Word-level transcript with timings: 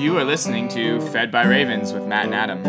You 0.00 0.16
are 0.16 0.24
listening 0.24 0.66
to 0.68 0.98
Fed 1.10 1.30
by 1.30 1.44
Ravens 1.44 1.92
with 1.92 2.06
Matt 2.06 2.24
and 2.24 2.34
Adam. 2.34 2.62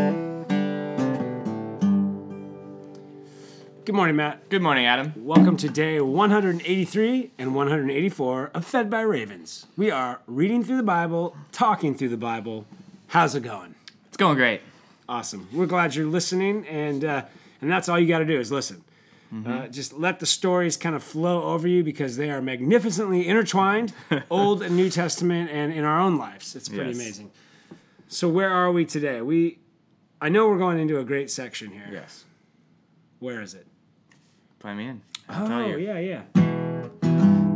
Good 3.86 3.96
morning, 3.96 4.18
Matt. 4.18 4.50
Good 4.50 4.62
morning, 4.62 4.86
Adam. 4.86 5.14
Welcome 5.16 5.56
to 5.56 5.70
day 5.70 6.02
183 6.02 7.32
and 7.38 7.56
184 7.56 8.52
of 8.54 8.66
Fed 8.66 8.90
by 8.90 9.00
Ravens. 9.00 9.66
We 9.78 9.90
are 9.90 10.20
reading 10.28 10.62
through 10.62 10.76
the 10.76 10.84
Bible, 10.84 11.38
talking 11.54 11.96
through 11.96 12.10
the 12.10 12.18
Bible. 12.18 12.66
How's 13.08 13.34
it 13.34 13.44
going? 13.44 13.76
It's 14.10 14.18
going 14.18 14.36
great. 14.36 14.60
Awesome. 15.08 15.48
We're 15.54 15.68
glad 15.68 15.96
you're 15.96 16.08
listening, 16.08 16.68
and 16.68 17.06
uh, 17.06 17.24
and 17.62 17.72
that's 17.72 17.88
all 17.88 17.98
you 17.98 18.10
got 18.10 18.20
to 18.20 18.26
do 18.26 18.42
is 18.42 18.52
listen. 18.52 18.84
Uh, 19.46 19.68
just 19.68 19.94
let 19.94 20.20
the 20.20 20.26
stories 20.26 20.76
kind 20.76 20.94
of 20.94 21.02
flow 21.02 21.44
over 21.44 21.66
you 21.68 21.84
because 21.86 22.18
they 22.18 22.30
are 22.30 22.42
magnificently 22.42 23.26
intertwined, 23.28 23.94
Old 24.30 24.62
and 24.62 24.76
New 24.76 24.90
Testament, 24.90 25.50
and 25.50 25.72
in 25.72 25.86
our 25.86 26.00
own 26.02 26.18
lives. 26.18 26.54
It's 26.56 26.68
pretty 26.68 26.90
Yes. 26.90 26.96
amazing. 27.00 27.32
So 28.10 28.28
where 28.28 28.50
are 28.50 28.72
we 28.74 28.84
today? 28.84 29.22
We, 29.22 29.60
I 30.20 30.28
know 30.28 30.50
we're 30.50 30.58
going 30.58 30.80
into 30.80 31.00
a 31.00 31.06
great 31.06 31.32
section 31.32 31.72
here. 31.72 31.88
Yes. 31.92 32.26
Where 33.20 33.42
is 33.42 33.54
it? 33.54 33.66
Play 34.60 34.74
me 34.74 34.88
in. 34.88 35.02
I'll 35.30 35.46
Oh 35.46 35.48
tell 35.48 35.68
you. 35.70 35.78
yeah, 35.78 35.98
yeah. 36.00 36.24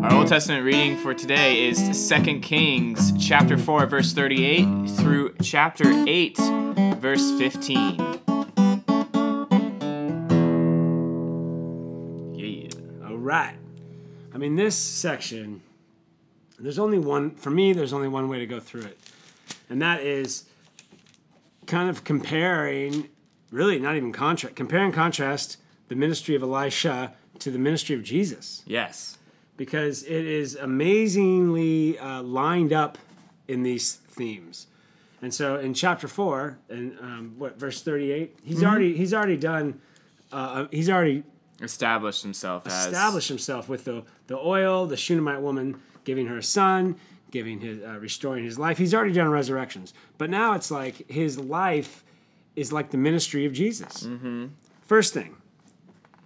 Our 0.01 0.13
Old 0.13 0.27
Testament 0.27 0.63
reading 0.63 0.95
for 0.97 1.13
today 1.13 1.67
is 1.67 2.09
2 2.09 2.39
Kings 2.39 3.11
chapter 3.19 3.57
4 3.57 3.85
verse 3.87 4.13
38 4.13 4.89
through 4.91 5.35
chapter 5.41 5.83
8 6.07 6.37
verse 6.99 7.31
15. 7.37 8.14
Right. 13.25 13.57
I 14.33 14.37
mean, 14.37 14.55
this 14.55 14.75
section, 14.75 15.61
there's 16.59 16.79
only 16.79 16.99
one, 16.99 17.31
for 17.35 17.49
me, 17.49 17.73
there's 17.73 17.93
only 17.93 18.07
one 18.07 18.29
way 18.29 18.39
to 18.39 18.45
go 18.45 18.59
through 18.59 18.83
it. 18.83 18.99
And 19.69 19.81
that 19.81 20.01
is 20.01 20.45
kind 21.65 21.89
of 21.89 22.03
comparing, 22.03 23.09
really 23.51 23.79
not 23.79 23.95
even 23.95 24.11
contrast, 24.11 24.55
compare 24.55 24.83
and 24.83 24.93
contrast 24.93 25.57
the 25.87 25.95
ministry 25.95 26.35
of 26.35 26.43
Elisha 26.43 27.13
to 27.39 27.49
the 27.49 27.59
ministry 27.59 27.95
of 27.95 28.03
Jesus. 28.03 28.61
Yes. 28.65 29.17
Because 29.57 30.03
it 30.03 30.25
is 30.25 30.55
amazingly 30.55 31.97
uh, 31.97 32.21
lined 32.21 32.73
up 32.73 32.97
in 33.47 33.63
these 33.63 33.93
themes. 33.93 34.67
And 35.21 35.33
so 35.33 35.57
in 35.57 35.73
chapter 35.73 36.07
four, 36.07 36.59
and 36.69 36.97
um, 36.99 37.35
what 37.37 37.57
verse 37.57 37.81
thirty-eight, 37.81 38.37
he's 38.43 38.63
already 38.63 38.95
he's 38.95 39.13
already 39.13 39.37
done, 39.37 39.81
uh, 40.31 40.67
he's 40.71 40.89
already 40.89 41.23
Established 41.61 42.23
himself 42.23 42.67
as 42.67 42.87
establish 42.87 43.27
himself 43.27 43.69
with 43.69 43.85
the, 43.85 44.03
the 44.27 44.37
oil, 44.37 44.85
the 44.85 44.97
Shunammite 44.97 45.41
woman 45.41 45.79
giving 46.03 46.27
her 46.27 46.37
a 46.37 46.43
son, 46.43 46.97
giving 47.31 47.59
his 47.61 47.81
uh, 47.83 47.97
restoring 47.99 48.43
his 48.43 48.59
life. 48.59 48.77
He's 48.77 48.93
already 48.93 49.13
done 49.13 49.29
resurrections, 49.29 49.93
but 50.17 50.29
now 50.29 50.53
it's 50.53 50.69
like 50.69 51.09
his 51.09 51.37
life 51.37 52.03
is 52.55 52.73
like 52.73 52.91
the 52.91 52.97
ministry 52.97 53.45
of 53.45 53.53
Jesus. 53.53 54.03
Mm-hmm. 54.03 54.47
First 54.85 55.13
thing, 55.13 55.37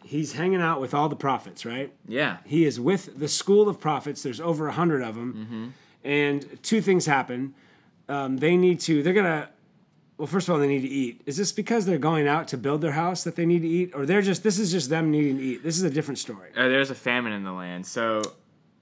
he's 0.03 0.33
hanging 0.33 0.61
out 0.61 0.81
with 0.81 0.93
all 0.93 1.09
the 1.09 1.15
prophets, 1.15 1.65
right? 1.65 1.93
Yeah. 2.07 2.37
He 2.45 2.65
is 2.65 2.79
with 2.79 3.19
the 3.19 3.27
school 3.27 3.69
of 3.69 3.79
prophets. 3.79 4.23
There's 4.23 4.41
over 4.41 4.67
a 4.67 4.73
hundred 4.73 5.03
of 5.03 5.15
them, 5.15 5.73
and 6.03 6.63
two 6.63 6.81
things 6.81 7.05
happen. 7.05 7.53
Um, 8.07 8.37
they 8.37 8.57
need 8.57 8.79
to. 8.81 9.03
They're 9.03 9.13
gonna. 9.13 9.49
Well, 10.19 10.27
first 10.27 10.49
of 10.49 10.53
all, 10.53 10.59
they 10.59 10.67
need 10.67 10.81
to 10.81 10.87
eat. 10.89 11.21
Is 11.25 11.37
this 11.37 11.53
because 11.53 11.85
they're 11.85 11.97
going 11.97 12.27
out 12.27 12.49
to 12.49 12.57
build 12.57 12.81
their 12.81 12.91
house 12.91 13.23
that 13.23 13.37
they 13.37 13.45
need 13.45 13.61
to 13.61 13.67
eat, 13.69 13.91
or 13.95 14.05
they're 14.05 14.21
just? 14.21 14.43
This 14.43 14.59
is 14.59 14.69
just 14.69 14.89
them 14.89 15.11
needing 15.11 15.37
to 15.37 15.43
eat. 15.43 15.63
This 15.63 15.77
is 15.77 15.83
a 15.83 15.89
different 15.89 16.17
story. 16.17 16.49
Uh, 16.57 16.67
there's 16.67 16.91
a 16.91 16.95
famine 16.95 17.31
in 17.31 17.45
the 17.45 17.53
land. 17.53 17.85
So, 17.85 18.21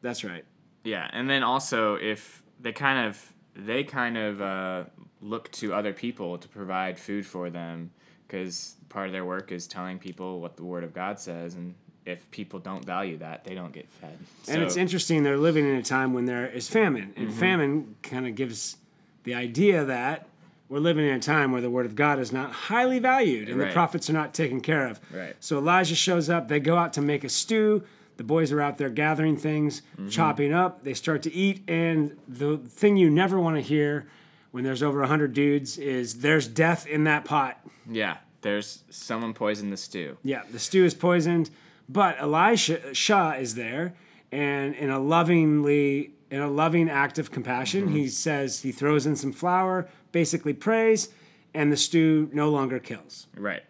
That's 0.02 0.23
right. 0.23 0.43
yeah, 0.83 1.08
and 1.13 1.30
then 1.30 1.43
also 1.43 1.93
if 1.93 2.41
they 2.59 2.71
kind 2.71 3.08
of 3.08 3.33
they 3.55 3.83
kind 3.83 4.17
of 4.17 4.41
uh, 4.41 4.83
look 5.21 5.52
to 5.52 5.75
other 5.75 5.93
people 5.93 6.39
to 6.39 6.47
provide 6.47 6.97
food 6.97 7.23
for 7.23 7.52
them 7.52 7.92
because 8.27 8.76
part 8.89 9.05
of 9.05 9.14
their 9.14 9.26
work 9.26 9.52
is 9.52 9.67
telling 9.67 9.99
people 9.99 10.42
what 10.42 10.58
the 10.58 10.64
word 10.64 10.83
of 10.83 10.92
God 10.92 11.20
says 11.20 11.53
and 11.53 11.76
if 12.08 12.30
people 12.31 12.58
don't 12.59 12.83
value 12.83 13.17
that, 13.17 13.43
they 13.43 13.53
don't 13.53 13.73
get 13.73 13.87
fed. 13.89 14.17
And 14.47 14.64
it's 14.64 14.77
interesting. 14.77 15.21
They're 15.21 15.37
living 15.37 15.67
in 15.67 15.76
a 15.76 15.83
time 15.83 16.14
when 16.14 16.26
there 16.26 16.47
is 16.47 16.67
famine, 16.67 17.14
and 17.15 17.31
famine 17.31 17.95
kind 18.02 18.26
of 18.26 18.33
gives 18.33 18.77
the 19.23 19.36
idea 19.36 19.86
that 19.86 20.27
we're 20.70 20.80
living 20.80 21.05
in 21.05 21.14
a 21.14 21.20
time 21.20 21.52
where 21.52 21.61
the 21.61 21.70
word 21.70 21.86
of 21.86 21.95
God 21.95 22.20
is 22.20 22.32
not 22.32 22.52
highly 22.52 23.00
valued 23.00 23.50
and 23.50 23.60
the 23.60 23.67
prophets 23.67 24.10
are 24.10 24.14
not 24.14 24.33
taken 24.33 24.61
care 24.61 24.88
of. 24.88 25.00
Right. 25.14 25.36
So 25.39 25.58
Elijah 25.58 25.95
shows 25.95 26.30
up. 26.30 26.48
They 26.48 26.60
go 26.60 26.76
out 26.76 26.94
to 26.94 27.02
make 27.02 27.23
a 27.23 27.30
stew. 27.30 27.83
The 28.17 28.23
boys 28.23 28.52
are 28.52 28.61
out 28.61 28.77
there 28.77 28.89
gathering 28.89 29.38
things, 29.38 29.82
mm-hmm. 29.94 30.10
chopping 30.10 30.52
up. 30.52 30.83
They 30.83 30.95
start 30.95 31.22
to 31.23 31.33
eat, 31.33 31.64
and 31.67 32.17
the 32.27 32.58
thing 32.58 32.98
you 32.98 33.11
never 33.11 33.39
want 33.39 33.58
to 33.58 33.61
hear 33.61 34.08
when 34.52 34.64
there's 34.64 34.82
over 34.82 35.06
hundred 35.06 35.33
dudes 35.33 35.77
is 35.77 36.20
there's 36.22 36.48
death 36.48 36.88
in 36.88 37.04
that 37.04 37.26
pot. 37.26 37.60
Yeah, 37.88 38.17
there's 38.42 38.83
someone 38.89 39.36
poisoned 39.36 39.72
the 39.72 39.77
stew. 39.77 40.17
Yeah, 40.23 40.42
the 40.52 40.58
stew 40.58 40.83
is 40.83 40.95
poisoned, 40.95 41.52
but 41.88 42.17
Elisha 42.20 42.94
Shah 42.95 43.33
is 43.33 43.54
there, 43.54 43.94
and 44.32 44.73
in 44.73 44.89
a 44.89 45.00
lovingly, 45.00 46.14
in 46.32 46.42
a 46.42 46.50
loving 46.50 46.89
act 46.89 47.20
of 47.20 47.30
compassion, 47.30 47.86
mm-hmm. 47.86 47.98
he 47.98 48.08
says 48.08 48.61
he 48.61 48.72
throws 48.72 49.06
in 49.06 49.16
some 49.16 49.32
flour, 49.32 49.88
basically 50.12 50.54
prays, 50.54 51.10
and 51.54 51.72
the 51.72 51.78
stew 51.78 52.30
no 52.34 52.50
longer 52.50 52.80
kills. 52.80 53.28
Right. 53.36 53.64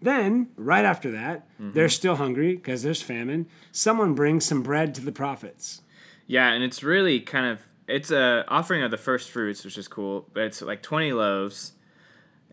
Then, 0.00 0.48
right 0.56 0.84
after 0.84 1.10
that, 1.12 1.46
they're 1.58 1.88
still 1.88 2.16
hungry 2.16 2.54
because 2.54 2.82
there's 2.82 3.00
famine. 3.00 3.46
Someone 3.72 4.14
brings 4.14 4.44
some 4.44 4.62
bread 4.62 4.94
to 4.96 5.00
the 5.00 5.12
prophets. 5.12 5.80
Yeah, 6.26 6.52
and 6.52 6.62
it's 6.62 6.82
really 6.82 7.20
kind 7.20 7.46
of 7.46 7.60
it's 7.88 8.10
a 8.10 8.44
offering 8.48 8.82
of 8.82 8.90
the 8.90 8.98
first 8.98 9.30
fruits, 9.30 9.64
which 9.64 9.78
is 9.78 9.88
cool. 9.88 10.28
But 10.34 10.44
it's 10.44 10.60
like 10.60 10.82
twenty 10.82 11.12
loaves, 11.12 11.72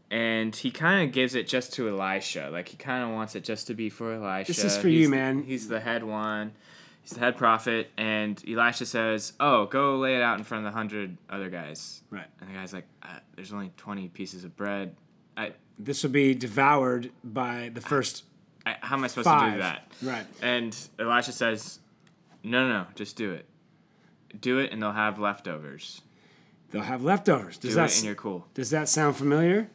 and 0.09 0.55
he 0.55 0.71
kind 0.71 1.07
of 1.07 1.13
gives 1.13 1.35
it 1.35 1.47
just 1.47 1.73
to 1.73 1.89
Elisha. 1.89 2.49
Like 2.51 2.69
he 2.69 2.77
kind 2.77 3.03
of 3.03 3.09
wants 3.09 3.35
it 3.35 3.43
just 3.43 3.67
to 3.67 3.73
be 3.73 3.89
for 3.89 4.13
Elisha. 4.13 4.47
This 4.47 4.63
is 4.63 4.77
for 4.77 4.87
He's 4.87 5.01
you, 5.01 5.09
man. 5.09 5.43
He's 5.43 5.67
the 5.67 5.79
head 5.79 6.03
one. 6.03 6.53
He's 7.03 7.11
the 7.11 7.19
head 7.19 7.35
prophet, 7.37 7.91
and 7.97 8.41
Elisha 8.49 8.85
says, 8.85 9.33
"Oh, 9.39 9.65
go 9.65 9.97
lay 9.97 10.15
it 10.15 10.21
out 10.21 10.37
in 10.37 10.43
front 10.45 10.65
of 10.65 10.71
the 10.71 10.77
hundred 10.77 11.17
other 11.29 11.49
guys." 11.49 12.01
Right. 12.09 12.25
And 12.39 12.49
the 12.49 12.53
guy's 12.53 12.71
like, 12.73 12.87
uh, 13.03 13.19
"There's 13.35 13.51
only 13.53 13.71
twenty 13.77 14.07
pieces 14.07 14.43
of 14.45 14.55
bread. 14.55 14.95
I, 15.35 15.51
This 15.77 16.01
will 16.03 16.11
be 16.11 16.33
devoured 16.33 17.11
by 17.23 17.71
the 17.73 17.81
first 17.81 18.23
I 18.65 18.77
how 18.79 18.95
am 18.95 19.03
I 19.03 19.07
supposed 19.07 19.25
five. 19.25 19.51
to 19.51 19.57
do 19.57 19.61
that?" 19.61 19.91
Right. 20.01 20.25
And 20.41 20.75
Elisha 20.97 21.33
says, 21.33 21.79
"No, 22.41 22.65
no, 22.67 22.73
no, 22.83 22.87
just 22.95 23.17
do 23.17 23.31
it. 23.31 23.45
Do 24.39 24.59
it, 24.59 24.71
and 24.71 24.81
they'll 24.81 24.93
have 24.93 25.19
leftovers. 25.19 26.01
They'll 26.71 26.83
have 26.83 27.03
leftovers. 27.03 27.57
Does 27.57 27.71
Do 27.71 27.75
that 27.75 27.91
it, 27.91 27.97
and 27.97 28.05
you're 28.05 28.15
cool." 28.15 28.47
Does 28.53 28.69
that 28.69 28.87
sound 28.87 29.17
familiar? 29.17 29.69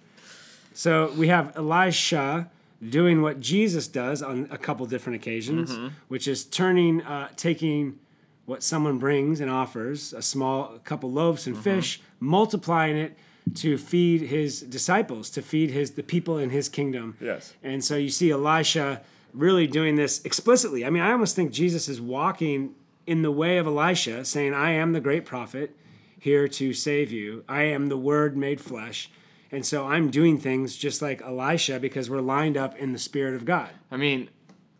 So 0.73 1.13
we 1.13 1.29
have 1.29 1.55
Elisha 1.57 2.51
doing 2.87 3.23
what 3.23 3.41
Jesus 3.41 3.89
does 3.89 4.23
on 4.23 4.47
a 4.51 4.59
couple 4.59 4.87
different 4.87 5.17
occasions, 5.17 5.77
which 6.09 6.29
is 6.29 6.45
turning, 6.45 7.03
uh, 7.03 7.29
taking 7.37 7.99
what 8.47 8.63
someone 8.63 8.99
brings 8.99 9.41
and 9.41 9.51
offers, 9.51 10.13
a 10.13 10.23
small 10.23 10.75
a 10.77 10.79
couple 10.79 11.11
loaves 11.11 11.47
and 11.47 11.57
fish, 11.59 12.01
multiplying 12.21 12.97
it 12.97 13.19
to 13.55 13.79
feed 13.79 14.23
his 14.23 14.61
disciples, 14.63 15.31
to 15.31 15.43
feed 15.43 15.71
his 15.71 15.93
the 15.93 16.03
people 16.03 16.39
in 16.39 16.51
his 16.51 16.69
kingdom. 16.69 17.17
Yes. 17.21 17.55
And 17.63 17.85
so 17.85 17.97
you 17.97 18.11
see 18.11 18.31
Elisha 18.31 19.03
really 19.35 19.67
doing 19.67 19.97
this 19.97 20.25
explicitly. 20.25 20.85
I 20.85 20.91
mean, 20.91 21.03
I 21.03 21.13
almost 21.13 21.37
think 21.37 21.53
Jesus 21.53 21.89
is 21.89 22.01
walking 22.01 22.75
in 23.07 23.23
the 23.23 23.31
way 23.31 23.59
of 23.59 23.67
Elisha, 23.67 24.25
saying, 24.25 24.55
I 24.55 24.73
am 24.73 24.93
the 24.93 25.01
great 25.01 25.25
prophet 25.25 25.75
here 26.19 26.49
to 26.49 26.73
save 26.73 27.11
you. 27.11 27.45
I 27.49 27.63
am 27.63 27.89
the 27.89 27.97
word 27.97 28.37
made 28.37 28.61
flesh. 28.61 29.11
And 29.51 29.65
so 29.65 29.87
I'm 29.87 30.11
doing 30.11 30.39
things 30.39 30.77
just 30.77 31.01
like 31.01 31.23
Elisha 31.23 31.81
because 31.81 32.11
we're 32.11 32.21
lined 32.21 32.57
up 32.57 32.77
in 32.77 32.93
the 32.93 32.99
Spirit 32.99 33.35
of 33.35 33.45
God. 33.45 33.71
I 33.91 33.97
mean, 33.97 34.29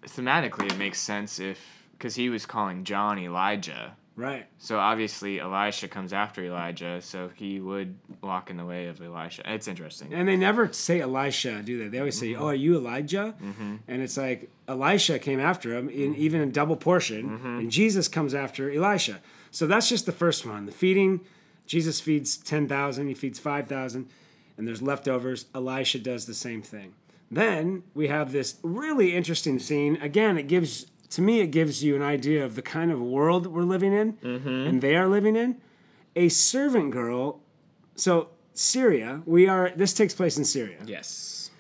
thematically, 0.03 0.71
it 0.71 0.77
makes 0.77 1.01
sense 1.01 1.39
if 1.39 1.59
because 1.93 2.15
he 2.15 2.29
was 2.29 2.47
calling 2.47 2.85
John 2.85 3.19
Elijah. 3.19 3.97
Right. 4.15 4.47
So 4.59 4.79
obviously, 4.79 5.39
Elisha 5.39 5.87
comes 5.87 6.13
after 6.13 6.43
Elijah, 6.43 7.01
so 7.01 7.31
he 7.37 7.61
would 7.61 7.97
walk 8.21 8.51
in 8.51 8.57
the 8.57 8.65
way 8.65 8.87
of 8.87 9.01
Elisha. 9.01 9.43
It's 9.47 9.69
interesting. 9.69 10.13
And 10.13 10.29
they 10.29 10.37
never 10.37 10.73
say 10.73 11.01
Elisha, 11.01 11.63
do 11.63 11.79
they? 11.79 11.87
They 11.89 11.99
always 12.01 12.19
say, 12.19 12.33
mm-hmm. 12.33 12.43
"Oh, 12.43 12.49
are 12.49 12.55
you 12.55 12.77
Elijah?" 12.77 13.37
Mm-hmm. 13.41 13.77
And 13.87 14.03
it's 14.03 14.17
like 14.17 14.51
Elisha 14.67 15.21
came 15.21 15.39
after 15.39 15.73
him 15.73 15.89
in 15.89 16.13
mm-hmm. 16.13 16.21
even 16.21 16.41
a 16.41 16.47
double 16.47 16.75
portion, 16.75 17.41
and 17.45 17.71
Jesus 17.71 18.09
comes 18.09 18.35
after 18.35 18.69
Elisha. 18.69 19.21
So 19.53 19.69
that's 19.69 19.89
just 19.89 20.05
the 20.05 20.13
first 20.13 20.45
one. 20.45 20.67
The 20.67 20.73
feeding, 20.73 21.21
Jesus 21.67 22.01
feeds 22.01 22.37
ten 22.37 22.67
thousand, 22.67 23.07
he 23.07 23.15
feeds 23.15 23.39
five 23.39 23.69
thousand, 23.69 24.09
and 24.59 24.69
there's 24.69 24.83
leftovers. 24.83 25.47
Elisha 25.55 26.01
does 26.01 26.27
the 26.27 26.35
same 26.35 26.61
thing. 26.61 26.93
Then 27.31 27.85
we 27.95 28.09
have 28.09 28.33
this 28.33 28.57
really 28.63 29.15
interesting 29.15 29.59
scene. 29.59 29.97
Again, 30.03 30.37
it 30.37 30.49
gives 30.49 30.87
to 31.11 31.23
me 31.23 31.41
it 31.41 31.51
gives 31.51 31.83
you 31.83 31.97
an 31.97 32.03
idea 32.03 32.45
of 32.45 32.55
the 32.55 32.63
kind 32.63 32.91
of 32.91 33.01
world 33.01 33.47
we're 33.47 33.63
living 33.63 33.93
in, 33.93 34.15
mm-hmm. 34.15 34.49
and 34.49 34.83
they 34.83 34.97
are 34.97 35.09
living 35.09 35.37
in. 35.37 35.61
A 36.17 36.29
servant 36.29 36.91
girl. 36.91 37.41
So 37.95 38.31
Syria, 38.53 39.23
we 39.25 39.47
are. 39.47 39.73
This 39.75 39.95
takes 39.95 40.15
place 40.15 40.37
in 40.37 40.45
Syria. 40.45 40.79
yes. 40.85 41.51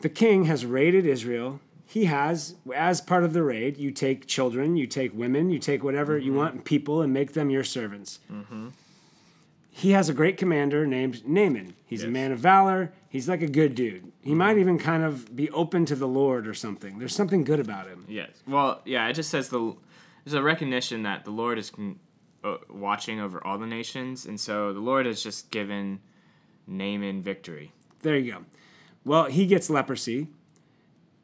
The 0.00 0.08
king 0.10 0.44
has 0.44 0.66
raided 0.66 1.06
Israel. 1.06 1.60
He 1.86 2.06
has, 2.06 2.56
as 2.74 3.00
part 3.00 3.24
of 3.24 3.32
the 3.32 3.42
raid, 3.42 3.78
you 3.78 3.90
take 3.90 4.26
children, 4.26 4.76
you 4.76 4.86
take 4.86 5.14
women, 5.14 5.48
you 5.48 5.58
take 5.58 5.82
whatever 5.82 6.18
you 6.18 6.32
mm-hmm. 6.32 6.38
want, 6.38 6.64
people, 6.64 7.00
and 7.00 7.12
make 7.12 7.32
them 7.32 7.48
your 7.48 7.64
servants. 7.64 8.18
Mm-hmm. 8.30 8.68
He 9.76 9.90
has 9.90 10.08
a 10.08 10.14
great 10.14 10.36
commander 10.36 10.86
named 10.86 11.26
Naaman. 11.26 11.74
He's 11.84 12.04
a 12.04 12.08
man 12.08 12.30
of 12.30 12.38
valor. 12.38 12.92
He's 13.08 13.28
like 13.28 13.42
a 13.42 13.48
good 13.48 13.74
dude. 13.74 14.12
He 14.22 14.32
might 14.32 14.56
even 14.56 14.78
kind 14.78 15.02
of 15.02 15.34
be 15.34 15.50
open 15.50 15.84
to 15.86 15.96
the 15.96 16.06
Lord 16.06 16.46
or 16.46 16.54
something. 16.54 17.00
There's 17.00 17.14
something 17.14 17.42
good 17.42 17.58
about 17.58 17.88
him. 17.88 18.04
Yes. 18.08 18.30
Well, 18.46 18.82
yeah. 18.84 19.08
It 19.08 19.14
just 19.14 19.30
says 19.30 19.48
the 19.48 19.74
there's 20.24 20.34
a 20.34 20.42
recognition 20.42 21.02
that 21.02 21.24
the 21.24 21.32
Lord 21.32 21.58
is 21.58 21.70
con- 21.70 21.98
uh, 22.44 22.58
watching 22.70 23.18
over 23.18 23.44
all 23.44 23.58
the 23.58 23.66
nations, 23.66 24.26
and 24.26 24.38
so 24.38 24.72
the 24.72 24.78
Lord 24.78 25.06
has 25.06 25.24
just 25.24 25.50
given 25.50 25.98
Naaman 26.68 27.20
victory. 27.20 27.72
There 28.02 28.16
you 28.16 28.30
go. 28.32 28.44
Well, 29.04 29.24
he 29.24 29.44
gets 29.44 29.68
leprosy, 29.68 30.28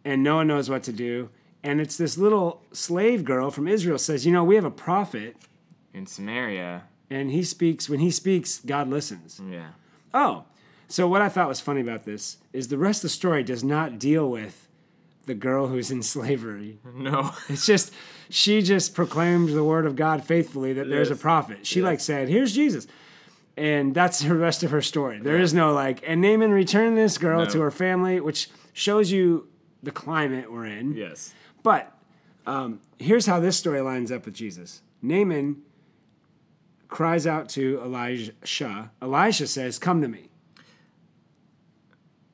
and 0.05 0.25
no 0.25 0.35
one 0.37 0.49
knows 0.49 0.69
what 0.69 0.83
to 0.85 0.93
do. 0.93 1.31
And 1.63 1.81
it's 1.81 1.97
this 1.97 2.19
little 2.19 2.65
slave 2.73 3.25
girl 3.25 3.53
from 3.53 3.69
Israel 3.69 3.99
says, 3.99 4.27
"You 4.27 4.33
know, 4.33 4.43
we 4.43 4.57
have 4.57 4.65
a 4.65 4.73
prophet, 4.73 5.37
In 5.95 6.07
Samaria, 6.07 6.83
and 7.11 7.31
he 7.31 7.43
speaks. 7.43 7.89
When 7.89 8.01
he 8.01 8.11
speaks, 8.11 8.61
God 8.65 8.89
listens." 8.89 9.41
yeah. 9.51 9.71
Oh, 10.15 10.45
so 10.89 11.07
what 11.07 11.23
I 11.23 11.29
thought 11.29 11.49
was 11.49 11.61
funny 11.61 11.81
about 11.81 12.05
this 12.05 12.39
is 12.53 12.69
the 12.69 12.79
rest 12.79 12.99
of 13.01 13.03
the 13.03 13.09
story 13.11 13.43
does 13.45 13.63
not 13.63 13.99
deal 13.99 14.29
with 14.29 14.67
the 15.27 15.35
girl 15.35 15.69
who's 15.69 15.91
in 15.91 16.03
slavery. 16.15 16.79
No. 16.95 17.33
It's 17.49 17.67
just 17.67 17.93
she 18.29 18.63
just 18.63 18.95
proclaimed 18.95 19.51
the 19.51 19.65
word 19.65 19.87
of 19.87 19.95
God 19.97 20.25
faithfully 20.25 20.73
that 20.75 20.89
there's 20.89 21.11
a 21.11 21.17
prophet. 21.17 21.67
She 21.67 21.81
Yes. 21.81 21.85
like 21.85 22.01
said, 22.01 22.29
"Here's 22.29 22.55
Jesus." 22.55 22.87
And 23.57 23.95
that's 23.95 24.21
the 24.21 24.35
rest 24.35 24.63
of 24.63 24.71
her 24.71 24.81
story. 24.81 25.19
There 25.21 25.37
is 25.39 25.53
no 25.53 25.73
like, 25.75 26.03
and 26.07 26.21
Naaman 26.23 26.51
returned 26.53 26.97
this 26.97 27.19
girl 27.19 27.41
No. 27.45 27.51
to 27.51 27.61
her 27.61 27.71
family, 27.71 28.19
which 28.21 28.49
shows 28.73 29.13
you 29.13 29.49
the 29.83 29.91
climate 29.91 30.51
we're 30.51 30.67
in. 30.67 30.95
yes. 30.95 31.35
But 31.63 31.93
um, 32.47 32.81
here's 32.99 33.27
how 33.27 33.39
this 33.41 33.57
story 33.59 33.81
lines 33.83 34.11
up 34.11 34.25
with 34.25 34.35
Jesus. 34.35 34.81
Naaman 35.03 35.61
cries 36.91 37.27
out 37.27 37.49
to 37.51 37.81
Elijah. 37.83 38.33
Elisha 39.01 39.47
says, 39.47 39.79
"Come 39.79 40.03
to 40.03 40.09
me." 40.09 40.29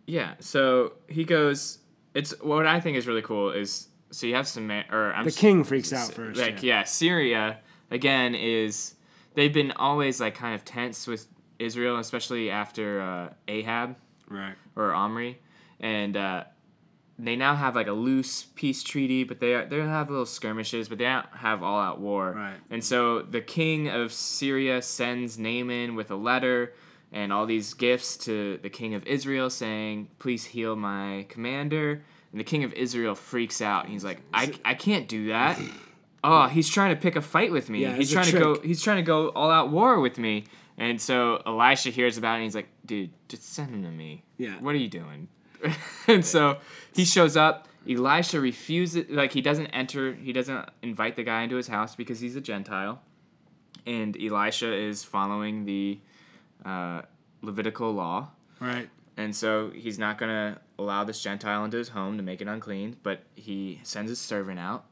Yeah. 0.07 0.35
So 0.41 0.93
he 1.09 1.25
goes. 1.25 1.79
It's 2.15 2.33
what 2.41 2.67
I 2.67 2.81
think 2.81 2.97
is 2.97 3.07
really 3.07 3.23
cool 3.23 3.51
is 3.51 3.89
so 4.11 4.27
you 4.27 4.35
have 4.35 4.49
some 4.49 4.71
or 4.71 5.13
I'm 5.13 5.25
The 5.27 5.33
king 5.33 5.65
freaks 5.65 5.93
out 5.93 6.13
first. 6.13 6.41
like 6.41 6.63
yeah. 6.63 6.79
yeah. 6.79 6.85
Syria 6.85 7.59
again 7.91 8.35
is 8.35 8.95
they've 9.35 9.53
been 9.53 9.73
always 9.73 10.19
like 10.21 10.35
kind 10.35 10.55
of 10.55 10.65
tense 10.65 11.07
with 11.07 11.27
Israel, 11.59 11.99
especially 11.99 12.51
after 12.51 13.01
uh, 13.03 13.33
Ahab 13.49 13.97
Right. 14.29 14.55
or 14.75 14.93
Omri, 14.95 15.39
and 15.81 16.17
uh, 16.17 16.45
they 17.19 17.37
now 17.37 17.55
have 17.55 17.75
like 17.75 17.87
a 17.87 17.93
loose 17.93 18.45
peace 18.55 18.83
treaty, 18.83 19.25
but 19.25 19.41
they 19.41 19.65
they 19.69 19.79
have 19.79 20.11
little 20.11 20.27
skirmishes, 20.27 20.89
but 20.89 20.99
they 20.99 21.05
don't 21.05 21.27
have 21.35 21.63
all 21.63 21.81
out 21.81 22.01
war. 22.01 22.33
Right. 22.33 22.57
And 22.71 22.85
so 22.85 23.23
the 23.23 23.41
king 23.41 23.89
of 23.89 24.13
Syria 24.13 24.83
sends 24.83 25.39
Naaman 25.39 25.95
with 25.95 26.11
a 26.11 26.17
letter 26.17 26.75
and 27.13 27.33
all 27.33 27.47
these 27.47 27.73
gifts 27.75 28.17
to 28.19 28.59
the 28.59 28.71
king 28.71 28.95
of 28.95 29.07
Israel, 29.07 29.49
saying, 29.49 30.09
"Please 30.19 30.45
heal 30.45 30.77
my 30.77 31.27
commander." 31.29 32.03
And 32.33 32.41
the 32.41 32.45
king 32.45 32.65
of 32.65 32.73
Israel 32.75 33.15
freaks 33.15 33.63
out. 33.63 33.89
He's 33.89 34.05
like, 34.05 34.21
"I 34.35 34.53
I 34.65 34.75
can't 34.75 35.09
do 35.09 35.29
that." 35.29 35.59
Oh, 36.23 36.49
he's 36.49 36.69
trying 36.69 36.95
to 36.95 37.01
pick 37.01 37.15
a 37.15 37.23
fight 37.23 37.53
with 37.53 37.71
me. 37.71 37.83
Yeah, 37.83 37.95
he's 37.95 38.11
trying 38.11 38.27
to 38.27 38.39
go. 38.39 38.61
He's 38.61 38.83
trying 38.83 38.97
to 38.97 39.03
go 39.03 39.29
all 39.29 39.51
out 39.51 39.71
war 39.71 40.01
with 40.01 40.19
me. 40.19 40.45
And 40.79 41.01
so 41.01 41.43
Elisha 41.47 41.91
hears 41.91 42.19
about 42.19 42.35
it 42.35 42.37
and 42.37 42.45
he's 42.45 42.55
like, 42.55 42.69
dude, 42.85 43.11
just 43.29 43.55
send 43.55 43.71
him 43.71 43.83
to 43.83 43.91
me. 43.91 44.23
Yeah. 44.37 44.61
What 44.61 44.75
are 44.75 44.79
you 44.79 44.89
doing? 44.89 45.29
and 46.07 46.25
so 46.25 46.59
he 46.95 47.05
shows 47.05 47.37
up. 47.37 47.69
Elisha 47.89 48.41
refuses, 48.41 49.09
like, 49.11 49.33
he 49.33 49.41
doesn't 49.41 49.69
enter, 49.69 50.15
he 50.15 50.33
doesn't 50.33 50.69
invite 50.83 51.15
the 51.15 51.23
guy 51.23 51.43
into 51.43 51.57
his 51.57 51.69
house 51.69 51.95
because 51.95 52.19
he's 52.19 52.35
a 52.35 52.41
Gentile. 52.41 53.01
And 53.87 54.17
Elisha 54.21 54.73
is 54.73 55.05
following 55.05 55.65
the 55.65 56.01
uh, 56.65 57.03
Levitical 57.43 57.93
law. 57.93 58.31
Right. 58.59 58.89
And 59.17 59.35
so 59.35 59.71
he's 59.71 59.99
not 59.99 60.19
going 60.19 60.31
to 60.31 60.61
allow 60.79 61.05
this 61.05 61.23
Gentile 61.23 61.65
into 61.65 61.77
his 61.77 61.89
home 61.89 62.17
to 62.17 62.23
make 62.23 62.41
it 62.41 62.49
unclean, 62.49 62.97
but 63.03 63.23
he 63.35 63.81
sends 63.83 64.11
his 64.11 64.19
servant 64.19 64.59
out. 64.59 64.87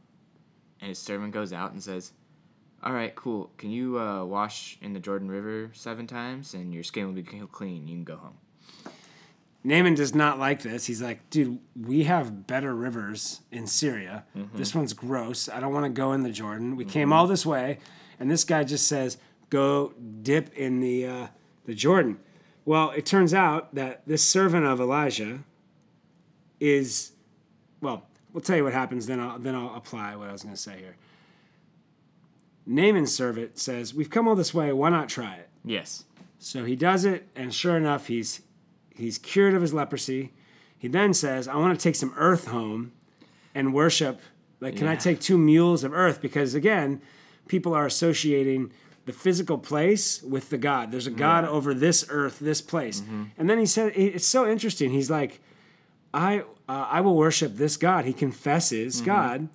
And 0.81 0.89
his 0.89 0.99
servant 0.99 1.33
goes 1.33 1.53
out 1.53 1.73
and 1.73 1.83
says, 1.83 2.13
All 2.83 2.93
right, 2.93 3.15
cool. 3.15 3.51
Can 3.59 3.71
you 3.71 3.99
uh, 3.99 4.25
wash 4.25 4.79
in 4.81 4.93
the 4.93 5.01
Jordan 5.01 5.31
River 5.31 5.71
seven 5.73 6.07
times 6.07 6.55
and 6.55 6.73
your 6.73 6.85
skin 6.85 7.07
will 7.07 7.13
be 7.13 7.23
clean? 7.23 7.89
You 7.89 7.97
can 7.97 8.05
go 8.05 8.17
home. 8.17 8.37
Naaman 9.67 9.95
does 9.95 10.15
not 10.15 10.39
like 10.39 10.61
this. 10.63 10.85
He's 10.85 11.01
like, 11.01 11.31
dude, 11.31 11.59
we 11.75 12.05
have 12.05 12.47
better 12.47 12.75
rivers 12.75 13.41
in 13.51 13.67
Syria. 13.67 14.25
This 14.55 14.75
one's 14.75 14.93
gross. 14.93 15.49
I 15.49 15.59
don't 15.59 15.73
want 15.73 15.87
to 15.87 15.91
go 15.91 16.13
in 16.13 16.23
the 16.23 16.31
Jordan. 16.31 16.77
We 16.77 16.85
came 16.85 17.13
all 17.15 17.27
this 17.27 17.47
way, 17.47 17.79
and 18.21 18.31
this 18.31 18.45
guy 18.45 18.65
just 18.65 18.87
says, 18.87 19.17
go 19.49 19.95
dip 20.23 20.53
in 20.55 20.81
the 20.81 21.07
uh, 21.07 21.27
the 21.65 21.75
Jordan. 21.75 22.19
Well, 22.67 22.91
it 22.91 23.07
turns 23.07 23.33
out 23.33 23.75
that 23.75 24.03
this 24.07 24.23
servant 24.23 24.67
of 24.67 24.81
Elijah 24.81 25.41
is, 26.61 27.13
well, 27.81 28.07
we'll 28.33 28.41
tell 28.43 28.57
you 28.57 28.65
what 28.65 28.73
happens. 28.75 29.07
Then 29.07 29.19
I'll 29.21 29.39
then 29.39 29.55
I'll 29.55 29.75
apply 29.75 30.15
what 30.17 30.29
I 30.29 30.33
was 30.33 30.43
going 30.43 30.55
to 30.55 30.61
say 30.61 30.77
here. 30.79 30.97
Naaman's 32.67 33.15
servant 33.15 33.59
says, 33.59 33.95
"We've 33.95 34.11
come 34.11 34.29
all 34.29 34.35
this 34.35 34.53
way. 34.53 34.73
Why 34.73 34.91
not 34.91 35.09
try 35.09 35.37
it?" 35.37 35.49
Yes. 35.65 36.05
So 36.39 36.65
he 36.65 36.77
does 36.77 37.07
it, 37.07 37.29
and 37.35 37.55
sure 37.55 37.77
enough, 37.77 38.09
he's 38.09 38.43
he's 38.95 39.19
cured 39.19 39.55
of 39.55 39.63
his 39.63 39.75
leprosy. 39.75 40.33
He 40.79 40.89
then 40.89 41.15
says, 41.15 41.49
"I 41.49 41.57
want 41.57 41.79
to 41.79 41.83
take 41.83 41.97
some 41.97 42.15
earth 42.17 42.47
home 42.47 42.93
and 43.55 43.73
worship. 43.73 44.21
Like, 44.61 44.77
can 44.77 44.87
I 44.87 44.97
take 44.97 45.21
two 45.21 45.39
mules 45.39 45.85
of 45.85 45.93
earth? 45.93 46.21
Because 46.21 46.55
again, 46.55 47.03
people 47.49 47.75
are 47.75 47.87
associating 47.87 48.73
the 49.05 49.13
physical 49.13 49.59
place 49.59 50.23
with 50.23 50.49
the 50.49 50.57
God. 50.57 50.91
There's 50.91 51.07
a 51.07 51.11
God 51.11 51.45
over 51.45 51.75
this 51.75 52.07
earth, 52.09 52.39
this 52.39 52.63
place. 52.63 53.03
Mm-hmm. 53.03 53.25
And 53.37 53.51
then 53.51 53.59
he 53.59 53.67
said, 53.67 53.93
it's 53.95 54.27
so 54.27 54.49
interesting. 54.49 54.91
He's 54.91 55.11
like, 55.11 55.41
I 56.15 56.41
uh, 56.69 56.87
I 56.89 57.01
will 57.03 57.17
worship 57.17 57.57
this 57.57 57.77
God. 57.77 58.05
He 58.05 58.13
confesses 58.13 58.97
mm-hmm. 58.97 59.07
God, 59.07 59.49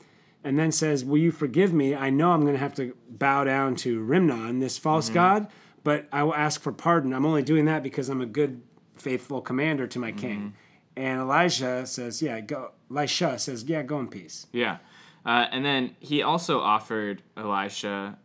and 0.44 0.60
then 0.60 0.72
says, 0.72 1.04
"Will 1.04 1.18
you 1.18 1.32
forgive 1.32 1.74
me? 1.74 1.96
I 1.96 2.10
know 2.10 2.32
I'm 2.32 2.42
going 2.42 2.54
to 2.54 2.60
have 2.60 2.76
to 2.76 2.96
bow 3.10 3.46
down 3.46 3.76
to 3.78 4.02
Rimmon, 4.04 4.60
this 4.60 4.78
false 4.78 5.06
mm-hmm. 5.06 5.16
god, 5.16 5.48
but 5.84 6.08
I 6.12 6.24
will 6.24 6.36
ask 6.36 6.62
for 6.62 6.72
pardon. 6.72 7.14
I'm 7.14 7.26
only 7.26 7.42
doing 7.44 7.66
that 7.66 7.82
because 7.82 8.10
I'm 8.10 8.22
a 8.22 8.26
good, 8.26 8.62
faithful 9.02 9.42
commander 9.42 9.88
to 9.88 10.00
my 10.00 10.12
king." 10.12 10.54
And 10.96 11.22
Elijah 11.22 11.86
says, 11.86 12.22
"Yeah, 12.22 12.40
go." 12.42 12.72
Elisha 12.92 13.40
says, 13.40 13.64
"Yeah, 13.64 13.84
go 13.84 14.00
in 14.00 14.08
peace." 14.08 14.48
Yeah. 14.52 14.78
Uh, 15.26 15.46
and 15.52 15.64
then 15.66 15.96
he 16.00 16.22
also 16.22 16.60
offered 16.60 17.22
Elisha 17.38 18.18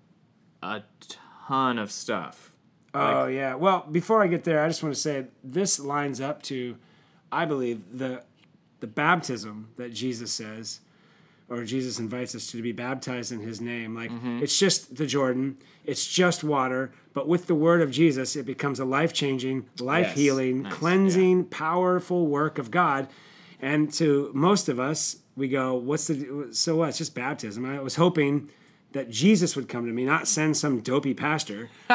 a 0.62 0.82
ton 1.46 1.78
of 1.78 1.90
stuff. 1.90 2.52
Oh 2.94 3.26
yeah. 3.26 3.54
Well, 3.56 3.86
before 3.90 4.22
I 4.22 4.28
get 4.28 4.44
there, 4.44 4.62
I 4.62 4.68
just 4.68 4.82
want 4.82 4.94
to 4.94 5.00
say 5.00 5.26
this 5.42 5.80
lines 5.80 6.20
up 6.20 6.42
to, 6.44 6.76
I 7.32 7.44
believe 7.44 7.82
the, 7.92 8.22
the 8.80 8.86
baptism 8.86 9.68
that 9.76 9.92
Jesus 9.92 10.32
says, 10.32 10.80
or 11.48 11.64
Jesus 11.64 11.98
invites 11.98 12.34
us 12.34 12.46
to 12.52 12.62
be 12.62 12.72
baptized 12.72 13.32
in 13.32 13.40
His 13.40 13.60
name. 13.60 13.94
Like 13.94 14.12
it's 14.42 14.58
just 14.58 14.96
the 14.96 15.06
Jordan, 15.06 15.58
it's 15.84 16.06
just 16.06 16.44
water, 16.44 16.92
but 17.14 17.26
with 17.28 17.46
the 17.46 17.54
word 17.54 17.80
of 17.80 17.90
Jesus, 17.90 18.36
it 18.36 18.44
becomes 18.44 18.78
a 18.80 18.84
life 18.84 19.12
changing, 19.12 19.66
life 19.80 20.08
Yes. 20.08 20.16
healing, 20.16 20.62
Nice, 20.62 20.72
cleansing, 20.74 21.44
powerful 21.46 22.26
work 22.26 22.58
of 22.58 22.70
God. 22.70 23.08
And 23.62 23.90
to 23.94 24.30
most 24.34 24.68
of 24.68 24.78
us, 24.78 25.16
we 25.36 25.48
go, 25.48 25.74
"What's 25.74 26.06
the 26.08 26.48
so 26.52 26.76
what? 26.76 26.90
It's 26.90 26.98
just 26.98 27.14
baptism." 27.14 27.64
I 27.64 27.80
was 27.80 27.94
hoping 27.96 28.50
that 28.92 29.10
Jesus 29.10 29.56
would 29.56 29.68
come 29.68 29.86
to 29.86 29.92
me, 29.92 30.04
not 30.04 30.28
send 30.28 30.56
some 30.56 30.78
dopey 30.80 31.14
pastor 31.14 31.68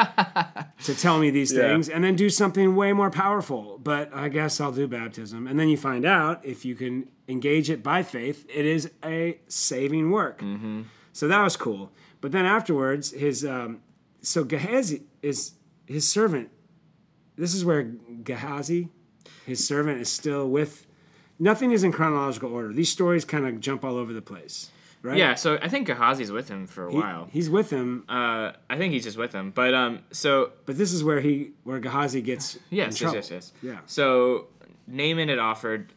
to 0.84 0.94
tell 0.94 1.18
me 1.18 1.30
these 1.30 1.50
Yeah. 1.52 1.60
things 1.72 1.88
and 1.88 2.04
then 2.04 2.14
do 2.14 2.28
something 2.28 2.74
way 2.76 2.92
more 2.92 3.10
powerful. 3.10 3.80
But 3.82 4.10
I 4.14 4.28
guess 4.28 4.60
I'll 4.60 4.72
do 4.72 4.86
baptism. 4.86 5.46
And 5.46 5.58
then 5.58 5.68
you 5.68 5.76
find 5.78 6.04
out 6.04 6.44
if 6.44 6.64
you 6.64 6.74
can 6.74 7.08
engage 7.28 7.70
it 7.70 7.82
by 7.82 8.02
faith, 8.02 8.44
it 8.54 8.66
is 8.66 8.90
a 9.04 9.38
saving 9.48 10.10
work. 10.10 10.42
So 11.12 11.26
that 11.28 11.42
was 11.42 11.56
cool. 11.56 11.90
But 12.20 12.32
then 12.32 12.44
afterwards, 12.44 13.12
his 13.12 13.44
um, 13.46 13.80
so 14.20 14.44
Gehazi 14.44 15.02
is 15.22 15.52
his 15.86 16.06
servant. 16.08 16.50
This 17.36 17.54
is 17.54 17.64
where 17.64 17.82
Gehazi, 17.82 18.88
his 19.46 19.66
servant, 19.66 20.00
is 20.00 20.08
still 20.10 20.48
with. 20.48 20.86
Nothing 21.38 21.72
is 21.72 21.84
in 21.84 21.92
chronological 21.92 22.52
order. 22.52 22.72
These 22.72 22.90
stories 22.90 23.24
kind 23.24 23.46
of 23.46 23.60
jump 23.60 23.82
all 23.84 23.96
over 23.96 24.12
the 24.12 24.20
place, 24.20 24.70
right? 25.02 25.16
Yeah, 25.16 25.34
so 25.36 25.58
I 25.62 25.68
think 25.68 25.86
Gehazi's 25.88 26.30
with 26.30 26.48
him 26.48 26.66
for 26.66 26.86
a 26.88 26.90
He- 26.92 26.98
while. 26.98 27.28
he's 27.32 27.48
with 27.48 27.70
him, 27.70 28.04
Uh, 28.08 28.52
I 28.68 28.76
think 28.76 28.92
he's 28.92 29.04
just 29.04 29.16
with 29.16 29.32
him. 29.32 29.50
But 29.50 29.72
um, 29.72 30.00
so 30.10 30.52
but 30.66 30.76
this 30.76 30.92
is 30.92 31.02
where 31.02 31.20
he 31.20 31.52
where 31.64 31.80
Gehazi 31.80 32.20
gets 32.20 32.58
yes, 32.68 33.00
yes, 33.00 33.14
yes, 33.14 33.30
yes. 33.30 33.52
Yeah. 33.62 33.78
So 33.86 34.48
Naaman 34.86 35.30
had 35.30 35.38
offered 35.38 35.94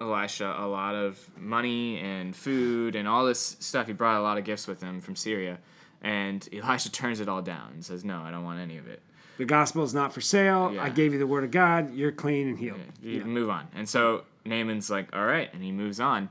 Elisha 0.00 0.54
a 0.56 0.68
lot 0.68 0.94
of 0.94 1.18
money 1.36 1.98
and 1.98 2.36
food 2.36 2.94
and 2.94 3.08
all 3.08 3.26
this 3.26 3.56
stuff. 3.58 3.88
He 3.88 3.92
brought 3.92 4.20
a 4.20 4.22
lot 4.22 4.38
of 4.38 4.44
gifts 4.44 4.68
with 4.68 4.80
him 4.80 5.00
from 5.00 5.16
Syria, 5.16 5.58
and 6.02 6.48
Elisha 6.52 6.90
turns 6.90 7.20
it 7.20 7.28
all 7.28 7.42
down 7.42 7.70
and 7.74 7.84
says, 7.84 8.04
"No, 8.04 8.20
I 8.22 8.30
don't 8.30 8.44
want 8.44 8.60
any 8.60 8.78
of 8.78 8.86
it. 8.86 9.02
The 9.38 9.44
gospel 9.44 9.84
is 9.84 9.94
not 9.94 10.12
for 10.12 10.20
sale. 10.20 10.74
I 10.80 10.90
gave 10.90 11.12
you 11.12 11.18
the 11.18 11.26
word 11.26 11.44
of 11.44 11.50
God. 11.50 11.94
You're 11.94 12.12
clean 12.12 12.48
and 12.48 12.58
healed. 12.58 12.80
You 13.02 13.20
can 13.20 13.30
move 13.30 13.50
on." 13.50 13.68
And 13.74 13.88
so 13.88 14.24
Naaman's 14.44 14.90
like, 14.90 15.14
"All 15.14 15.24
right," 15.26 15.52
and 15.52 15.62
he 15.62 15.72
moves 15.72 16.00
on. 16.00 16.28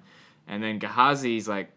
And 0.47 0.63
then 0.63 0.79
Gehazi's 0.79 1.47
like, 1.47 1.69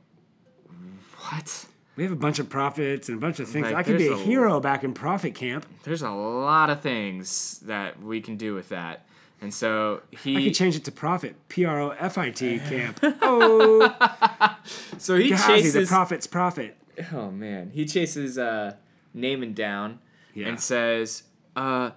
"What?" 1.31 1.67
We 1.97 2.05
have 2.05 2.13
a 2.13 2.17
bunch 2.17 2.39
of 2.39 2.49
prophets 2.49 3.09
and 3.09 3.19
a 3.19 3.21
bunch 3.21 3.41
of 3.41 3.49
things. 3.49 3.67
Like, 3.67 3.75
I 3.75 3.83
could 3.83 3.99
be 3.99 4.09
a, 4.09 4.13
a- 4.15 4.17
hero 4.17 4.59
back 4.61 4.85
in 4.85 4.95
prophet 4.95 5.35
camp. 5.35 5.67
There's 5.83 6.03
a 6.03 6.11
lot 6.11 6.71
of 6.71 6.81
things 6.81 7.59
that 7.67 8.01
we 8.03 8.21
can 8.21 8.37
do 8.37 8.55
with 8.55 8.71
that. 8.71 9.05
And 9.43 9.53
so 9.53 10.03
he 10.11 10.37
I 10.37 10.45
could 10.45 10.55
change 10.55 10.77
it 10.77 10.85
to 10.85 10.93
prophet. 10.93 11.35
P 11.49 11.65
R 11.65 11.81
O 11.81 11.91
F 11.91 12.17
I 12.19 12.31
T 12.31 12.59
camp. 12.59 13.01
Oh, 13.23 14.57
so 14.99 15.17
he 15.17 15.29
Gehazi, 15.31 15.53
the 15.53 15.63
chases 15.63 15.89
prophet's 15.89 16.27
prophet. 16.27 16.77
Oh 17.13 17.31
man, 17.31 17.71
he 17.71 17.85
chases 17.87 18.39
uh, 18.39 18.75
Naaman 19.15 19.55
down 19.55 19.99
Yeah. 20.35 20.49
and 20.49 20.61
says, 20.61 21.25
uh, 21.57 21.91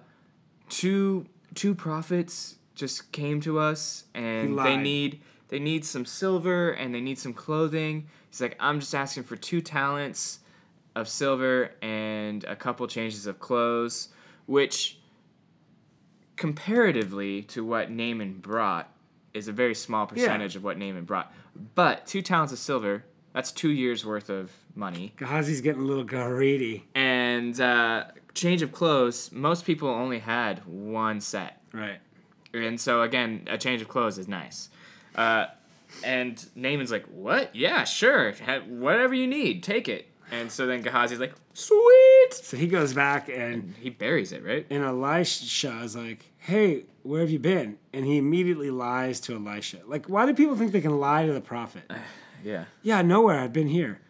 two 0.68 1.26
two 1.54 1.74
prophets 1.74 2.56
just 2.74 3.12
came 3.12 3.40
to 3.42 3.58
us 3.58 4.04
and 4.14 4.58
they 4.58 4.76
need 4.76 5.20
they 5.48 5.58
need 5.60 5.84
some 5.84 6.04
silver 6.04 6.70
and 6.70 6.94
they 6.94 7.00
need 7.00 7.18
some 7.18 7.32
clothing." 7.34 8.06
He's 8.30 8.40
like, 8.40 8.56
"I'm 8.58 8.80
just 8.80 8.94
asking 8.94 9.24
for 9.24 9.36
two 9.36 9.60
talents 9.60 10.40
of 10.96 11.08
silver 11.08 11.70
and 11.82 12.42
a 12.44 12.56
couple 12.56 12.86
changes 12.86 13.26
of 13.26 13.38
clothes," 13.38 14.08
which 14.46 14.98
comparatively 16.36 17.42
to 17.42 17.64
what 17.64 17.90
Naaman 17.90 18.34
brought 18.40 18.90
is 19.32 19.48
a 19.48 19.52
very 19.52 19.74
small 19.74 20.06
percentage 20.06 20.56
of 20.56 20.64
what 20.64 20.78
Naaman 20.78 21.04
brought. 21.04 21.32
But 21.74 22.06
two 22.06 22.22
talents 22.22 22.52
of 22.52 22.58
silver, 22.58 23.04
that's 23.34 23.52
two 23.52 23.70
years 23.70 24.06
worth 24.06 24.30
of 24.30 24.50
money. 24.74 25.12
Gehazi's 25.18 25.60
getting 25.60 25.82
a 25.82 25.84
little 25.84 26.04
greedy. 26.04 26.86
And 26.94 27.60
uh, 27.60 28.04
change 28.32 28.62
of 28.62 28.72
clothes, 28.72 29.30
most 29.32 29.66
people 29.66 29.88
only 29.88 30.20
had 30.20 30.64
one 30.64 31.20
set. 31.20 31.60
Right. 31.72 31.98
And 32.54 32.80
so, 32.80 33.02
again, 33.02 33.48
a 33.50 33.58
change 33.58 33.82
of 33.82 33.88
clothes 33.88 34.16
is 34.18 34.28
nice. 34.28 34.68
Uh, 35.16 35.46
and 36.04 36.44
Naaman's 36.54 36.92
like, 36.92 37.06
What? 37.06 37.54
Yeah, 37.54 37.84
sure. 37.84 38.34
Ha- 38.46 38.60
whatever 38.68 39.14
you 39.14 39.26
need, 39.26 39.62
take 39.64 39.88
it. 39.88 40.08
And 40.30 40.50
so 40.50 40.66
then 40.66 40.82
Gehazi's 40.82 41.18
like, 41.20 41.34
Sweet. 41.54 42.28
So 42.30 42.56
he 42.56 42.68
goes 42.68 42.92
back 42.94 43.28
and 43.28 43.74
He 43.80 43.90
buries 43.90 44.32
it, 44.32 44.44
right? 44.44 44.64
and 44.70 44.82
Elisha 44.82 45.80
is 45.82 45.94
like, 45.94 46.24
"Hey, 46.38 46.84
where 47.02 47.20
have 47.20 47.30
you 47.30 47.38
been?" 47.38 47.78
And 47.92 48.04
he 48.04 48.16
immediately 48.16 48.70
lies 48.70 49.20
to 49.20 49.34
Elisha. 49.36 49.80
Like, 49.86 50.06
why 50.06 50.26
do 50.26 50.34
people 50.34 50.56
think 50.56 50.72
they 50.72 50.80
can 50.80 50.98
lie 50.98 51.26
to 51.26 51.32
the 51.32 51.40
prophet? 51.40 51.88
Yeah. 52.44 52.64
Yeah, 52.82 53.02
nowhere. 53.02 53.40
I've 53.40 53.52
been 53.52 53.68
here. 53.68 54.00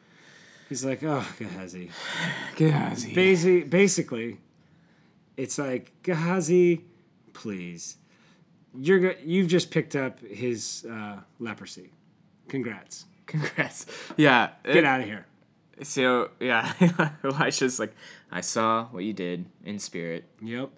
He's 0.69 0.85
like, 0.85 1.03
"Oh, 1.03 1.27
Gehazi." 1.39 1.91
Gehazi. 2.57 3.15
Basically, 3.15 3.63
basically, 3.63 4.41
it's 5.37 5.59
like 5.59 5.93
Gehazi, 6.03 6.85
please, 7.33 7.97
you're 8.77 9.13
you've 9.25 9.49
just 9.49 9.71
picked 9.71 9.95
up 9.95 10.21
his 10.21 10.87
uh, 10.91 11.21
leprosy. 11.39 11.91
Congrats. 12.49 13.07
Congrats. 13.27 13.87
Yeah. 14.17 14.51
Get 14.65 14.85
out 14.85 15.01
of 15.01 15.07
here. 15.07 15.27
So, 15.83 16.31
yeah, 16.39 16.73
Elisha's 17.25 17.81
like, 17.81 17.95
I 18.31 18.43
saw 18.43 18.85
what 18.87 19.03
you 19.03 19.13
did 19.13 19.47
in 19.65 19.79
spirit. 19.79 20.25
Yep. 20.41 20.71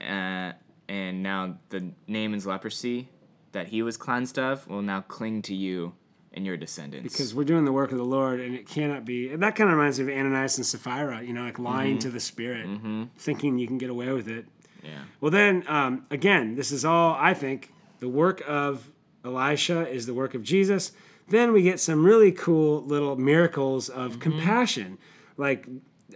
uh, 0.00 0.52
and 0.86 1.22
now 1.22 1.56
the 1.70 1.92
Naaman's 2.06 2.46
leprosy 2.46 3.08
that 3.52 3.68
he 3.68 3.82
was 3.82 3.96
cleansed 3.96 4.38
of 4.38 4.68
will 4.68 4.82
now 4.82 5.00
cling 5.00 5.40
to 5.42 5.54
you 5.54 5.94
and 6.34 6.44
your 6.44 6.56
descendants. 6.56 7.10
Because 7.14 7.34
we're 7.34 7.44
doing 7.44 7.64
the 7.64 7.72
work 7.72 7.92
of 7.92 7.98
the 7.98 8.04
Lord, 8.04 8.40
and 8.40 8.54
it 8.54 8.68
cannot 8.68 9.04
be. 9.04 9.30
And 9.30 9.42
that 9.42 9.54
kind 9.54 9.70
of 9.70 9.76
reminds 9.76 9.98
me 9.98 10.12
of 10.12 10.18
Ananias 10.18 10.58
and 10.58 10.66
Sapphira. 10.66 11.22
You 11.22 11.32
know, 11.32 11.44
like 11.44 11.58
lying 11.58 11.92
mm-hmm. 11.92 11.98
to 12.00 12.10
the 12.10 12.20
Spirit, 12.20 12.66
mm-hmm. 12.66 13.04
thinking 13.16 13.56
you 13.56 13.66
can 13.66 13.78
get 13.78 13.88
away 13.88 14.10
with 14.12 14.28
it. 14.28 14.46
yeah, 14.82 15.04
Well, 15.20 15.30
then 15.30 15.64
um, 15.68 16.04
again, 16.10 16.56
this 16.56 16.72
is 16.72 16.84
all 16.84 17.16
I 17.18 17.32
think 17.32 17.72
the 18.00 18.08
work 18.08 18.42
of 18.46 18.90
Elisha 19.24 19.88
is 19.88 20.06
the 20.06 20.14
work 20.14 20.34
of 20.34 20.42
Jesus. 20.42 20.92
Then 21.28 21.52
we 21.52 21.62
get 21.62 21.80
some 21.80 22.04
really 22.04 22.32
cool 22.32 22.82
little 22.82 23.16
miracles 23.16 23.88
of 23.88 24.12
mm-hmm. 24.12 24.20
compassion. 24.20 24.98
Like 25.36 25.66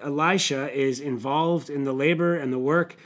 Elisha 0.03 0.71
is 0.77 1.01
involved 1.01 1.71
in 1.71 1.85
the 1.85 1.93
labor 1.93 2.37
and 2.37 2.53
the 2.53 2.59
work 2.59 2.97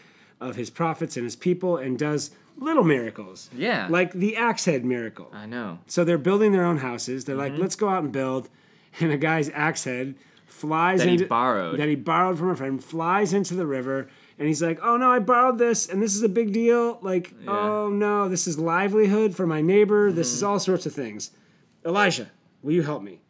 of 0.41 0.57
his 0.57 0.71
prophets 0.71 1.17
and 1.17 1.25
his 1.25 1.37
people 1.37 1.77
and 1.77 1.99
does 1.99 2.33
little 2.59 2.85
miracles. 2.85 3.51
Yeah. 3.57 3.87
Like 3.91 4.13
the 4.13 4.37
axe 4.37 4.65
head 4.65 4.85
miracle. 4.85 5.29
I 5.33 5.47
know. 5.47 5.79
So 5.87 6.05
they're 6.05 6.19
building 6.19 6.53
their 6.53 6.65
own 6.65 6.79
houses. 6.79 7.25
They're 7.25 7.37
Mm-hmm. 7.37 7.55
like, 7.55 7.61
let's 7.61 7.77
go 7.77 7.89
out 7.89 8.03
and 8.05 8.13
build. 8.13 8.49
And 9.01 9.11
a 9.11 9.17
guy's 9.17 9.49
axe 9.51 9.85
head 9.85 10.17
flies 10.47 10.99
That 10.99 11.09
he 11.09 11.15
into 11.15 11.27
borrowed. 11.27 11.79
that 11.81 11.89
he 11.89 11.95
borrowed 11.97 12.39
from 12.39 12.51
a 12.51 12.57
friend, 12.57 12.83
flies 12.85 13.33
into 13.33 13.55
the 13.55 13.67
river, 13.67 14.09
and 14.39 14.47
he's 14.47 14.63
like, 14.63 14.79
"Oh 14.83 14.99
no, 14.99 15.11
I 15.11 15.19
borrowed 15.19 15.57
this, 15.59 15.89
and 15.89 16.03
this 16.03 16.15
is 16.15 16.23
a 16.23 16.29
big 16.29 16.53
deal. 16.53 16.99
Like, 17.01 17.33
oh 17.49 17.89
no, 17.89 18.29
this 18.29 18.47
is 18.47 18.59
livelihood 18.59 19.35
for 19.35 19.47
my 19.47 19.63
neighbor. 19.63 20.13
This 20.13 20.29
Mm-hmm. 20.29 20.37
is 20.37 20.43
all 20.43 20.59
sorts 20.59 20.85
of 20.85 20.93
things." 20.93 21.31
Elijah, 21.87 22.31
will 22.63 22.73
you 22.73 22.83
help 22.83 23.03
me? 23.03 23.23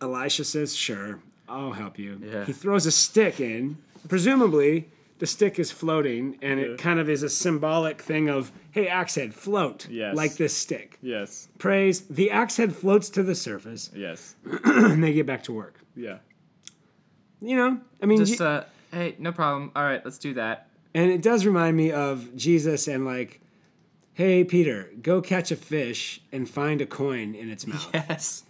Elisha 0.00 0.44
says, 0.44 0.74
"Sure, 0.74 1.20
I'll 1.48 1.72
help 1.72 1.98
you." 1.98 2.20
Yeah. 2.24 2.44
He 2.46 2.52
throws 2.52 2.86
a 2.86 2.90
stick 2.90 3.40
in. 3.40 3.76
Presumably, 4.08 4.88
the 5.24 5.28
stick 5.28 5.58
is 5.58 5.70
floating, 5.70 6.36
and 6.42 6.60
it 6.60 6.76
kind 6.76 7.00
of 7.00 7.08
is 7.08 7.22
a 7.22 7.30
symbolic 7.30 8.02
thing 8.02 8.28
of, 8.28 8.52
"Hey, 8.72 8.88
axe 8.88 9.14
head, 9.14 9.34
float 9.34 9.88
Yes. 9.90 10.14
like 10.14 10.34
this 10.36 10.54
stick." 10.54 10.98
Yes. 11.00 11.48
Praise. 11.56 12.02
The 12.02 12.30
axe 12.30 12.58
head 12.58 12.76
floats 12.76 13.08
to 13.10 13.22
the 13.22 13.34
surface, 13.34 13.90
Yes. 13.96 14.36
and 14.64 15.02
they 15.02 15.14
get 15.14 15.24
back 15.24 15.42
to 15.44 15.52
work. 15.54 15.80
Yeah. 15.96 16.18
You 17.40 17.56
know, 17.56 17.80
I 18.02 18.06
mean, 18.06 18.18
Just 18.18 18.36
Je- 18.36 18.44
uh, 18.44 18.64
hey, 18.92 19.16
no 19.18 19.32
problem. 19.32 19.72
All 19.74 19.82
right, 19.82 20.02
let's 20.04 20.18
do 20.18 20.34
that. 20.34 20.68
and 20.94 21.10
it 21.10 21.22
does 21.22 21.46
remind 21.46 21.74
me 21.78 21.90
of 21.90 22.36
Jesus 22.36 22.86
and 22.86 23.06
like, 23.06 23.40
hey, 24.12 24.44
Peter, 24.44 24.90
go 25.00 25.22
catch 25.22 25.50
a 25.50 25.56
fish 25.56 26.20
and 26.32 26.46
find 26.50 26.82
a 26.82 26.86
coin 26.86 27.34
in 27.34 27.48
its 27.48 27.66
mouth. 27.66 27.88
Yes. 27.94 28.44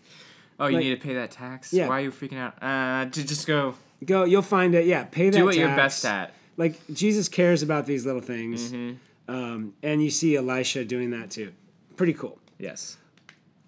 Oh, 0.59 0.67
you 0.67 0.75
Like- 0.77 0.85
need 0.87 1.01
to 1.01 1.01
pay 1.07 1.15
that 1.15 1.31
tax. 1.31 1.73
Yeah. 1.73 1.87
Why 1.89 2.01
are 2.01 2.03
you 2.03 2.11
freaking 2.11 2.39
out? 2.39 2.61
Uh, 2.61 3.09
to 3.11 3.25
just 3.25 3.47
go 3.47 3.77
Go, 4.05 4.25
you'll 4.25 4.43
find 4.43 4.75
it. 4.75 4.87
Yeah, 4.87 5.05
pay 5.05 5.31
that. 5.31 5.39
do 5.39 5.45
what 5.45 5.57
you're 5.57 5.69
best 5.69 6.05
at. 6.05 6.35
Like 6.57 6.81
Jesus 6.93 7.29
cares 7.29 7.63
about 7.63 7.87
these 7.87 8.07
little 8.07 8.21
things, 8.21 8.73
Mm-hmm. 8.73 9.35
um, 9.35 9.75
and 9.83 10.03
you 10.03 10.11
see 10.11 10.37
Elisha 10.37 10.85
doing 10.85 11.11
that 11.11 11.31
too. 11.31 11.53
Pretty 11.97 12.13
cool. 12.15 12.39
Yes. 12.59 12.97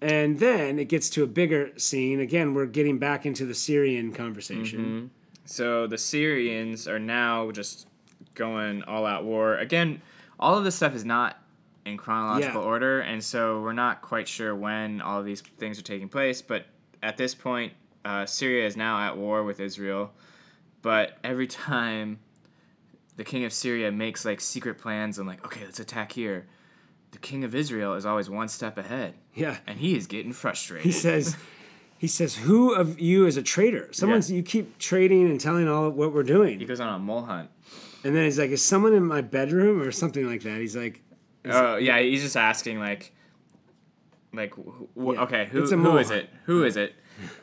And 0.01 0.39
then 0.39 0.77
it 0.79 0.89
gets 0.89 1.09
to 1.11 1.23
a 1.23 1.27
bigger 1.27 1.71
scene. 1.77 2.19
Again, 2.19 2.53
we're 2.53 2.65
getting 2.67 2.99
back 2.99 3.25
into 3.25 3.45
the 3.45 3.55
Syrian 3.55 4.11
conversation. 4.13 4.79
Mm-hmm. 4.79 5.05
So 5.45 5.87
the 5.87 5.97
Syrians 5.97 6.87
are 6.87 6.99
now 6.99 7.51
just 7.51 7.87
going 8.35 8.83
all 8.83 9.05
out 9.05 9.23
war. 9.23 9.57
Again, 9.57 10.01
all 10.39 10.57
of 10.57 10.63
this 10.63 10.75
stuff 10.75 10.93
is 10.93 11.03
not 11.03 11.41
in 11.85 11.97
chronological 11.97 12.61
Yeah. 12.61 12.67
order, 12.67 12.99
and 12.99 13.23
so 13.23 13.61
we're 13.61 13.73
not 13.73 14.01
quite 14.01 14.27
sure 14.27 14.53
when 14.55 15.01
all 15.01 15.19
of 15.19 15.25
these 15.25 15.41
things 15.41 15.79
are 15.79 15.83
taking 15.83 16.09
place. 16.09 16.41
But 16.41 16.65
at 17.01 17.17
this 17.17 17.33
point, 17.33 17.73
uh, 18.05 18.25
Syria 18.25 18.67
is 18.67 18.77
now 18.77 18.99
at 18.99 19.17
war 19.17 19.43
with 19.43 19.59
Israel. 19.59 20.11
But 20.83 21.17
every 21.23 21.47
time 21.71 22.19
the 23.17 23.23
king 23.23 23.43
of 23.45 23.51
Syria 23.53 23.91
makes 23.91 24.23
like 24.25 24.39
secret 24.41 24.77
plans 24.77 25.17
and 25.19 25.27
like, 25.27 25.45
okay, 25.45 25.61
let's 25.65 25.79
attack 25.79 26.11
here, 26.11 26.47
the 27.11 27.17
king 27.19 27.43
of 27.43 27.53
Israel 27.53 27.93
is 27.95 28.05
always 28.05 28.29
one 28.29 28.47
step 28.47 28.77
ahead, 28.77 29.13
Yeah. 29.35 29.57
and 29.67 29.77
he 29.79 29.95
is 29.95 30.07
getting 30.07 30.31
frustrated. 30.33 30.85
He 30.85 30.91
says, 30.91 31.35
he 31.97 32.07
says, 32.07 32.35
who 32.35 32.73
of 32.73 32.99
you 32.99 33.25
is 33.25 33.37
a 33.37 33.41
traitor? 33.43 33.89
Someone's 33.91 34.31
you 34.31 34.43
keep 34.43 34.77
trading 34.77 35.25
and 35.29 35.39
telling 35.41 35.67
all 35.67 35.87
of 35.87 35.95
what 35.95 36.13
we're 36.13 36.23
doing. 36.23 36.59
he 36.59 36.65
goes 36.65 36.79
on 36.79 36.93
a 36.93 36.99
mole 36.99 37.23
hunt. 37.23 37.49
And 38.03 38.15
then 38.15 38.23
he's 38.25 38.37
like, 38.39 38.51
"Is 38.51 38.63
someone 38.63 38.93
in 38.93 39.03
my 39.03 39.21
bedroom 39.21 39.81
or 39.81 39.91
something 39.91 40.25
like 40.27 40.43
that?" 40.43 40.59
He's 40.61 40.75
like, 40.77 41.01
Oh 41.45 41.77
yeah, 41.77 41.99
he's 41.99 42.21
just 42.21 42.37
asking 42.37 42.79
like, 42.79 43.11
like 44.33 44.53
wh- 44.53 44.83
Yeah. 45.13 45.21
okay, 45.23 45.45
who 45.51 45.65
who 45.65 45.97
is 45.97 46.11
it? 46.11 46.29
Who 46.45 46.63
is 46.63 46.77
it? 46.77 46.93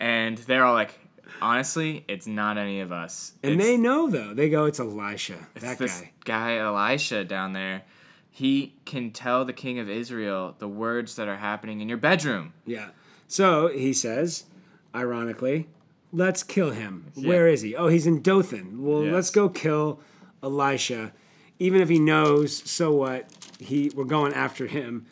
And 0.01 0.39
they're 0.39 0.65
all 0.65 0.73
like, 0.75 0.95
honestly, 1.41 2.05
it's 2.09 2.27
not 2.27 2.57
any 2.59 2.81
of 2.81 2.93
us. 2.93 3.33
and 3.43 3.53
It's- 3.55 3.67
they 3.67 3.77
know 3.77 4.09
though. 4.11 4.35
They 4.35 4.49
go, 4.49 4.65
"It's 4.67 4.81
Elisha, 4.81 5.47
it's 5.55 5.65
that 5.65 5.79
this 5.79 6.01
guy." 6.01 6.11
guy 6.25 6.57
Elisha 6.59 7.25
down 7.25 7.53
there. 7.53 7.83
He 8.31 8.75
can 8.85 9.11
tell 9.13 9.45
the 9.45 9.53
king 9.53 9.79
of 9.79 9.89
Israel 9.89 10.57
the 10.59 10.67
words 10.69 11.15
that 11.17 11.29
are 11.29 11.37
happening 11.37 11.81
in 11.81 11.89
your 11.89 11.99
bedroom. 11.99 12.53
Yeah. 12.67 12.89
So 13.29 13.69
he 13.69 13.93
says, 13.93 14.45
ironically, 14.95 15.69
"Let's 16.13 16.43
kill 16.43 16.71
him. 16.71 17.07
Where 17.15 17.49
is 17.49 17.63
he? 17.63 17.75
Oh, 17.77 17.89
he's 17.89 18.07
in 18.07 18.23
Dothan. 18.23 18.83
Well, 18.83 19.05
Yes. 19.05 19.13
let's 19.13 19.31
go 19.31 19.49
kill 19.49 20.01
Elisha, 20.43 21.13
even 21.59 21.81
if 21.81 21.89
he 21.89 21.99
knows. 21.99 22.57
So 22.71 22.93
what? 22.93 23.31
He 23.59 23.91
we're 23.95 24.05
going 24.05 24.33
after 24.35 24.67
him." 24.67 25.07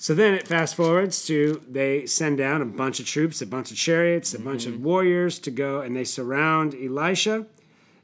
So 0.00 0.14
then 0.14 0.32
it 0.32 0.46
fast 0.46 0.76
forwards 0.76 1.26
to 1.26 1.60
they 1.68 2.06
send 2.06 2.38
down 2.38 2.62
a 2.62 2.64
bunch 2.64 3.00
of 3.00 3.06
troops, 3.06 3.42
a 3.42 3.46
bunch 3.46 3.72
of 3.72 3.76
chariots, 3.76 4.32
a 4.32 4.38
bunch 4.38 4.64
of 4.64 4.80
warriors 4.80 5.40
to 5.40 5.50
go, 5.50 5.80
and 5.80 5.94
they 5.96 6.04
surround 6.04 6.72
Elisha. 6.74 7.46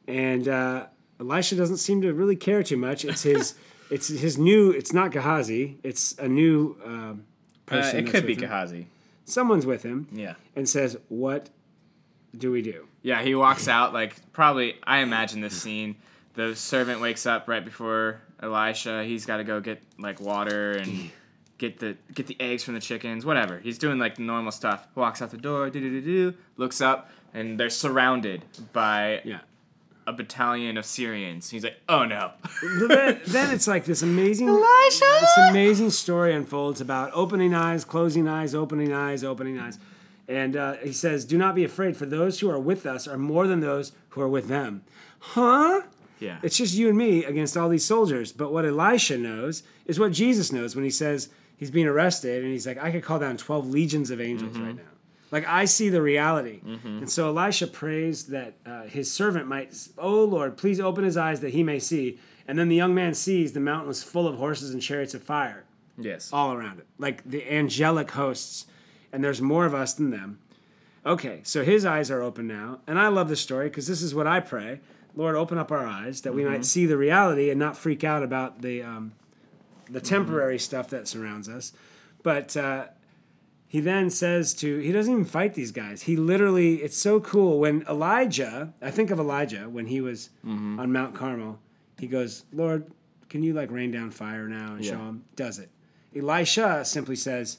And 0.09 0.49
uh, 0.49 0.87
Elisha 1.21 1.55
doesn't 1.55 1.77
seem 1.77 2.03
to 2.03 2.13
really 2.13 2.35
care 2.35 2.65
too 2.65 2.77
much. 2.77 3.05
It's 3.05 3.23
his, 3.23 3.55
it's 3.93 4.09
his 4.09 4.37
new. 4.37 4.71
It's 4.73 4.93
not 4.93 5.13
Gehazi. 5.13 5.79
It's 5.85 6.19
a 6.19 6.27
new 6.29 6.77
um, 6.85 7.25
Uh, 7.69 7.77
person. 7.77 7.99
it 8.07 8.11
could 8.11 8.27
be 8.27 8.35
him. 8.35 8.41
Gehazi. 8.41 8.87
Someone's 9.25 9.65
with 9.65 9.85
him 9.85 10.09
Yeah. 10.13 10.35
and 10.57 10.69
says, 10.69 10.99
"What 11.09 11.49
do 12.37 12.51
we 12.51 12.61
do?" 12.61 12.89
Yeah, 13.03 13.23
he 13.23 13.37
walks 13.37 13.69
out 13.69 13.95
like 13.95 14.17
probably. 14.33 14.75
I 14.83 14.99
imagine 14.99 15.41
this 15.41 15.55
scene. 15.63 15.95
The 16.35 16.57
servant 16.57 17.01
wakes 17.01 17.25
up 17.25 17.47
right 17.47 17.65
before 17.65 18.21
Elisha. 18.43 19.05
He's 19.05 19.25
got 19.27 19.37
to 19.37 19.45
go 19.45 19.61
get 19.61 19.81
like 19.97 20.21
water 20.21 20.73
and 20.73 21.11
get 21.65 21.79
the 21.85 21.97
get 22.15 22.27
the 22.27 22.37
eggs 22.49 22.63
from 22.65 22.75
the 22.75 22.81
chickens, 22.89 23.25
whatever. 23.25 23.59
He's 23.67 23.79
doing 23.79 23.99
like 23.99 24.19
normal 24.19 24.53
stuff. 24.53 24.81
Walks 24.95 25.21
out 25.23 25.31
the 25.31 25.37
door, 25.49 25.71
do 25.71 25.81
do 25.81 25.91
do 25.91 26.01
do, 26.01 26.35
looks 26.57 26.81
up, 26.81 26.99
and 27.33 27.59
they're 27.59 27.71
surrounded 27.71 28.45
by 28.73 29.21
Yeah. 29.25 29.41
a 30.07 30.13
battalion 30.13 30.77
of 30.77 30.85
Syrians. 30.85 31.49
He's 31.51 31.65
like, 31.65 31.79
oh 31.89 32.05
no. 32.05 32.33
Then, 32.89 33.21
then 33.27 33.49
it's 33.55 33.67
like 33.67 33.85
this 33.87 34.03
amazing, 34.03 34.49
Elisha! 34.49 35.11
this 35.21 35.37
amazing 35.51 35.91
story 35.91 36.35
unfolds 36.35 36.81
about 36.81 37.11
opening 37.15 37.55
eyes, 37.55 37.85
closing 37.85 38.27
eyes, 38.29 38.55
opening 38.55 38.93
eyes, 38.93 39.25
opening 39.25 39.59
eyes, 39.59 39.79
and 40.29 40.57
uh, 40.57 40.75
he 40.89 40.93
says, 40.93 41.25
"Do 41.25 41.37
not 41.39 41.55
be 41.55 41.65
afraid, 41.65 41.97
for 41.97 42.07
those 42.07 42.41
who 42.41 42.51
are 42.51 42.59
with 42.71 42.85
us 42.95 43.09
are 43.09 43.19
more 43.19 43.47
than 43.47 43.61
those 43.61 43.93
who 44.11 44.21
are 44.21 44.29
with 44.37 44.47
them." 44.49 44.83
Huh? 45.37 45.83
yeah. 46.21 46.39
It's 46.43 46.57
just 46.57 46.75
you 46.75 46.89
and 46.91 46.97
me 46.99 47.25
against 47.25 47.57
all 47.57 47.69
these 47.71 47.85
soldiers. 47.85 48.33
But 48.33 48.53
what 48.53 48.65
Elisha 48.67 49.17
knows 49.19 49.63
is 49.87 49.99
what 49.99 50.13
Jesus 50.13 50.53
knows 50.53 50.75
when 50.77 50.85
he 50.85 50.91
says 50.91 51.29
he's 51.57 51.71
being 51.71 51.87
arrested 51.87 52.43
and 52.43 52.53
he's 52.53 52.67
like, 52.67 52.79
I 52.79 52.91
could 52.91 53.03
call 53.03 53.19
down 53.19 53.37
12 53.37 53.69
legions 53.69 54.11
of 54.11 54.21
angels 54.21 54.57
right 54.59 54.77
now. 54.77 54.83
Like, 55.31 55.49
I 55.49 55.65
see 55.65 55.89
the 55.89 56.01
reality. 56.03 56.61
And 56.99 57.11
so 57.11 57.29
Elisha 57.29 57.67
prays 57.67 58.27
that 58.27 58.55
uh, 58.65 58.83
his 58.85 59.11
servant 59.11 59.49
might, 59.49 59.77
oh 59.99 60.25
Lord, 60.25 60.57
please 60.57 60.79
open 60.81 61.03
his 61.05 61.17
eyes 61.17 61.41
that 61.41 61.51
he 61.51 61.63
may 61.63 61.79
see. 61.79 62.19
And 62.47 62.59
then 62.59 62.69
the 62.69 62.77
young 62.77 62.95
man 62.95 63.15
sees 63.15 63.53
the 63.53 63.61
mountain 63.61 63.89
was 63.89 64.03
full 64.03 64.29
of 64.29 64.37
horses 64.37 64.73
and 64.73 64.81
chariots 64.81 65.15
of 65.15 65.23
fire 65.23 65.65
yes. 65.99 66.31
all 66.33 66.53
around 66.53 66.79
it, 66.79 66.87
like 66.99 67.25
the 67.29 67.51
angelic 67.53 68.13
hosts. 68.13 68.67
And 69.13 69.25
there's 69.25 69.41
more 69.41 69.65
of 69.67 69.75
us 69.75 69.95
than 69.95 70.11
them. 70.11 70.39
Okay, 71.07 71.41
so 71.43 71.65
his 71.65 71.85
eyes 71.85 72.11
are 72.11 72.23
open 72.23 72.47
now. 72.47 72.81
And 72.87 72.99
I 72.99 73.09
love 73.09 73.29
this 73.29 73.41
story 73.41 73.69
because 73.69 73.87
this 73.87 74.03
is 74.03 74.15
what 74.15 74.27
I 74.27 74.41
pray. 74.41 74.81
Lord, 75.17 75.37
open 75.37 75.59
up 75.59 75.71
our 75.71 75.87
eyes 75.87 76.23
that 76.23 76.35
we 76.35 76.45
might 76.45 76.65
see 76.65 76.87
the 76.87 76.97
reality 76.97 77.51
and 77.51 77.59
not 77.59 77.77
freak 77.77 78.03
out 78.03 78.23
about 78.23 78.63
the, 78.63 78.83
um, 78.83 79.13
the 79.91 80.01
temporary 80.01 80.59
stuff 80.59 80.89
that 80.91 81.07
surrounds 81.09 81.49
us. 81.49 81.73
But 82.23 82.57
uh, 82.57 82.87
he 83.67 83.81
then 83.81 84.09
says 84.11 84.55
to, 84.55 84.79
he 84.79 84.93
doesn't 84.93 85.13
even 85.13 85.25
fight 85.25 85.55
these 85.55 85.73
guys. 85.73 86.03
He 86.03 86.17
literally, 86.17 86.77
it's 86.77 86.97
so 86.97 87.21
cool. 87.21 87.59
When 87.61 87.83
Elijah, 87.89 88.73
I 88.81 88.91
think 88.91 89.11
of 89.11 89.19
Elijah 89.19 89.69
when 89.69 89.87
he 89.87 90.01
was 90.01 90.31
on 90.45 90.93
Mount 90.93 91.15
Carmel, 91.15 91.59
he 91.99 92.07
goes, 92.07 92.45
Lord, 92.53 92.87
can 93.29 93.43
you 93.43 93.53
like 93.53 93.71
rain 93.71 93.91
down 93.91 94.11
fire 94.11 94.49
now 94.49 94.75
and 94.75 94.85
show 94.85 94.93
Yeah. 94.93 95.09
him? 95.09 95.25
Does 95.37 95.59
it. 95.59 95.71
Elisha 96.17 96.85
simply 96.85 97.17
says, 97.17 97.59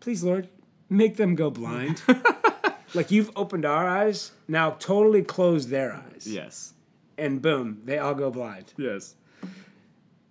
Please, 0.00 0.22
Lord, 0.24 0.48
make 0.90 1.16
them 1.16 1.34
go 1.34 1.50
blind. 1.50 2.02
like 2.94 3.10
you've 3.10 3.30
opened 3.36 3.64
our 3.64 3.88
eyes, 3.88 4.32
now 4.48 4.72
totally 4.72 5.22
close 5.22 5.68
their 5.68 5.92
eyes. 5.94 6.26
Yes. 6.26 6.74
And 7.16 7.40
boom, 7.40 7.80
they 7.84 7.98
all 7.98 8.14
go 8.14 8.30
blind. 8.30 8.74
Yes. 8.76 9.14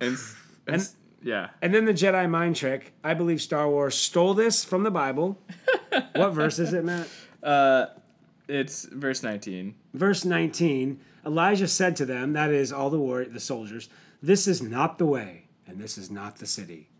And, 0.00 0.16
and, 0.66 0.88
yeah. 1.24 1.48
And 1.62 1.74
then 1.74 1.86
the 1.86 1.94
Jedi 1.94 2.28
mind 2.28 2.54
trick. 2.56 2.92
I 3.02 3.14
believe 3.14 3.40
Star 3.40 3.68
Wars 3.68 3.94
stole 3.94 4.34
this 4.34 4.64
from 4.64 4.82
the 4.82 4.90
Bible. 4.90 5.38
what 6.14 6.32
verse 6.32 6.58
is 6.58 6.72
it, 6.74 6.84
Matt? 6.84 7.08
Uh, 7.42 7.86
it's 8.46 8.84
verse 8.84 9.22
19. 9.22 9.74
Verse 9.94 10.24
19 10.24 11.00
Elijah 11.26 11.68
said 11.68 11.96
to 11.96 12.04
them, 12.04 12.34
that 12.34 12.50
is, 12.50 12.70
all 12.70 12.90
the 12.90 12.98
war, 12.98 13.24
the 13.24 13.40
soldiers, 13.40 13.88
This 14.22 14.46
is 14.46 14.60
not 14.60 14.98
the 14.98 15.06
way, 15.06 15.46
and 15.66 15.80
this 15.80 15.96
is 15.96 16.10
not 16.10 16.36
the 16.36 16.46
city. 16.46 16.90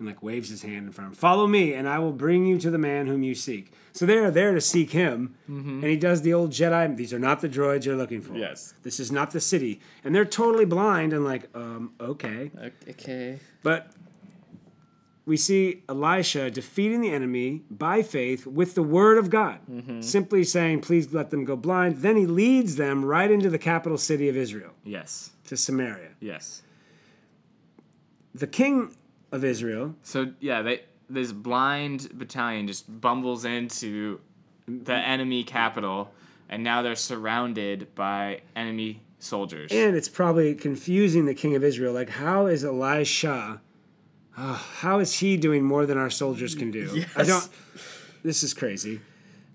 And 0.00 0.08
like 0.08 0.22
waves 0.22 0.48
his 0.48 0.62
hand 0.62 0.86
in 0.86 0.92
front 0.92 1.08
of 1.08 1.12
him. 1.12 1.20
Follow 1.20 1.46
me, 1.46 1.74
and 1.74 1.86
I 1.86 1.98
will 1.98 2.12
bring 2.12 2.46
you 2.46 2.58
to 2.58 2.70
the 2.70 2.78
man 2.78 3.06
whom 3.06 3.22
you 3.22 3.34
seek. 3.34 3.70
So 3.92 4.06
they 4.06 4.16
are 4.16 4.30
there 4.30 4.54
to 4.54 4.60
seek 4.60 4.90
him. 4.92 5.34
And 5.46 5.84
he 5.84 5.96
does 5.96 6.22
the 6.22 6.32
old 6.32 6.52
Jedi, 6.52 6.96
these 6.96 7.12
are 7.12 7.18
not 7.18 7.42
the 7.42 7.48
droids 7.50 7.84
you're 7.84 7.96
looking 7.96 8.22
for. 8.22 8.34
Yes. 8.34 8.72
This 8.82 8.98
is 8.98 9.12
not 9.12 9.32
the 9.32 9.40
city. 9.40 9.78
And 10.02 10.14
they're 10.14 10.24
totally 10.24 10.64
blind 10.64 11.12
and 11.12 11.22
like, 11.22 11.54
um, 11.54 11.92
okay. 12.00 12.50
Okay. 12.88 13.38
But 13.62 13.92
we 15.26 15.36
see 15.36 15.82
Elisha 15.86 16.50
defeating 16.50 17.02
the 17.02 17.10
enemy 17.12 17.62
by 17.70 18.02
faith 18.02 18.46
with 18.46 18.74
the 18.74 18.82
word 18.82 19.18
of 19.18 19.28
God, 19.28 19.58
simply 20.02 20.44
saying, 20.44 20.80
Please 20.80 21.12
let 21.12 21.28
them 21.30 21.44
go 21.44 21.56
blind. 21.56 21.98
Then 21.98 22.16
he 22.16 22.24
leads 22.24 22.76
them 22.76 23.04
right 23.04 23.30
into 23.30 23.50
the 23.50 23.58
capital 23.58 23.98
city 23.98 24.30
of 24.30 24.36
Israel, 24.36 24.72
Yes. 24.82 25.32
to 25.44 25.58
Samaria. 25.58 26.12
Yes. 26.20 26.62
The 28.34 28.46
king 28.46 28.94
of 29.32 29.44
Israel, 29.44 29.94
So 30.02 30.32
yeah, 30.40 30.62
they 30.62 30.80
this 31.08 31.32
blind 31.32 32.08
battalion 32.18 32.66
just 32.68 33.00
bumbles 33.00 33.44
into 33.44 34.20
the 34.66 34.94
enemy 34.94 35.42
capital, 35.44 36.12
and 36.48 36.62
now 36.62 36.82
they're 36.82 36.94
surrounded 36.96 37.94
by 37.94 38.42
enemy 38.54 39.02
soldiers. 39.18 39.70
and 39.72 39.96
it's 39.96 40.08
probably 40.08 40.54
confusing 40.54 41.26
the 41.26 41.34
king 41.34 41.54
of 41.56 41.64
Israel. 41.64 41.92
Like, 41.92 42.08
how 42.10 42.46
is 42.46 42.64
Elisha, 42.64 43.60
oh, 44.38 44.66
how 44.78 44.98
is 45.00 45.18
he 45.18 45.36
doing 45.36 45.64
more 45.64 45.84
than 45.86 45.98
our 45.98 46.10
soldiers 46.10 46.54
can 46.54 46.70
do? 46.70 47.04
I 47.16 47.24
don't, 47.24 47.48
this 48.22 48.42
is 48.42 48.54
crazy. 48.54 49.00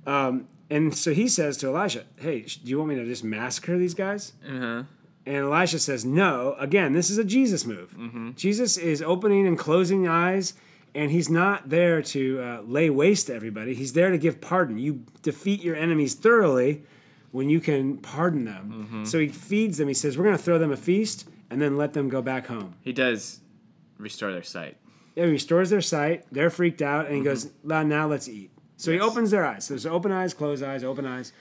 Um, 0.06 0.48
and 0.70 0.96
so 0.96 1.14
he 1.14 1.28
says 1.28 1.58
to 1.58 1.68
Elisha, 1.68 2.04
Hey, 2.18 2.42
do 2.42 2.70
you 2.70 2.78
want 2.78 2.90
me 2.90 2.96
to 2.96 3.06
just 3.06 3.24
massacre 3.24 3.78
these 3.78 3.94
guys? 3.94 4.34
uh-huh. 4.48 4.84
And 5.26 5.38
Elisha 5.38 5.80
says, 5.80 6.06
No. 6.06 6.56
Again, 6.60 6.94
this 6.94 7.10
is 7.10 7.18
a 7.18 7.24
Jesus 7.24 7.66
move. 7.66 7.96
Mm-hmm. 7.98 8.32
Jesus 8.36 8.78
is 8.78 9.02
opening 9.02 9.48
and 9.48 9.58
closing 9.58 10.08
eyes, 10.08 10.54
and 10.94 11.12
he's 11.12 11.30
not 11.30 11.70
there 11.70 12.02
to 12.02 12.42
uh, 12.42 12.62
lay 12.62 12.90
waste 12.90 13.28
to 13.28 13.36
everybody. 13.36 13.74
He's 13.74 13.94
there 13.94 14.12
to 14.12 14.18
give 14.18 14.40
pardon. 14.40 14.78
You 14.78 15.04
defeat 15.22 15.64
your 15.64 15.76
enemies 15.76 16.14
thoroughly 16.14 16.84
when 17.32 17.50
you 17.50 17.60
can 17.60 17.98
pardon 17.98 18.46
them. 18.46 18.86
Mm-hmm. 18.86 19.04
So 19.06 19.20
he 19.20 19.28
feeds 19.28 19.78
them. 19.78 19.88
He 19.88 19.94
says, 19.94 20.18
We're 20.18 20.26
going 20.26 20.38
to 20.38 20.44
throw 20.44 20.58
them 20.58 20.72
a 20.72 20.78
feast 20.78 21.28
and 21.50 21.62
then 21.62 21.78
let 21.78 21.94
them 21.94 22.10
go 22.10 22.22
back 22.22 22.48
home. 22.48 22.76
He 22.82 22.94
does 22.94 23.40
restore 23.98 24.32
their 24.32 24.44
sight. 24.44 24.78
Yeah, 25.16 25.26
he 25.26 25.32
restores 25.32 25.70
their 25.70 25.82
sight. 25.82 26.26
They're 26.32 26.50
freaked 26.50 26.82
out, 26.82 27.06
and 27.06 27.16
he 27.16 27.22
mm-hmm. 27.22 27.30
goes, 27.30 27.50
"Now 27.64 27.84
now 27.84 28.08
let's 28.08 28.28
eat. 28.28 28.52
So 28.78 28.92
he 28.92 29.00
opens 29.00 29.32
their 29.32 29.46
eyes. 29.46 29.66
So 29.66 29.74
there's 29.74 29.86
open 29.86 30.12
eyes, 30.12 30.34
closed 30.34 30.64
eyes, 30.64 30.84
open 30.84 31.06
eyes. 31.06 31.32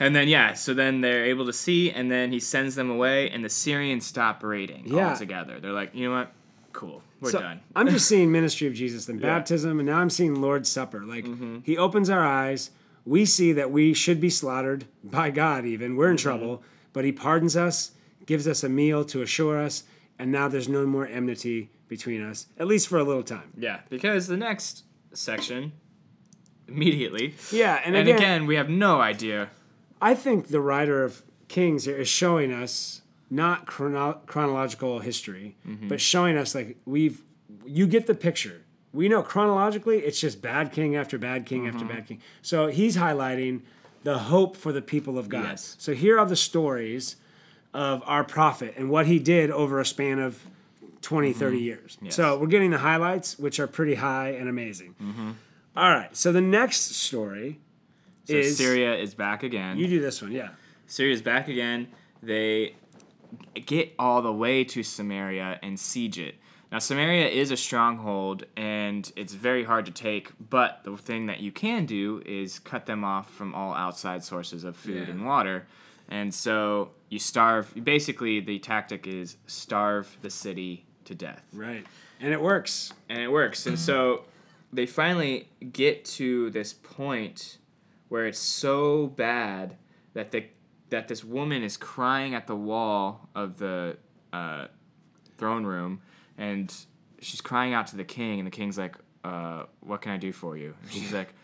And 0.00 0.14
then 0.14 0.28
yeah, 0.28 0.52
so 0.54 0.74
then 0.74 1.00
they're 1.00 1.24
able 1.24 1.46
to 1.46 1.52
see, 1.52 1.90
and 1.90 2.10
then 2.10 2.30
he 2.32 2.40
sends 2.40 2.74
them 2.74 2.90
away, 2.90 3.30
and 3.30 3.44
the 3.44 3.48
Syrians 3.48 4.06
stop 4.06 4.42
raiding 4.44 4.86
Yeah. 4.86 5.10
altogether. 5.10 5.58
They're 5.60 5.72
like, 5.72 5.94
you 5.94 6.08
know 6.08 6.14
what? 6.16 6.32
Cool, 6.72 7.02
we're 7.20 7.30
So, 7.30 7.40
done. 7.40 7.60
I'm 7.74 7.88
just 7.88 8.06
seeing 8.12 8.30
ministry 8.30 8.68
of 8.68 8.74
Jesus, 8.74 9.06
then 9.06 9.16
Yeah. 9.16 9.22
Mm-hmm. 9.26 9.36
baptism, 9.38 9.80
and 9.80 9.86
now 9.86 9.98
I'm 9.98 10.10
seeing 10.10 10.40
Lord's 10.40 10.68
Supper. 10.68 11.04
Like 11.04 11.26
he 11.64 11.76
opens 11.76 12.08
our 12.10 12.24
eyes. 12.24 12.70
We 13.04 13.24
see 13.24 13.52
that 13.54 13.70
we 13.70 13.94
should 13.94 14.20
be 14.20 14.30
slaughtered 14.30 14.84
by 15.02 15.30
God, 15.30 15.64
even. 15.64 15.96
We're 15.96 16.10
in 16.10 16.16
Mm-hmm. 16.16 16.22
trouble, 16.22 16.62
but 16.92 17.04
he 17.04 17.12
pardons 17.12 17.56
us, 17.56 17.92
gives 18.26 18.46
us 18.46 18.62
a 18.62 18.68
meal 18.68 19.04
to 19.06 19.22
assure 19.22 19.58
us, 19.58 19.84
and 20.18 20.30
now 20.30 20.46
there's 20.48 20.68
no 20.68 20.84
more 20.86 21.06
enmity 21.06 21.70
between 21.88 22.22
us, 22.22 22.46
at 22.58 22.66
least 22.66 22.86
for 22.86 22.98
a 22.98 23.02
little 23.04 23.22
time. 23.22 23.50
Yeah, 23.56 23.80
because 23.88 24.26
the 24.26 24.36
next 24.36 24.84
section, 25.14 25.72
immediately, 26.68 27.34
Yeah, 27.50 27.80
and, 27.84 27.96
and 27.96 28.08
again, 28.08 28.18
again, 28.18 28.46
we 28.46 28.56
have 28.56 28.68
no 28.68 29.00
idea. 29.00 29.48
I 30.00 30.14
think 30.14 30.48
the 30.48 30.60
writer 30.60 31.02
of 31.04 31.22
Kings 31.48 31.84
here 31.84 31.96
is 31.96 32.08
showing 32.08 32.52
us 32.52 33.02
not 33.30 33.66
chrono- 33.66 34.20
chronological 34.26 35.00
history, 35.00 35.56
Mm-hmm. 35.66 35.88
but 35.88 36.00
showing 36.00 36.36
us 36.36 36.54
like 36.54 36.76
we've 36.86 37.22
you 37.64 37.86
get 37.86 38.06
the 38.06 38.14
picture. 38.14 38.62
We 38.92 39.08
know 39.08 39.22
chronologically 39.22 39.98
it's 39.98 40.20
just 40.20 40.40
bad 40.40 40.72
king 40.72 40.96
after 40.96 41.18
bad 41.18 41.44
king 41.46 41.66
after 41.66 41.80
Mm-hmm. 41.84 41.88
bad 41.88 42.06
king. 42.06 42.20
So 42.42 42.68
he's 42.68 42.96
highlighting 42.96 43.62
the 44.04 44.16
hope 44.18 44.56
for 44.56 44.72
the 44.72 44.80
people 44.82 45.18
of 45.18 45.28
God. 45.28 45.44
Yes. 45.44 45.76
So 45.78 45.92
here 45.92 46.18
are 46.18 46.26
the 46.26 46.36
stories 46.36 47.16
of 47.74 48.02
our 48.06 48.24
prophet 48.24 48.74
and 48.76 48.88
what 48.88 49.06
he 49.06 49.18
did 49.18 49.50
over 49.50 49.78
a 49.80 49.84
span 49.84 50.18
of 50.18 50.40
20, 51.02 51.32
30 51.32 51.58
years. 51.58 51.96
Mm-hmm. 51.96 52.04
Yes. 52.06 52.14
So 52.14 52.38
we're 52.38 52.46
getting 52.46 52.70
the 52.70 52.78
highlights, 52.78 53.38
which 53.38 53.60
are 53.60 53.66
pretty 53.66 53.94
high 53.96 54.30
and 54.30 54.48
amazing. 54.48 54.94
All 55.76 55.90
right. 55.90 56.16
So 56.16 56.32
the 56.32 56.40
next 56.40 56.94
story 56.96 57.60
So 58.28 58.36
is 58.36 58.56
Syria 58.56 58.94
is 58.96 59.14
back 59.14 59.42
again. 59.42 59.76
You 59.78 59.86
do 59.88 60.00
this 60.00 60.20
one, 60.22 60.32
yeah. 60.32 60.50
Syria 60.86 61.14
is 61.14 61.22
back 61.22 61.48
again. 61.48 61.88
They 62.22 62.74
get 63.66 63.94
all 63.98 64.22
the 64.22 64.32
way 64.32 64.64
to 64.64 64.82
Samaria 64.82 65.58
and 65.62 65.78
siege 65.78 66.18
it. 66.18 66.36
Now, 66.70 66.78
Samaria 66.78 67.28
is 67.28 67.50
a 67.50 67.56
stronghold 67.56 68.44
and 68.56 69.10
it's 69.16 69.32
very 69.32 69.64
hard 69.64 69.86
to 69.86 69.92
take, 69.92 70.32
but 70.50 70.80
the 70.84 70.96
thing 70.96 71.26
that 71.26 71.40
you 71.40 71.50
can 71.52 71.86
do 71.86 72.22
is 72.26 72.58
cut 72.58 72.84
them 72.86 73.04
off 73.04 73.30
from 73.32 73.54
all 73.54 73.72
outside 73.74 74.22
sources 74.22 74.64
of 74.64 74.76
food 74.76 75.06
Yeah. 75.06 75.12
and 75.14 75.24
water. 75.26 75.66
And 76.10 76.32
so 76.34 76.90
you 77.10 77.18
starve, 77.18 77.72
basically, 77.84 78.40
the 78.40 78.58
tactic 78.58 79.06
is 79.06 79.36
starve 79.46 80.16
the 80.22 80.30
city 80.30 80.84
to 81.04 81.14
death 81.14 81.42
Right. 81.54 81.86
And 82.20 82.32
it 82.34 82.40
works. 82.40 82.92
and 83.08 83.18
it 83.20 83.30
works. 83.30 83.66
And 83.66 83.78
so 83.78 84.24
they 84.72 84.84
finally 84.86 85.48
get 85.72 86.04
to 86.06 86.50
this 86.50 86.72
point 86.74 87.57
where 88.08 88.26
it's 88.26 88.38
so 88.38 89.08
bad 89.08 89.76
that 90.14 90.30
the 90.30 90.44
that 90.90 91.08
this 91.08 91.22
woman 91.22 91.62
is 91.62 91.76
crying 91.76 92.34
at 92.34 92.46
the 92.46 92.56
wall 92.56 93.28
of 93.34 93.58
the 93.58 93.98
uh, 94.32 94.66
throne 95.36 95.64
room, 95.64 96.00
and 96.38 96.74
she's 97.20 97.40
crying 97.40 97.74
out 97.74 97.86
to 97.88 97.96
the 97.96 98.04
king, 98.04 98.40
and 98.40 98.46
the 98.46 98.50
king's 98.50 98.78
like, 98.78 98.96
uh, 99.24 99.64
"What 99.80 100.00
can 100.00 100.12
I 100.12 100.16
do 100.16 100.32
for 100.32 100.56
you?" 100.56 100.74
And 100.82 100.90
she's 100.90 101.12
like, 101.20 101.34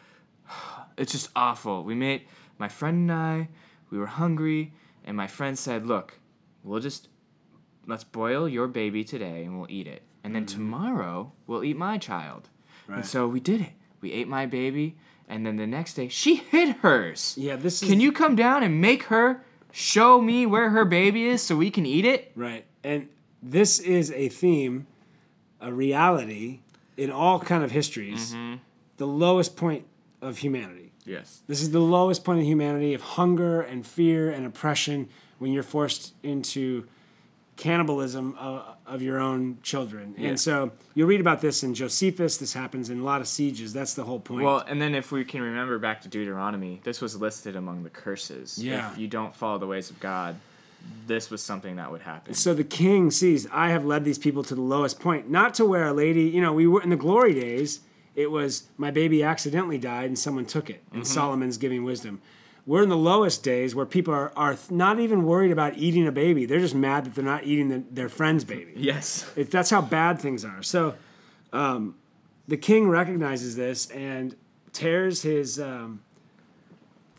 "It's 0.97 1.13
just 1.13 1.31
awful. 1.37 1.85
We 1.85 1.95
made 1.95 2.23
my 2.59 2.69
friend 2.69 3.11
and 3.11 3.13
I, 3.13 3.49
we 3.91 3.99
were 3.99 4.07
hungry, 4.07 4.73
and 5.05 5.17
my 5.17 5.27
friend 5.27 5.59
said, 5.59 5.87
"Look, 5.87 6.19
we'll 6.63 6.81
just 6.81 7.09
let's 7.87 8.05
boil 8.05 8.49
your 8.49 8.67
baby 8.67 9.05
today, 9.05 9.45
and 9.45 9.59
we'll 9.59 9.71
eat 9.71 9.87
it." 9.87 10.03
and 10.25 10.35
then 10.35 10.47
tomorrow 10.47 11.31
we'll 11.47 11.63
eat 11.63 11.77
my 11.77 11.99
child. 11.99 12.49
Right. 12.89 12.97
And 12.97 13.07
so 13.07 13.29
we 13.29 13.41
did 13.41 13.61
it. 13.61 13.73
We 14.01 14.11
ate 14.13 14.27
my 14.27 14.47
baby, 14.47 14.97
and 15.29 15.47
then 15.47 15.57
the 15.57 15.67
next 15.67 15.95
day 15.95 16.09
she 16.09 16.37
hid 16.37 16.77
hers. 16.77 17.35
Yeah, 17.39 17.57
this 17.57 17.83
is 17.83 17.89
Can 17.89 18.01
you 18.01 18.13
come 18.13 18.37
down 18.37 18.63
and 18.63 18.81
make 18.81 19.05
her 19.05 19.43
show 19.73 20.21
me 20.21 20.47
where 20.47 20.71
her 20.71 20.85
baby 20.85 21.27
is 21.27 21.43
so 21.43 21.57
we 21.57 21.71
can 21.71 21.87
eat 21.87 22.05
it? 22.05 22.33
right. 22.35 22.65
And 22.83 23.09
this 23.43 23.79
is 23.79 24.11
a 24.13 24.29
theme, 24.29 24.87
a 25.61 25.73
reality 25.73 26.61
in 26.97 27.11
all 27.11 27.41
kind 27.41 27.65
of 27.65 27.71
histories. 27.71 28.33
Mm-hmm. 28.35 28.57
The 28.99 29.07
lowest 29.07 29.57
point 29.57 29.87
of 30.23 30.39
humanity. 30.39 30.93
Yes. 31.05 31.43
This 31.47 31.61
is 31.61 31.71
the 31.71 31.81
lowest 31.81 32.25
point 32.25 32.41
of 32.41 32.47
humanity 32.47 32.95
of 32.95 33.03
hunger 33.03 33.61
and 33.61 33.87
fear 33.87 34.31
and 34.31 34.47
oppression 34.47 35.09
when 35.39 35.53
you're 35.53 35.63
forced 35.63 36.15
into 36.23 36.87
cannibalism 37.57 38.37
of, 38.39 38.77
of 38.87 39.03
your 39.03 39.19
own 39.19 39.59
children. 39.63 40.15
Yeah. 40.19 40.31
And 40.31 40.41
so 40.41 40.73
you'll 40.95 41.09
read 41.09 41.21
about 41.21 41.41
this 41.41 41.63
in 41.63 41.75
Josephus. 41.75 42.37
This 42.37 42.53
happens 42.53 42.91
in 42.91 43.01
a 43.01 43.05
lot 43.05 43.21
of 43.21 43.29
sieges. 43.29 43.73
That's 43.73 43.95
the 43.95 44.05
whole 44.05 44.21
point. 44.21 44.45
Well, 44.45 44.65
and 44.67 44.81
then 44.81 44.95
if 44.95 45.13
we 45.13 45.25
can 45.25 45.41
remember 45.43 45.79
back 45.79 46.03
to 46.03 46.09
Deuteronomy, 46.09 46.81
this 46.85 47.01
was 47.01 47.21
listed 47.21 47.57
among 47.57 47.85
the 47.85 47.91
curses. 47.91 48.59
Yeah. 48.59 48.91
If 48.91 48.99
you 48.99 49.09
don't 49.09 49.35
follow 49.35 49.59
the 49.59 49.67
ways 49.67 49.91
of 49.91 50.01
God, 50.01 50.37
this 51.07 51.31
was 51.31 51.43
something 51.43 51.77
that 51.77 51.91
would 51.91 52.03
happen. 52.03 52.35
so 52.35 52.53
the 52.53 52.65
king 52.65 53.11
sees, 53.11 53.47
I 53.51 53.71
have 53.71 53.85
led 53.85 54.05
these 54.05 54.19
people 54.19 54.43
to 54.45 54.55
the 54.55 54.61
lowest 54.61 55.01
point, 55.01 55.31
not 55.31 55.55
to 55.55 55.65
where 55.65 55.87
a 55.87 55.93
lady, 55.93 56.23
you 56.23 56.41
know, 56.41 56.53
we 56.53 56.67
were 56.67 56.83
in 56.83 56.91
the 56.91 56.97
glory 56.97 57.35
days, 57.35 57.81
it 58.15 58.31
was 58.31 58.65
my 58.77 58.91
baby 58.91 59.23
accidentally 59.23 59.79
died 59.79 60.07
and 60.07 60.19
someone 60.19 60.45
took 60.45 60.71
it, 60.71 60.83
and 60.93 61.03
mm-hmm. 61.03 61.13
Solomon's 61.13 61.57
giving 61.57 61.85
wisdom. 61.85 62.21
We're 62.67 62.83
in 62.83 62.89
the 62.89 62.97
lowest 62.97 63.43
days 63.43 63.75
where 63.75 63.85
people 63.85 64.15
are, 64.15 64.33
are 64.37 64.57
not 64.71 64.99
even 64.99 65.25
worried 65.25 65.51
about 65.51 65.77
eating 65.77 66.07
a 66.07 66.13
baby. 66.13 66.47
They're 66.47 66.61
just 66.61 66.75
mad 66.75 67.05
that 67.05 67.15
they're 67.15 67.25
not 67.25 67.45
eating 67.45 67.69
the, 67.69 67.85
their 67.91 68.09
friend's 68.09 68.45
baby. 68.45 68.73
Yes. 68.77 69.31
It, 69.37 69.51
that's 69.51 69.71
how 69.71 69.83
bad 69.83 70.19
things 70.19 70.45
are. 70.45 70.63
So 70.63 70.95
um, 71.53 71.95
the 72.49 72.57
king 72.57 72.89
recognizes 72.89 73.57
this 73.57 73.91
and 73.91 74.35
tears 74.73 75.23
his 75.23 75.61
um, 75.61 76.03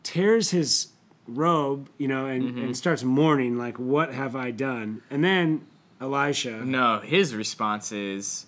tears 0.03 0.51
his 0.51 0.89
robe, 1.27 1.89
you 1.97 2.07
know, 2.07 2.27
and, 2.27 2.59
and 2.59 2.77
starts 2.77 3.03
mourning 3.03 3.57
like, 3.57 3.79
"What 3.79 4.13
have 4.13 4.35
I 4.35 4.51
done?" 4.51 5.01
And 5.09 5.23
then 5.23 5.65
Elisha, 5.99 6.63
No, 6.63 6.99
his 6.99 7.33
response 7.33 7.91
is, 7.91 8.45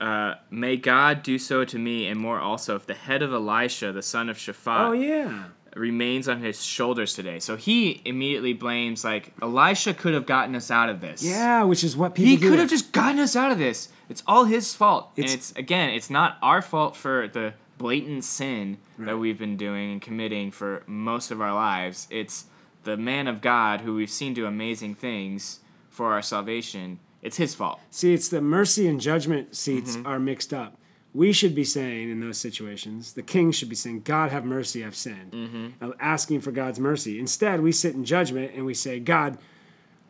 uh, 0.00 0.34
"May 0.50 0.76
God 0.76 1.22
do 1.22 1.38
so 1.38 1.64
to 1.64 1.78
me, 1.78 2.06
and 2.06 2.18
more 2.18 2.40
also, 2.40 2.76
if 2.76 2.86
the 2.86 2.94
head 2.94 3.22
of 3.22 3.32
Elisha, 3.32 3.92
the 3.92 4.02
son 4.02 4.28
of 4.28 4.36
Shaphat, 4.38 4.88
oh 4.88 4.92
yeah, 4.92 5.44
remains 5.76 6.28
on 6.28 6.40
his 6.42 6.64
shoulders 6.64 7.14
today." 7.14 7.38
So 7.40 7.56
he 7.56 8.00
immediately 8.04 8.52
blames 8.52 9.04
like 9.04 9.32
Elisha 9.42 9.94
could 9.94 10.14
have 10.14 10.26
gotten 10.26 10.54
us 10.54 10.70
out 10.70 10.88
of 10.88 11.00
this. 11.00 11.22
yeah, 11.22 11.62
which 11.64 11.82
is 11.84 11.96
what 11.96 12.14
people 12.14 12.30
He 12.30 12.36
do. 12.36 12.50
could 12.50 12.58
have 12.58 12.70
just 12.70 12.92
gotten 12.92 13.18
us 13.20 13.34
out 13.36 13.50
of 13.52 13.58
this. 13.58 13.88
It's 14.08 14.22
all 14.26 14.44
his 14.44 14.74
fault. 14.74 15.10
It's- 15.16 15.32
and 15.32 15.38
it's 15.40 15.52
again, 15.56 15.90
it's 15.90 16.10
not 16.10 16.36
our 16.42 16.60
fault 16.62 16.94
for 16.96 17.28
the 17.28 17.54
blatant 17.78 18.24
sin 18.24 18.78
that 18.98 19.18
we've 19.18 19.38
been 19.38 19.56
doing 19.56 19.92
and 19.92 20.00
committing 20.02 20.50
for 20.50 20.82
most 20.86 21.30
of 21.30 21.40
our 21.40 21.52
lives. 21.52 22.06
It's 22.10 22.44
the 22.84 22.96
man 22.96 23.26
of 23.26 23.40
God 23.40 23.80
who 23.80 23.94
we've 23.94 24.10
seen 24.10 24.34
do 24.34 24.46
amazing 24.46 24.94
things 24.94 25.60
for 25.90 26.12
our 26.12 26.22
salvation. 26.22 26.98
It's 27.22 27.36
his 27.38 27.54
fault. 27.54 27.80
See, 27.90 28.12
it's 28.12 28.28
the 28.28 28.40
mercy 28.42 28.86
and 28.86 29.00
judgment 29.00 29.56
seats 29.56 29.96
Mm-hmm. 29.96 30.06
are 30.06 30.18
mixed 30.20 30.52
up. 30.52 30.76
We 31.14 31.32
should 31.32 31.54
be 31.54 31.64
saying 31.64 32.10
in 32.10 32.20
those 32.20 32.38
situations, 32.38 33.12
the 33.12 33.22
king 33.22 33.52
should 33.52 33.68
be 33.68 33.76
saying, 33.76 34.00
God 34.00 34.32
have 34.32 34.44
mercy, 34.44 34.84
I've 34.84 34.96
sinned. 34.96 35.32
Mm-hmm. 35.32 35.90
Asking 36.00 36.40
for 36.40 36.50
God's 36.50 36.80
mercy. 36.80 37.20
Instead, 37.20 37.60
we 37.60 37.70
sit 37.70 37.94
in 37.94 38.04
judgment 38.04 38.52
and 38.54 38.66
we 38.66 38.74
say, 38.74 38.98
God, 38.98 39.38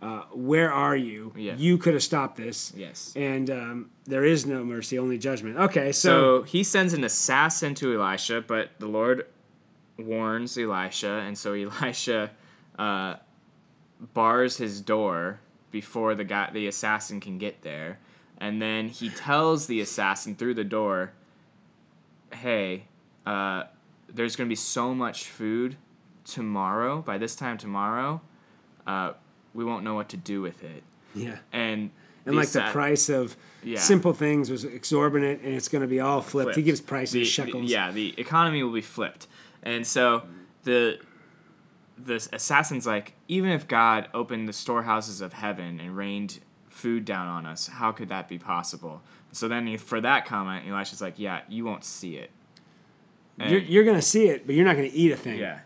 uh, 0.00 0.22
where 0.32 0.72
are 0.72 0.96
you? 0.96 1.32
Yeah. 1.36 1.56
You 1.56 1.78
could 1.78 1.94
have 1.94 2.02
stopped 2.02 2.36
this. 2.36 2.72
Yes. 2.76 3.12
And 3.16 3.50
um, 3.50 3.90
there 4.04 4.24
is 4.24 4.44
no 4.44 4.64
mercy, 4.64 4.98
only 4.98 5.18
judgment. 5.18 5.56
Okay, 5.56 5.92
so, 5.92 6.40
So 6.40 6.42
he 6.42 6.62
sends 6.62 6.92
an 6.92 7.04
assassin 7.04 7.74
to 7.76 8.00
Elisha, 8.00 8.42
but 8.46 8.70
the 8.78 8.86
Lord 8.86 9.26
warns 9.98 10.58
Elisha, 10.58 11.22
and 11.26 11.36
so 11.38 11.52
Elisha 11.82 12.30
uh, 12.78 13.16
bars 14.12 14.56
his 14.56 14.80
door 14.80 15.40
before 15.70 16.14
the 16.14 16.24
guy, 16.24 16.50
the 16.52 16.66
assassin 16.66 17.18
can 17.20 17.38
get 17.38 17.62
there, 17.62 17.98
and 18.38 18.60
then 18.60 18.88
he 18.88 19.08
tells 19.10 19.66
the 19.66 19.80
assassin 19.80 20.34
through 20.36 20.54
the 20.54 20.64
door, 20.64 21.12
"Hey, 22.32 22.84
uh, 23.26 23.64
there's 24.08 24.36
gonna 24.36 24.48
be 24.48 24.54
so 24.54 24.94
much 24.94 25.24
food 25.28 25.76
tomorrow. 26.24 27.02
By 27.02 27.18
this 27.18 27.36
time 27.36 27.58
tomorrow, 27.58 28.20
uh, 28.86 29.12
we 29.52 29.64
won't 29.64 29.84
know 29.84 29.94
what 29.94 30.08
to 30.10 30.16
do 30.16 30.40
with 30.42 30.62
it." 30.64 30.82
yeah. 31.14 31.38
And 31.52 31.90
And 32.26 32.36
like 32.36 32.48
the 32.48 32.62
price 32.72 33.10
of 33.10 33.36
Yeah. 33.62 33.78
simple 33.78 34.14
things 34.14 34.50
was 34.50 34.64
exorbitant 34.64 35.42
and 35.42 35.52
it's 35.54 35.68
going 35.68 35.82
to 35.82 35.88
be 35.88 36.00
all 36.00 36.22
flipped. 36.22 36.56
He 36.56 36.62
gives 36.62 36.80
prices, 36.80 37.12
The- 37.12 37.18
the- 37.20 37.24
shekels. 37.26 37.70
yeah, 37.70 37.90
the 37.92 38.14
economy 38.18 38.62
will 38.62 38.72
be 38.72 38.80
flipped, 38.80 39.26
and 39.62 39.86
so 39.86 40.22
the 40.64 40.98
the 41.96 42.14
assassin's 42.32 42.86
like, 42.86 43.12
even 43.28 43.50
if 43.50 43.68
God 43.68 44.08
opened 44.12 44.48
the 44.48 44.52
storehouses 44.52 45.20
of 45.20 45.34
heaven 45.34 45.78
and 45.78 45.96
rained 45.96 46.40
food 46.84 47.04
down 47.06 47.26
on 47.26 47.46
us, 47.46 47.66
how 47.66 47.90
could 47.92 48.10
that 48.10 48.28
be 48.28 48.36
possible? 48.38 49.00
So 49.32 49.48
then, 49.48 49.66
he, 49.66 49.76
for 49.78 50.00
that 50.02 50.26
comment, 50.26 50.68
Elisha's 50.68 51.00
like, 51.00 51.14
yeah, 51.18 51.40
you 51.48 51.64
won't 51.64 51.82
see 51.82 52.16
it. 52.16 52.30
And- 53.38 53.50
You're, 53.50 53.60
you're 53.62 53.84
going 53.84 53.96
to 53.96 54.02
see 54.14 54.28
it, 54.28 54.44
but 54.46 54.54
you're 54.54 54.66
not 54.66 54.76
going 54.76 54.90
to 54.90 54.94
eat 54.96 55.10
a 55.10 55.16
thing. 55.16 55.38
yeah, 55.38 55.60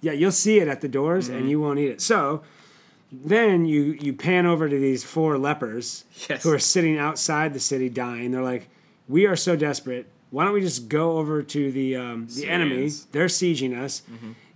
Yeah, 0.00 0.12
you'll 0.12 0.30
see 0.46 0.58
it 0.60 0.68
at 0.68 0.80
the 0.80 0.88
doors 0.88 1.28
Mm-hmm. 1.28 1.38
and 1.38 1.50
you 1.50 1.60
won't 1.60 1.78
eat 1.80 1.88
it. 1.90 2.00
So 2.00 2.42
then 3.12 3.66
you 3.66 3.82
you 4.00 4.12
pan 4.12 4.46
over 4.46 4.68
to 4.68 4.78
these 4.78 5.02
four 5.02 5.36
lepers 5.36 6.04
Yes. 6.28 6.44
who 6.44 6.52
are 6.52 6.60
sitting 6.60 6.96
outside 6.96 7.52
the 7.52 7.60
city 7.60 7.88
dying. 7.88 8.30
They're 8.30 8.40
like, 8.54 8.68
"We 9.08 9.26
are 9.26 9.34
so 9.36 9.56
desperate. 9.56 10.06
Why 10.30 10.44
don't 10.44 10.54
we 10.54 10.60
just 10.60 10.88
go 10.88 11.18
over 11.18 11.42
to 11.42 11.72
the 11.72 11.96
um, 11.96 12.28
the 12.36 12.46
enemy? 12.48 12.88
They're 13.10 13.26
sieging 13.26 13.76
us. 13.76 14.02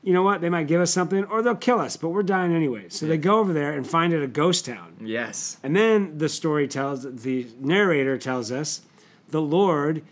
You 0.05 0.13
know 0.13 0.23
what? 0.23 0.43
They 0.43 0.51
might 0.51 0.67
give 0.69 0.83
us 0.83 0.93
something, 0.93 1.25
or 1.25 1.41
they'll 1.41 1.55
kill 1.55 1.81
us. 1.81 1.97
But 1.97 2.11
we're 2.11 2.23
dying 2.23 2.55
anyway. 2.55 2.91
So 2.91 3.07
they 3.07 3.17
go 3.17 3.39
over 3.39 3.55
there 3.55 3.73
and 3.73 3.87
find 3.87 4.13
it 4.13 4.23
a 4.23 4.27
ghost 4.29 4.67
town. 4.67 4.97
yes, 5.01 5.57
And 5.63 5.75
then 5.75 6.19
the 6.19 6.29
story 6.29 6.69
tells, 6.69 7.03
the 7.23 7.47
narrator 7.59 8.19
tells 8.19 8.53
us, 8.53 8.83
the 9.31 9.41
Lord 9.41 10.03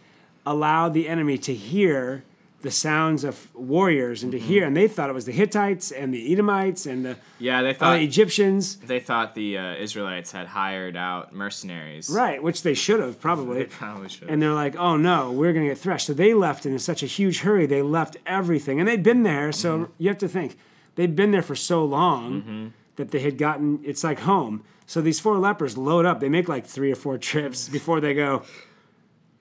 allowed 0.46 0.94
the 0.94 1.09
enemy 1.09 1.37
to 1.38 1.52
hear 1.55 2.24
the 2.62 2.70
sounds 2.70 3.25
of 3.25 3.48
warriors 3.55 4.22
and 4.22 4.33
to 4.33 4.38
hear, 4.38 4.64
and 4.64 4.77
they 4.77 4.88
thought 4.88 5.11
it 5.11 5.12
was 5.12 5.25
the 5.27 5.33
Hittites 5.33 5.90
and 5.90 6.14
the 6.14 6.33
Edomites 6.33 6.87
and 6.87 7.05
the 7.05 7.16
yeah. 7.38 7.62
They 7.62 7.70
uh, 7.70 7.75
thought 7.75 8.01
Egyptians. 8.01 8.77
they 8.77 9.01
thought 9.01 9.35
the 9.35 9.59
uh, 9.59 9.75
Israelites 9.75 10.31
had 10.33 10.46
hired 10.46 10.96
out 10.96 11.35
mercenaries. 11.35 12.09
Right, 12.09 12.42
which 12.42 12.62
they 12.62 12.75
should 12.75 13.01
have 13.01 13.14
They 13.14 13.20
probably. 13.20 13.64
probably 13.64 14.09
should. 14.09 14.31
And 14.31 14.40
they're 14.40 14.55
like, 14.55 14.77
oh 14.77 14.96
no, 14.96 15.31
we're 15.33 15.53
going 15.53 15.64
to 15.66 15.70
get 15.72 15.79
threshed. 15.79 16.07
So 16.07 16.14
they 16.14 16.35
left 16.35 16.64
in 16.64 16.79
such 16.79 17.03
a 17.03 17.07
huge 17.07 17.40
hurry. 17.40 17.66
They 17.66 17.83
left 17.83 18.16
everything. 18.27 18.79
And 18.81 18.88
they'd 18.88 19.03
been 19.03 19.22
there. 19.25 19.53
So 19.53 19.79
Mm-hmm. 19.79 19.92
you 19.98 20.09
have 20.09 20.18
to 20.18 20.29
think, 20.29 20.57
they'd 20.94 21.16
been 21.16 21.31
there 21.33 21.42
for 21.42 21.57
so 21.57 21.85
long 21.85 22.72
that 22.96 23.11
they 23.11 23.20
had 23.20 23.38
gotten, 23.38 23.81
it's 23.85 24.05
like 24.05 24.20
home. 24.20 24.62
So 24.87 25.01
these 25.01 25.18
four 25.18 25.38
lepers 25.38 25.77
load 25.79 26.05
up. 26.05 26.20
They 26.20 26.29
make 26.29 26.48
like 26.48 26.66
three 26.66 26.92
or 26.92 26.96
four 26.96 27.16
trips 27.18 27.68
before 27.68 28.01
they 28.01 28.14
go, 28.14 28.42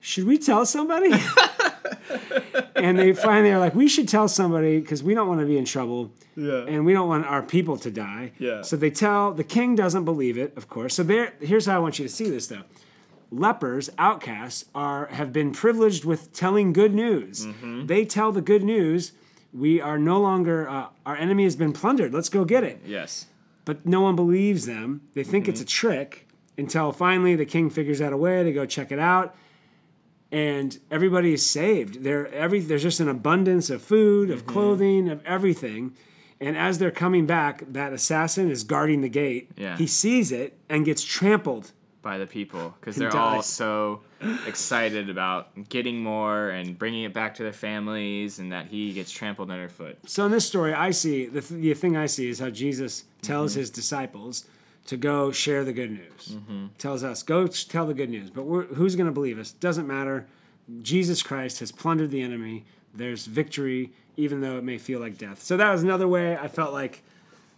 should 0.00 0.24
we 0.24 0.38
tell 0.38 0.64
somebody? 0.66 1.10
and 2.76 2.98
they 2.98 3.12
finally 3.12 3.50
are 3.52 3.58
like, 3.58 3.74
we 3.74 3.88
should 3.88 4.08
tell 4.08 4.28
somebody 4.28 4.80
because 4.80 5.02
we 5.02 5.14
don't 5.14 5.28
want 5.28 5.40
to 5.40 5.46
be 5.46 5.56
in 5.58 5.64
trouble. 5.64 6.12
Yeah. 6.36 6.64
And 6.66 6.84
we 6.86 6.92
don't 6.92 7.08
want 7.08 7.26
our 7.26 7.42
people 7.42 7.76
to 7.78 7.90
die. 7.90 8.32
Yeah. 8.38 8.62
So 8.62 8.76
they 8.76 8.90
tell, 8.90 9.32
the 9.32 9.44
king 9.44 9.74
doesn't 9.74 10.04
believe 10.04 10.38
it, 10.38 10.56
of 10.56 10.68
course. 10.68 10.94
So 10.94 11.02
there, 11.02 11.34
here's 11.40 11.66
how 11.66 11.76
I 11.76 11.78
want 11.78 11.98
you 11.98 12.04
to 12.06 12.12
see 12.12 12.28
this 12.30 12.46
though 12.48 12.62
lepers, 13.30 13.88
outcasts, 13.98 14.66
are 14.74 15.06
have 15.06 15.32
been 15.32 15.52
privileged 15.52 16.04
with 16.04 16.32
telling 16.32 16.72
good 16.72 16.94
news. 16.94 17.46
Mm-hmm. 17.46 17.86
They 17.86 18.04
tell 18.04 18.30
the 18.32 18.42
good 18.42 18.62
news. 18.62 19.12
We 19.54 19.80
are 19.80 19.98
no 19.98 20.20
longer 20.20 20.68
uh, 20.68 20.86
our 21.06 21.16
enemy 21.16 21.44
has 21.44 21.56
been 21.56 21.72
plundered. 21.72 22.12
Let's 22.12 22.28
go 22.28 22.44
get 22.44 22.64
it. 22.64 22.80
yes. 22.84 23.26
But 23.64 23.86
no 23.86 24.00
one 24.00 24.16
believes 24.16 24.66
them. 24.66 25.02
They 25.14 25.22
think 25.22 25.46
it's 25.48 25.60
a 25.60 25.64
Mm-hmm. 25.64 25.68
trick 25.88 26.28
until 26.58 26.90
finally 26.92 27.36
the 27.36 27.46
king 27.46 27.70
figures 27.70 28.00
out 28.02 28.12
a 28.12 28.16
way. 28.16 28.42
to 28.42 28.52
go 28.52 28.66
check 28.66 28.90
it 28.92 28.98
out, 28.98 29.34
and 30.32 30.80
everybody 30.90 31.32
is 31.34 31.44
saved. 31.46 32.02
There, 32.02 32.26
every 32.34 32.58
there's 32.60 32.82
just 32.82 32.98
an 33.00 33.08
abundance 33.08 33.70
of 33.70 33.82
food, 33.82 34.30
of 34.30 34.38
Mm-hmm. 34.40 34.48
clothing, 34.52 35.08
of 35.10 35.24
everything. 35.24 35.94
And 36.40 36.56
as 36.56 36.78
they're 36.78 36.90
coming 36.90 37.26
back, 37.26 37.62
that 37.72 37.92
assassin 37.92 38.50
is 38.50 38.64
guarding 38.64 39.00
the 39.02 39.08
gate. 39.08 39.50
Yeah. 39.56 39.76
He 39.76 39.86
sees 39.86 40.32
it 40.32 40.58
and 40.68 40.84
gets 40.84 41.04
trampled 41.04 41.70
by 42.00 42.18
the 42.18 42.26
people 42.26 42.74
because 42.80 42.96
they're 42.96 43.16
all 43.16 43.42
so 43.42 44.00
excited 44.48 45.08
about 45.08 45.68
getting 45.68 46.02
more 46.02 46.48
and 46.50 46.76
bringing 46.76 47.04
it 47.04 47.12
back 47.14 47.36
to 47.36 47.44
their 47.44 47.52
families 47.52 48.40
and 48.40 48.50
that 48.50 48.66
he 48.66 48.92
gets 48.92 49.12
trampled 49.12 49.52
underfoot. 49.52 49.98
So 50.06 50.26
in 50.26 50.32
this 50.32 50.44
story, 50.44 50.74
I 50.74 50.90
see 50.90 51.26
the, 51.26 51.40
th- 51.42 51.60
the 51.60 51.74
thing 51.74 51.96
I 51.96 52.06
see 52.06 52.28
is 52.28 52.40
how 52.40 52.50
Jesus 52.50 53.02
Mm-hmm. 53.22 53.26
tells 53.32 53.54
his 53.54 53.70
disciples 53.70 54.46
to 54.86 54.96
go 54.96 55.30
share 55.32 55.64
the 55.64 55.72
good 55.72 55.90
news. 55.90 56.28
Mm-hmm. 56.32 56.66
Tells 56.78 57.04
us 57.04 57.22
go 57.22 57.46
tell 57.46 57.86
the 57.86 57.94
good 57.94 58.10
news. 58.10 58.30
But 58.30 58.44
we're, 58.44 58.64
who's 58.64 58.96
going 58.96 59.06
to 59.06 59.12
believe 59.12 59.38
us? 59.38 59.52
Doesn't 59.52 59.86
matter. 59.86 60.26
Jesus 60.82 61.22
Christ 61.22 61.60
has 61.60 61.70
plundered 61.72 62.10
the 62.10 62.22
enemy. 62.22 62.64
There's 62.94 63.26
victory, 63.26 63.92
even 64.16 64.40
though 64.40 64.58
it 64.58 64.64
may 64.64 64.78
feel 64.78 65.00
like 65.00 65.18
death. 65.18 65.42
So 65.42 65.56
that 65.56 65.70
was 65.70 65.82
another 65.82 66.06
way 66.08 66.36
I 66.36 66.48
felt 66.48 66.72
like, 66.72 67.02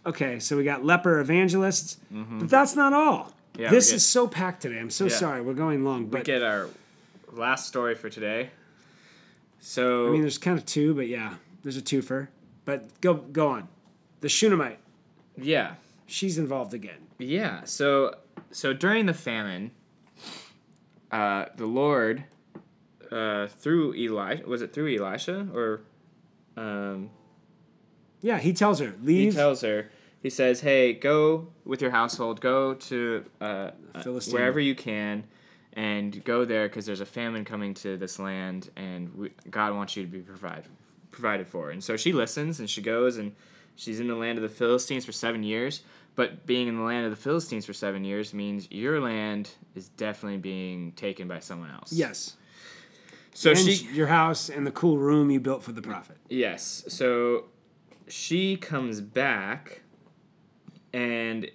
okay, 0.05 0.39
so 0.39 0.55
we 0.57 0.63
got 0.63 0.83
leper 0.85 1.19
evangelists, 1.19 1.97
Mm-hmm. 2.13 2.39
but 2.39 2.49
that's 2.49 2.75
not 2.75 2.93
all. 2.93 3.33
Yeah, 3.57 3.69
this 3.69 3.89
get, 3.89 3.95
is 3.97 4.05
so 4.05 4.27
packed 4.27 4.61
today. 4.63 4.79
I'm 4.79 4.89
so 4.89 5.05
Yeah. 5.05 5.11
sorry. 5.11 5.41
We're 5.41 5.53
going 5.53 5.83
long, 5.85 6.07
But 6.07 6.19
we 6.21 6.23
get 6.25 6.43
our 6.43 6.67
last 7.31 7.67
story 7.67 7.95
for 7.95 8.09
today. 8.09 8.49
So 9.59 10.07
I 10.07 10.11
mean, 10.11 10.21
there's 10.21 10.37
kind 10.37 10.57
of 10.57 10.65
two, 10.65 10.93
but 10.93 11.07
yeah, 11.07 11.35
there's 11.63 11.77
a 11.77 11.81
twofer. 11.81 12.27
But 12.65 12.99
go 13.01 13.13
go 13.15 13.47
on. 13.49 13.67
The 14.21 14.29
Shunammite, 14.29 14.79
yeah, 15.37 15.75
she's 16.05 16.37
involved 16.37 16.73
again. 16.73 17.07
Yeah. 17.17 17.63
So 17.65 18.15
so 18.51 18.73
during 18.73 19.05
the 19.05 19.13
famine, 19.13 19.71
uh, 21.11 21.45
the 21.55 21.65
Lord, 21.65 22.23
uh, 23.11 23.47
through 23.47 23.95
Eli, 23.95 24.41
was 24.45 24.61
it 24.61 24.73
through 24.73 24.95
Elisha 24.95 25.47
or, 25.53 25.81
um, 26.57 27.09
Yeah, 28.21 28.39
he 28.39 28.53
tells 28.53 28.79
her 28.79 28.93
he 29.03 29.31
tells 29.31 29.61
her. 29.61 29.91
He 30.21 30.31
says, 30.31 30.61
"Hey, 30.61 30.93
go 30.93 31.49
with 31.65 31.81
your 31.81 31.91
household. 31.91 32.41
Go 32.41 32.73
to 32.73 33.25
uh, 33.39 33.71
uh, 33.93 34.03
wherever 34.31 34.59
you 34.59 34.73
can, 34.73 35.25
and 35.73 36.23
go 36.23 36.45
there 36.45 36.67
because 36.67 36.87
there's 36.87 37.01
a 37.01 37.05
famine 37.05 37.45
coming 37.45 37.75
to 37.75 37.95
this 37.95 38.17
land, 38.17 38.71
and 38.75 39.13
we, 39.13 39.31
God 39.51 39.75
wants 39.75 39.95
you 39.95 40.03
to 40.03 40.09
be 40.09 40.19
provided 40.19 40.65
provided 41.11 41.47
for." 41.47 41.69
And 41.69 41.83
so 41.83 41.95
she 41.95 42.11
listens, 42.11 42.59
and 42.59 42.67
she 42.67 42.81
goes, 42.81 43.17
and 43.17 43.35
she's 43.75 43.99
in 43.99 44.07
the 44.07 44.15
land 44.15 44.37
of 44.37 44.41
the 44.41 44.49
Philistines 44.49 45.05
for 45.05 45.11
seven 45.11 45.43
years. 45.43 45.81
But 46.15 46.45
being 46.45 46.69
in 46.69 46.77
the 46.77 46.83
land 46.83 47.03
of 47.05 47.11
the 47.11 47.17
Philistines 47.17 47.65
for 47.65 47.73
seven 47.73 48.05
years 48.05 48.33
means 48.33 48.71
your 48.71 49.01
land 49.01 49.49
is 49.75 49.89
definitely 49.89 50.37
being 50.37 50.93
taken 50.93 51.27
by 51.27 51.39
someone 51.39 51.71
else. 51.71 51.91
yes. 51.91 52.37
So 53.33 53.49
and 53.49 53.59
she 53.59 53.85
your 53.93 54.07
house 54.07 54.47
and 54.47 54.65
the 54.65 54.71
cool 54.71 54.97
room 54.97 55.29
you 55.29 55.41
built 55.41 55.61
for 55.61 55.73
the 55.73 55.81
prophet. 55.81 56.15
Yes. 56.29 56.85
So 56.87 57.45
she 58.07 58.55
comes 58.55 59.01
back 59.01 59.81
and 60.93 61.51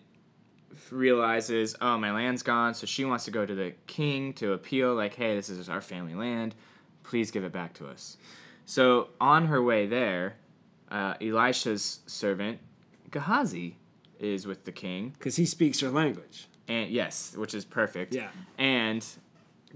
realizes, 0.90 1.74
oh, 1.80 1.96
my 1.96 2.12
land's 2.12 2.42
gone. 2.42 2.74
So 2.74 2.86
she 2.86 3.06
wants 3.06 3.24
to 3.24 3.30
go 3.30 3.46
to 3.46 3.54
the 3.54 3.72
king 3.86 4.34
to 4.34 4.52
appeal, 4.52 4.94
like, 4.94 5.14
hey, 5.14 5.34
this 5.34 5.48
is 5.48 5.68
our 5.70 5.80
family 5.80 6.14
land. 6.14 6.54
Please 7.02 7.30
give 7.30 7.44
it 7.44 7.52
back 7.52 7.72
to 7.74 7.86
us. 7.86 8.16
So 8.66 9.08
on 9.20 9.46
her 9.46 9.62
way 9.62 9.86
there, 9.86 10.36
uh, 10.90 11.14
Elisha's 11.20 12.00
servant, 12.06 12.58
Gehazi, 13.10 13.76
is 14.18 14.46
with 14.46 14.64
the 14.64 14.72
king. 14.72 15.10
Because 15.18 15.36
he 15.36 15.46
speaks 15.46 15.80
her 15.80 15.90
language. 15.90 16.46
And 16.68 16.90
yes, 16.90 17.34
which 17.36 17.54
is 17.54 17.64
perfect. 17.64 18.14
Yeah. 18.14 18.28
And 18.58 19.04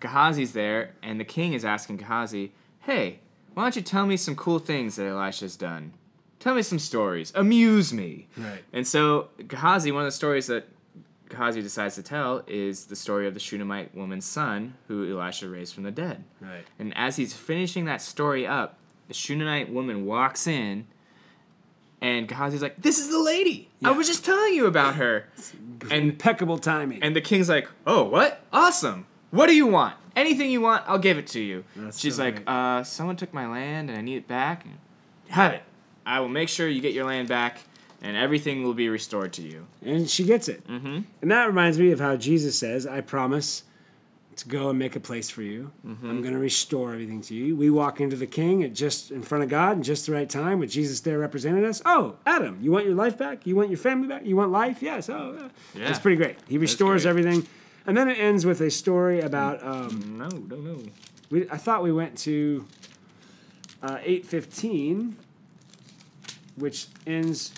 Gehazi's 0.00 0.53
there, 0.53 0.94
and 1.03 1.18
the 1.18 1.24
king 1.24 1.53
is 1.53 1.64
asking 1.64 1.96
Gehazi, 1.96 2.53
"Hey, 2.81 3.20
why 3.55 3.64
don't 3.64 3.77
you 3.77 3.83
tell 3.83 4.07
me 4.07 4.16
some 4.16 4.37
cool 4.37 4.59
things 4.59 4.96
that 4.96 5.07
Elisha's 5.07 5.57
done? 5.57 5.92
Tell 6.38 6.55
me 6.55 6.62
some 6.62 6.79
stories. 6.79 7.33
Amuse 7.35 7.92
me." 7.92 8.29
Right. 8.37 8.62
And 8.72 8.87
so 8.87 9.29
Gehazi, 9.48 9.92
one 9.92 10.03
of 10.03 10.09
the 10.09 10.12
stories 10.12 10.46
that 10.48 10.68
Gehazi 11.29 11.62
decides 11.62 11.94
to 11.96 12.03
tell 12.03 12.44
is 12.46 12.87
the 12.87 12.96
story 12.96 13.27
of 13.27 13.35
the 13.35 13.40
Shunammite 13.40 13.94
woman's 13.94 14.24
son, 14.24 14.74
who 14.88 15.11
Elisha 15.11 15.48
raised 15.48 15.74
from 15.74 15.83
the 15.85 15.90
dead. 15.90 16.22
Right. 16.40 16.64
And 16.79 16.96
as 16.96 17.16
he's 17.16 17.33
finishing 17.33 17.87
that 17.87 18.03
story 18.03 18.46
up, 18.46 18.79
the 19.09 19.14
Shunammite 19.14 19.72
woman 19.72 20.05
walks 20.05 20.46
in, 20.46 20.87
and 22.05 22.29
Gehazi's 22.29 22.61
like, 22.62 22.81
"This 22.81 22.99
is 22.99 23.09
the 23.09 23.19
lady. 23.19 23.69
I 23.83 23.93
was 23.93 24.07
just 24.07 24.25
telling 24.25 24.53
you 24.55 24.67
about 24.67 24.97
her." 24.97 25.27
And 25.90 26.11
Impeccable 26.11 26.59
timing. 26.59 27.03
and 27.03 27.17
the 27.17 27.21
king's 27.21 27.49
like, 27.49 27.67
"Oh, 27.87 28.05
what? 28.05 28.43
Awesome! 28.53 29.07
What 29.31 29.47
do 29.47 29.55
you 29.55 29.67
want? 29.67 29.95
Anything 30.14 30.51
you 30.51 30.61
want, 30.61 30.85
I'll 30.87 30.99
give 30.99 31.19
it 31.19 31.27
to 31.29 31.40
you." 31.40 31.64
That's 31.77 31.99
She's 31.99 32.17
so 32.17 32.25
like, 32.25 32.43
"Uh, 32.47 32.83
someone 32.85 33.17
took 33.17 33.33
my 33.33 33.47
land 33.47 33.88
and 33.90 33.99
I 33.99 34.03
need 34.03 34.17
it 34.17 34.29
back. 34.29 34.67
Have 35.29 35.53
it. 35.53 35.62
I 36.05 36.21
will 36.21 36.29
make 36.29 36.49
sure 36.49 36.69
you 36.69 36.81
get 36.83 36.93
your 36.93 37.07
land 37.07 37.29
back, 37.29 37.61
and 38.03 38.17
everything 38.17 38.62
will 38.62 38.75
be 38.75 38.88
restored 38.88 39.33
to 39.35 39.43
you." 39.43 39.67
and 39.83 40.09
she 40.09 40.25
gets 40.25 40.49
it. 40.49 40.67
Mm-hmm. 40.69 41.01
And 41.23 41.31
that 41.31 41.47
reminds 41.47 41.79
me 41.79 41.90
of 41.90 42.01
how 42.01 42.17
Jesus 42.17 42.59
says, 42.59 42.87
I 42.87 43.01
promise 43.01 43.62
to 44.38 44.49
go 44.49 44.70
and 44.70 44.79
make 44.79 44.97
a 44.97 45.01
place 45.01 45.31
for 45.31 45.42
you. 45.42 45.70
Mm-hmm. 45.87 46.09
I'm 46.09 46.20
going 46.23 46.35
to 46.35 46.40
restore 46.40 46.92
everything 46.92 47.20
to 47.23 47.35
you. 47.35 47.57
We 47.57 47.70
walk 47.70 48.01
into 48.01 48.16
the 48.16 48.27
king 48.27 48.62
at 48.64 48.73
just 48.75 49.11
in 49.11 49.23
front 49.23 49.44
of 49.44 49.51
God 49.51 49.77
in 49.77 49.83
just 49.83 50.07
the 50.07 50.12
right 50.12 50.29
time 50.29 50.59
with 50.59 50.70
Jesus 50.70 51.01
there 51.01 51.18
representing 51.18 51.64
us. 51.64 51.81
Oh, 51.85 52.16
Adam, 52.27 52.59
you 52.61 52.70
want 52.73 52.85
your 52.87 52.94
life 52.94 53.16
back? 53.18 53.47
You 53.47 53.57
want 53.57 53.68
your 53.70 53.79
family 53.79 54.09
back? 54.09 54.25
You 54.25 54.37
want 54.37 54.51
life? 54.53 54.83
Yes. 54.83 55.09
Oh, 55.09 55.35
yeah. 55.75 55.83
Yeah. 55.83 55.90
It's 55.90 55.99
pretty 55.99 56.16
great. 56.16 56.37
He 56.49 56.59
restores 56.59 57.07
everything. 57.07 57.47
And 57.87 57.97
then 57.97 58.09
it 58.09 58.18
ends 58.18 58.47
with 58.47 58.61
a 58.61 58.70
story 58.70 59.20
about. 59.20 59.62
Um, 59.66 60.16
No, 60.18 60.29
no, 60.29 60.57
no. 60.57 60.79
we, 61.31 61.49
I 61.51 61.57
thought 61.59 61.83
we 61.83 61.92
went 61.92 62.16
to 62.18 62.66
uh, 63.83 63.99
815, 64.03 65.16
which 66.57 66.87
ends 67.07 67.53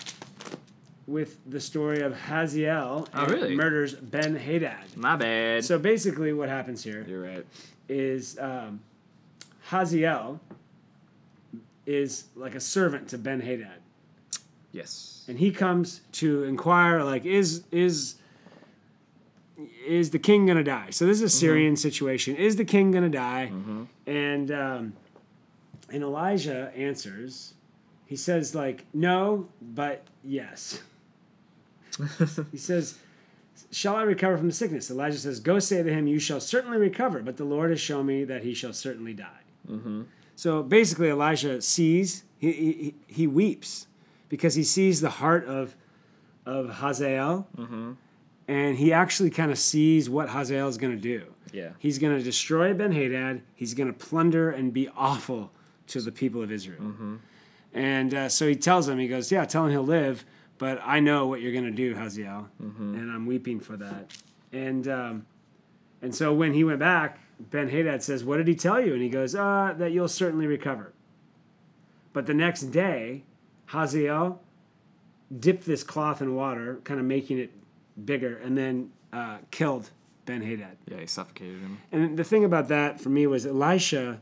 with 1.07 1.37
the 1.49 1.59
story 1.59 2.01
of 2.01 2.13
Hazael 2.13 3.07
Oh, 3.13 3.23
and 3.23 3.31
really? 3.31 3.55
murders 3.55 3.93
Ben 3.95 4.35
Hadad. 4.35 4.83
My 4.95 5.15
bad. 5.15 5.63
So 5.65 5.79
basically, 5.79 6.33
what 6.33 6.49
happens 6.49 6.83
here 6.83 7.05
You're 7.07 7.21
right. 7.21 7.45
is 7.87 8.37
um, 8.39 8.81
Hazael 9.69 10.39
is 11.85 12.25
like 12.35 12.53
a 12.55 12.59
servant 12.59 13.07
to 13.09 13.17
Ben 13.17 13.39
Hadad, 13.39 13.79
Yes. 14.73 15.23
and 15.29 15.39
he 15.39 15.51
comes 15.51 16.01
to 16.13 16.43
inquire, 16.43 17.01
like, 17.03 17.25
is 17.25 17.63
is 17.71 18.15
is 19.85 20.09
the 20.11 20.19
king 20.19 20.45
gonna 20.45 20.63
die? 20.63 20.89
So 20.91 21.05
this 21.05 21.17
is 21.17 21.23
a 21.23 21.29
Syrian 21.29 21.75
situation. 21.77 22.35
Is 22.35 22.57
the 22.57 22.65
king 22.65 22.91
gonna 22.91 23.09
die? 23.09 23.51
And 24.05 24.51
um, 24.51 24.93
and 25.91 26.03
Elijah 26.03 26.71
answers. 26.75 27.53
He 28.05 28.15
says 28.17 28.53
like 28.53 28.85
no, 28.93 29.47
but 29.61 30.03
yes. 30.23 30.81
he 32.51 32.57
says, 32.57 32.97
"Shall 33.71 33.95
I 33.95 34.03
recover 34.03 34.37
from 34.37 34.47
the 34.47 34.53
sickness?" 34.53 34.91
Elijah 34.91 35.17
says, 35.17 35.39
"Go 35.39 35.59
say 35.59 35.83
to 35.83 35.91
him, 35.91 36.07
you 36.07 36.19
shall 36.19 36.39
certainly 36.39 36.77
recover, 36.77 37.21
but 37.21 37.37
the 37.37 37.43
Lord 37.43 37.69
has 37.69 37.79
shown 37.79 38.05
me 38.05 38.23
that 38.23 38.43
he 38.43 38.53
shall 38.53 38.73
certainly 38.73 39.13
die." 39.13 39.41
Mm-hmm. 39.69 40.03
So 40.35 40.63
basically, 40.63 41.09
Elijah 41.09 41.61
sees 41.61 42.23
he, 42.37 42.51
he 42.51 42.95
he 43.07 43.27
weeps 43.27 43.87
because 44.29 44.55
he 44.55 44.63
sees 44.63 45.01
the 45.01 45.09
heart 45.09 45.45
of 45.45 45.75
of 46.45 46.69
Hazael, 46.69 47.47
mm-hmm. 47.57 47.93
and 48.47 48.77
he 48.77 48.93
actually 48.93 49.29
kind 49.29 49.51
of 49.51 49.57
sees 49.57 50.09
what 50.09 50.29
Hazael 50.29 50.67
is 50.67 50.77
going 50.77 50.95
to 50.95 51.01
do. 51.01 51.25
Yeah. 51.51 51.69
He's 51.79 51.99
going 51.99 52.17
to 52.17 52.23
destroy 52.23 52.73
Ben 52.73 52.91
Hadad. 52.91 53.41
He's 53.55 53.73
going 53.73 53.87
to 53.87 53.97
plunder 53.97 54.51
and 54.51 54.73
be 54.73 54.89
awful 54.95 55.51
to 55.87 56.01
the 56.01 56.11
people 56.11 56.41
of 56.41 56.51
Israel. 56.51 56.81
Mm-hmm. 56.81 57.15
And 57.73 58.13
uh, 58.13 58.29
so 58.29 58.47
he 58.47 58.55
tells 58.55 58.87
him, 58.87 58.97
he 58.97 59.07
goes, 59.07 59.31
"Yeah, 59.31 59.45
tell 59.45 59.65
him 59.65 59.71
he'll 59.71 59.83
live, 59.83 60.25
but 60.57 60.81
I 60.83 60.99
know 60.99 61.27
what 61.27 61.41
you're 61.41 61.51
going 61.51 61.65
to 61.65 61.71
do, 61.71 61.95
Hazael, 61.95 62.49
and 62.59 63.11
I'm 63.11 63.25
weeping 63.25 63.59
for 63.59 63.77
that." 63.77 64.11
And 64.51 64.87
um, 64.87 65.25
and 66.01 66.13
so 66.13 66.33
when 66.33 66.53
he 66.53 66.63
went 66.63 66.79
back, 66.79 67.19
Ben 67.39 67.69
Hadad 67.69 68.03
says, 68.03 68.23
"What 68.23 68.37
did 68.37 68.47
he 68.47 68.55
tell 68.55 68.79
you?" 68.81 68.93
And 68.93 69.01
he 69.01 69.09
goes, 69.09 69.35
"Uh, 69.35 69.73
that 69.77 69.91
you'll 69.91 70.07
certainly 70.07 70.47
recover." 70.47 70.93
But 72.13 72.25
the 72.25 72.33
next 72.33 72.63
day, 72.71 73.23
Hazael 73.67 74.41
dipped 75.39 75.65
this 75.65 75.83
cloth 75.83 76.21
in 76.21 76.35
water, 76.35 76.79
kind 76.83 76.99
of 76.99 77.05
making 77.05 77.37
it 77.37 77.51
bigger, 78.05 78.37
and 78.37 78.57
then 78.57 78.91
uh, 79.13 79.37
killed 79.51 79.91
Ben 80.25 80.41
Hadad. 80.41 80.77
Yeah, 80.87 80.99
he 80.99 81.05
suffocated 81.05 81.59
him. 81.59 81.79
And 81.91 82.17
the 82.17 82.23
thing 82.23 82.43
about 82.43 82.67
that 82.69 82.99
for 82.99 83.09
me 83.09 83.27
was 83.27 83.45
Elisha 83.45 84.21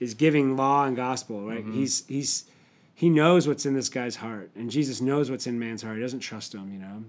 is 0.00 0.14
giving 0.14 0.56
law 0.56 0.84
and 0.84 0.96
gospel, 0.96 1.46
right? 1.46 1.64
He's 1.64 2.06
he's 2.06 2.44
he 2.94 3.08
knows 3.08 3.48
what's 3.48 3.66
in 3.66 3.74
this 3.74 3.88
guy's 3.88 4.16
heart, 4.16 4.50
and 4.54 4.70
Jesus 4.70 5.00
knows 5.00 5.30
what's 5.30 5.46
in 5.46 5.58
man's 5.58 5.82
heart. 5.82 5.96
He 5.96 6.02
doesn't 6.02 6.20
trust 6.20 6.54
him, 6.54 6.72
you 6.72 6.78
know. 6.78 7.04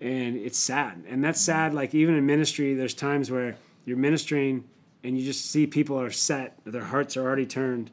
And 0.00 0.36
it's 0.36 0.58
sad, 0.58 1.04
and 1.08 1.22
that's 1.22 1.40
sad. 1.40 1.74
Like 1.74 1.94
even 1.94 2.14
in 2.16 2.26
ministry, 2.26 2.74
there's 2.74 2.94
times 2.94 3.30
where 3.30 3.56
you're 3.84 3.96
ministering 3.96 4.64
and 5.04 5.18
you 5.18 5.24
just 5.24 5.50
see 5.50 5.66
people 5.66 6.00
are 6.00 6.10
set, 6.10 6.58
their 6.64 6.84
hearts 6.84 7.16
are 7.16 7.22
already 7.22 7.46
turned, 7.46 7.90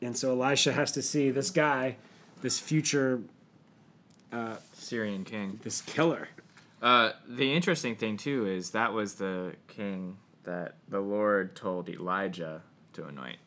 and 0.00 0.16
so 0.16 0.30
Elisha 0.30 0.72
has 0.72 0.92
to 0.92 1.02
see 1.02 1.30
this 1.30 1.50
guy, 1.50 1.96
this 2.42 2.58
future, 2.58 3.22
Syrian 4.72 5.24
king. 5.24 5.58
this 5.62 5.80
killer. 5.80 6.28
Uh, 6.82 7.12
the 7.26 7.52
interesting 7.52 7.96
thing 7.96 8.16
too 8.16 8.46
is 8.46 8.70
that 8.70 8.92
was 8.92 9.14
the 9.14 9.54
king 9.68 10.18
that 10.44 10.76
the 10.88 11.00
Lord 11.00 11.56
told 11.56 11.88
Elijah 11.88 12.62
to 12.92 13.06
anoint. 13.06 13.38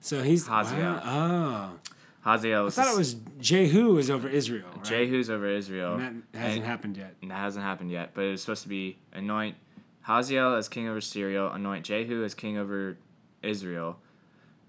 So 0.00 0.22
he's 0.22 0.46
Hazael. 0.46 0.94
wow. 0.94 1.70
Oh, 1.74 1.90
Hazael 2.22 2.66
I 2.66 2.70
thought 2.70 2.92
it 2.94 2.98
was 2.98 3.14
Jehu 3.40 3.96
is 3.98 4.10
over 4.10 4.28
Israel. 4.28 4.68
Right? 4.76 4.84
Jehu's 4.84 5.30
over 5.30 5.46
Israel. 5.48 5.94
And 5.94 6.22
that 6.32 6.38
hasn't 6.38 6.58
And- 6.58 6.66
happened 6.66 6.96
yet. 6.96 7.14
and 7.22 7.30
that 7.30 7.36
hasn't 7.38 7.64
happened 7.64 7.90
yet, 7.90 8.10
but 8.14 8.24
it's 8.24 8.42
supposed 8.42 8.62
to 8.64 8.68
be 8.68 8.98
anoint 9.12 9.56
Hazael 10.02 10.54
as 10.54 10.68
king 10.68 10.88
over 10.88 11.00
Syria, 11.00 11.46
anoint 11.50 11.84
Jehu 11.84 12.24
as 12.24 12.34
king 12.34 12.56
over 12.58 12.96
Israel, 13.42 13.98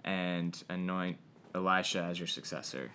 and 0.04 0.62
anoint 0.70 1.18
Elisha 1.56 2.04
as 2.04 2.20
your 2.20 2.28
successor. 2.28 2.90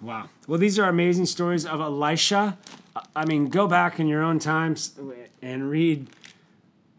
Wow. 0.00 0.28
Well, 0.48 0.58
these 0.58 0.78
are 0.78 0.88
amazing 0.88 1.26
stories 1.26 1.64
of 1.64 1.80
Elisha. 1.80 2.58
I 3.14 3.24
mean, 3.24 3.46
go 3.46 3.66
back 3.68 4.00
in 4.00 4.08
your 4.08 4.22
own 4.22 4.38
times 4.38 4.98
and 5.40 5.70
read. 5.70 6.08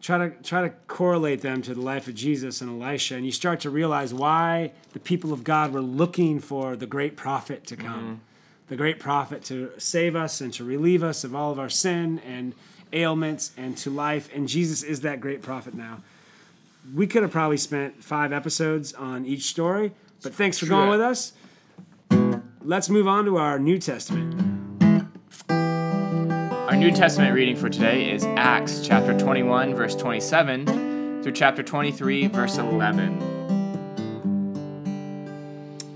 Try 0.04 0.18
to 0.18 0.30
try 0.42 0.60
to 0.60 0.68
correlate 0.86 1.40
them 1.40 1.62
to 1.62 1.72
the 1.72 1.80
life 1.80 2.08
of 2.08 2.14
Jesus 2.14 2.60
and 2.60 2.82
Elisha, 2.82 3.14
and 3.14 3.24
you 3.24 3.32
start 3.32 3.60
to 3.60 3.70
realize 3.70 4.12
why 4.12 4.72
the 4.92 4.98
people 4.98 5.32
of 5.32 5.44
God 5.44 5.72
were 5.72 5.80
looking 5.80 6.40
for 6.40 6.76
the 6.76 6.84
great 6.84 7.16
prophet 7.16 7.66
to 7.68 7.74
come. 7.74 8.00
Mm-hmm. 8.02 8.68
the 8.68 8.76
great 8.76 9.00
prophet 9.00 9.42
to 9.44 9.70
save 9.78 10.14
us 10.14 10.42
and 10.42 10.52
to 10.52 10.62
relieve 10.62 11.02
us 11.02 11.24
of 11.24 11.34
all 11.34 11.52
of 11.52 11.58
our 11.58 11.70
sin 11.70 12.20
and 12.26 12.52
ailments 12.92 13.52
and 13.56 13.78
to 13.78 13.88
life. 13.88 14.28
And 14.34 14.46
Jesus 14.46 14.82
is 14.82 15.00
that 15.00 15.22
great 15.22 15.40
prophet 15.40 15.72
now. 15.72 16.02
We 16.94 17.06
could 17.06 17.22
have 17.22 17.32
probably 17.32 17.56
spent 17.56 18.04
five 18.04 18.30
episodes 18.30 18.92
on 18.92 19.24
each 19.24 19.44
story, 19.44 19.92
but 20.22 20.34
thanks 20.34 20.58
for 20.58 20.66
True 20.66 20.76
going 20.76 20.98
that. 20.98 20.98
with 20.98 21.00
us. 21.00 21.32
Let's 22.62 22.90
move 22.90 23.08
on 23.08 23.24
to 23.24 23.38
our 23.38 23.58
New 23.58 23.78
Testament. 23.78 24.73
New 26.84 26.92
Testament 26.92 27.32
reading 27.32 27.56
for 27.56 27.70
today 27.70 28.10
is 28.10 28.24
Acts 28.36 28.86
chapter 28.86 29.18
21, 29.18 29.74
verse 29.74 29.96
27 29.96 31.22
through 31.22 31.32
chapter 31.32 31.62
23, 31.62 32.26
verse 32.26 32.58
11. 32.58 33.16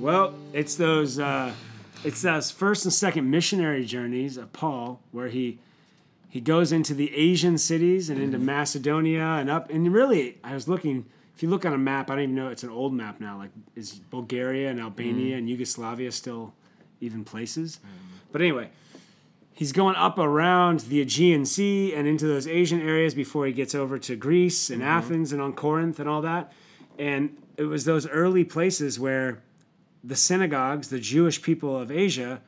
Well, 0.00 0.32
it's 0.54 0.76
those 0.76 1.18
uh, 1.18 1.52
it's 2.04 2.22
those 2.22 2.50
first 2.50 2.86
and 2.86 2.94
second 2.94 3.30
missionary 3.30 3.84
journeys 3.84 4.38
of 4.38 4.54
Paul, 4.54 5.02
where 5.12 5.28
he 5.28 5.58
he 6.26 6.40
goes 6.40 6.72
into 6.72 6.94
the 6.94 7.14
Asian 7.14 7.58
cities 7.58 8.08
and 8.08 8.18
into 8.18 8.38
Macedonia 8.38 9.20
and 9.20 9.50
up. 9.50 9.68
And 9.68 9.92
really, 9.92 10.38
I 10.42 10.54
was 10.54 10.68
looking. 10.68 11.04
If 11.36 11.42
you 11.42 11.50
look 11.50 11.66
on 11.66 11.74
a 11.74 11.78
map, 11.78 12.10
I 12.10 12.14
don't 12.14 12.22
even 12.22 12.34
know 12.34 12.48
it's 12.48 12.62
an 12.62 12.70
old 12.70 12.94
map 12.94 13.20
now. 13.20 13.36
Like, 13.36 13.50
is 13.76 14.00
Bulgaria 14.10 14.70
and 14.70 14.80
Albania 14.80 15.36
and 15.36 15.50
Yugoslavia 15.50 16.10
still 16.12 16.54
even 17.02 17.24
places? 17.24 17.78
But 18.32 18.40
anyway, 18.40 18.70
he's 19.58 19.72
going 19.72 19.96
up 19.96 20.18
around 20.18 20.80
the 20.80 21.00
Aegean 21.00 21.44
Sea 21.44 21.92
and 21.92 22.06
into 22.06 22.28
those 22.28 22.46
Asian 22.46 22.80
areas 22.80 23.12
before 23.12 23.44
he 23.44 23.52
gets 23.52 23.74
over 23.74 23.98
to 23.98 24.14
Greece 24.14 24.70
and 24.70 24.80
Athens 24.84 25.32
and 25.32 25.42
on 25.42 25.52
Corinth 25.52 25.98
and 25.98 26.08
all 26.08 26.22
that. 26.22 26.52
And 26.96 27.36
it 27.56 27.64
was 27.64 27.84
those 27.84 28.06
early 28.06 28.44
places 28.44 29.00
where 29.00 29.42
the 30.04 30.14
synagogues, 30.14 30.90
the 30.90 31.00
Jewish 31.00 31.42
people 31.42 31.76
of 31.76 31.90
Asia, 31.90 32.40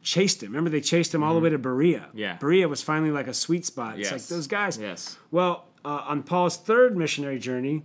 chased 0.00 0.42
him. 0.42 0.52
Remember, 0.52 0.70
they 0.70 0.80
chased 0.80 1.14
him 1.14 1.22
all 1.22 1.34
the 1.34 1.40
way 1.40 1.50
to 1.50 1.58
Berea. 1.58 2.06
Mm-hmm. 2.08 2.18
Yeah. 2.18 2.36
Berea 2.36 2.66
was 2.66 2.80
finally 2.80 3.10
like 3.10 3.26
a 3.26 3.34
sweet 3.34 3.66
spot. 3.66 3.98
It's 3.98 4.10
like 4.10 4.20
Yes. 4.20 4.28
those 4.30 4.46
guys. 4.46 4.78
Yes. 4.78 5.18
Well, 5.30 5.66
uh, 5.84 6.02
on 6.08 6.22
Paul's 6.22 6.56
third 6.56 6.96
missionary 6.96 7.38
journey, 7.38 7.82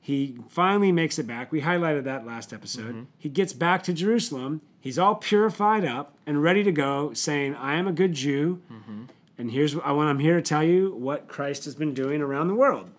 he 0.00 0.38
finally 0.48 0.90
makes 0.90 1.18
it 1.18 1.26
back. 1.26 1.52
We 1.52 1.60
highlighted 1.60 2.04
that 2.04 2.24
last 2.26 2.54
episode. 2.54 2.88
Mm-hmm. 2.94 3.02
He 3.18 3.28
gets 3.28 3.52
back 3.52 3.82
to 3.84 3.92
Jerusalem. 3.92 4.62
He's 4.82 4.98
all 4.98 5.14
purified 5.14 5.84
up 5.84 6.14
and 6.26 6.42
ready 6.42 6.62
to 6.64 6.72
go, 6.72 7.12
saying, 7.14 7.54
"I 7.54 7.76
am 7.76 7.86
a 7.86 7.92
good 7.92 8.12
Jew, 8.14 8.60
Mm-hmm. 8.70 9.04
and 9.38 9.50
here's 9.52 9.76
I 9.76 9.92
want. 9.92 10.10
I'm 10.10 10.18
here 10.18 10.34
to 10.36 10.42
tell 10.42 10.64
you 10.64 10.92
what 10.94 11.28
Christ 11.28 11.64
has 11.66 11.74
been 11.76 11.94
doing 11.94 12.20
around 12.20 12.48
the 12.48 12.54
world." 12.54 12.90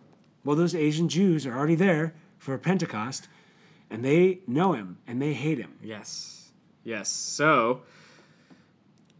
Well, 0.45 0.55
those 0.55 0.73
Asian 0.73 1.07
Jews 1.09 1.45
are 1.45 1.55
already 1.57 1.75
there 1.75 2.13
for 2.39 2.57
Pentecost, 2.57 3.27
and 3.89 4.03
they 4.03 4.39
know 4.47 4.73
him 4.73 4.97
and 5.07 5.21
they 5.21 5.33
hate 5.33 5.57
him. 5.59 5.73
Yes. 5.83 6.51
Yes. 6.85 7.09
So, 7.09 7.81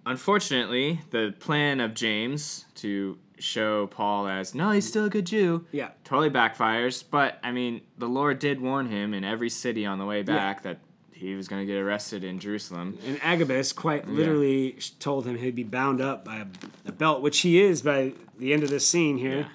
unfortunately, 0.05 1.01
the 1.11 1.33
plan 1.39 1.79
of 1.79 1.93
James 1.93 2.65
to 2.75 3.17
show 3.39 3.87
Paul 3.87 4.27
as, 4.27 4.53
no, 4.55 4.71
he's 4.71 4.87
still 4.87 5.05
a 5.05 5.09
good 5.09 5.25
Jew, 5.25 5.65
Yeah. 5.71 5.89
totally 6.03 6.29
backfires. 6.29 7.03
But, 7.09 7.39
I 7.43 7.51
mean, 7.51 7.81
the 7.97 8.07
Lord 8.07 8.39
did 8.39 8.61
warn 8.61 8.87
him 8.87 9.13
in 9.13 9.23
every 9.23 9.49
city 9.49 9.85
on 9.85 9.97
the 9.99 10.05
way 10.05 10.21
back 10.23 10.63
that 10.63 10.79
he 11.13 11.35
was 11.35 11.47
going 11.47 11.61
to 11.61 11.65
get 11.65 11.79
arrested 11.79 12.23
in 12.23 12.39
Jerusalem. 12.39 12.97
And 13.05 13.19
Agabus 13.21 13.73
quite 13.73 14.07
literally 14.07 14.77
told 14.99 15.25
him 15.25 15.37
he'd 15.37 15.55
be 15.55 15.63
bound 15.63 16.01
up 16.01 16.25
by 16.25 16.37
a, 16.37 16.45
a 16.85 16.91
belt, 16.91 17.21
which 17.21 17.39
he 17.39 17.61
is 17.61 17.81
by 17.81 18.13
the 18.37 18.53
end 18.53 18.63
of 18.63 18.69
this 18.69 18.87
scene 18.87 19.17
here. 19.17 19.39
Yeah. 19.39 19.47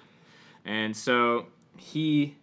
And 0.64 0.96
so 0.96 1.46
he, 1.76 2.36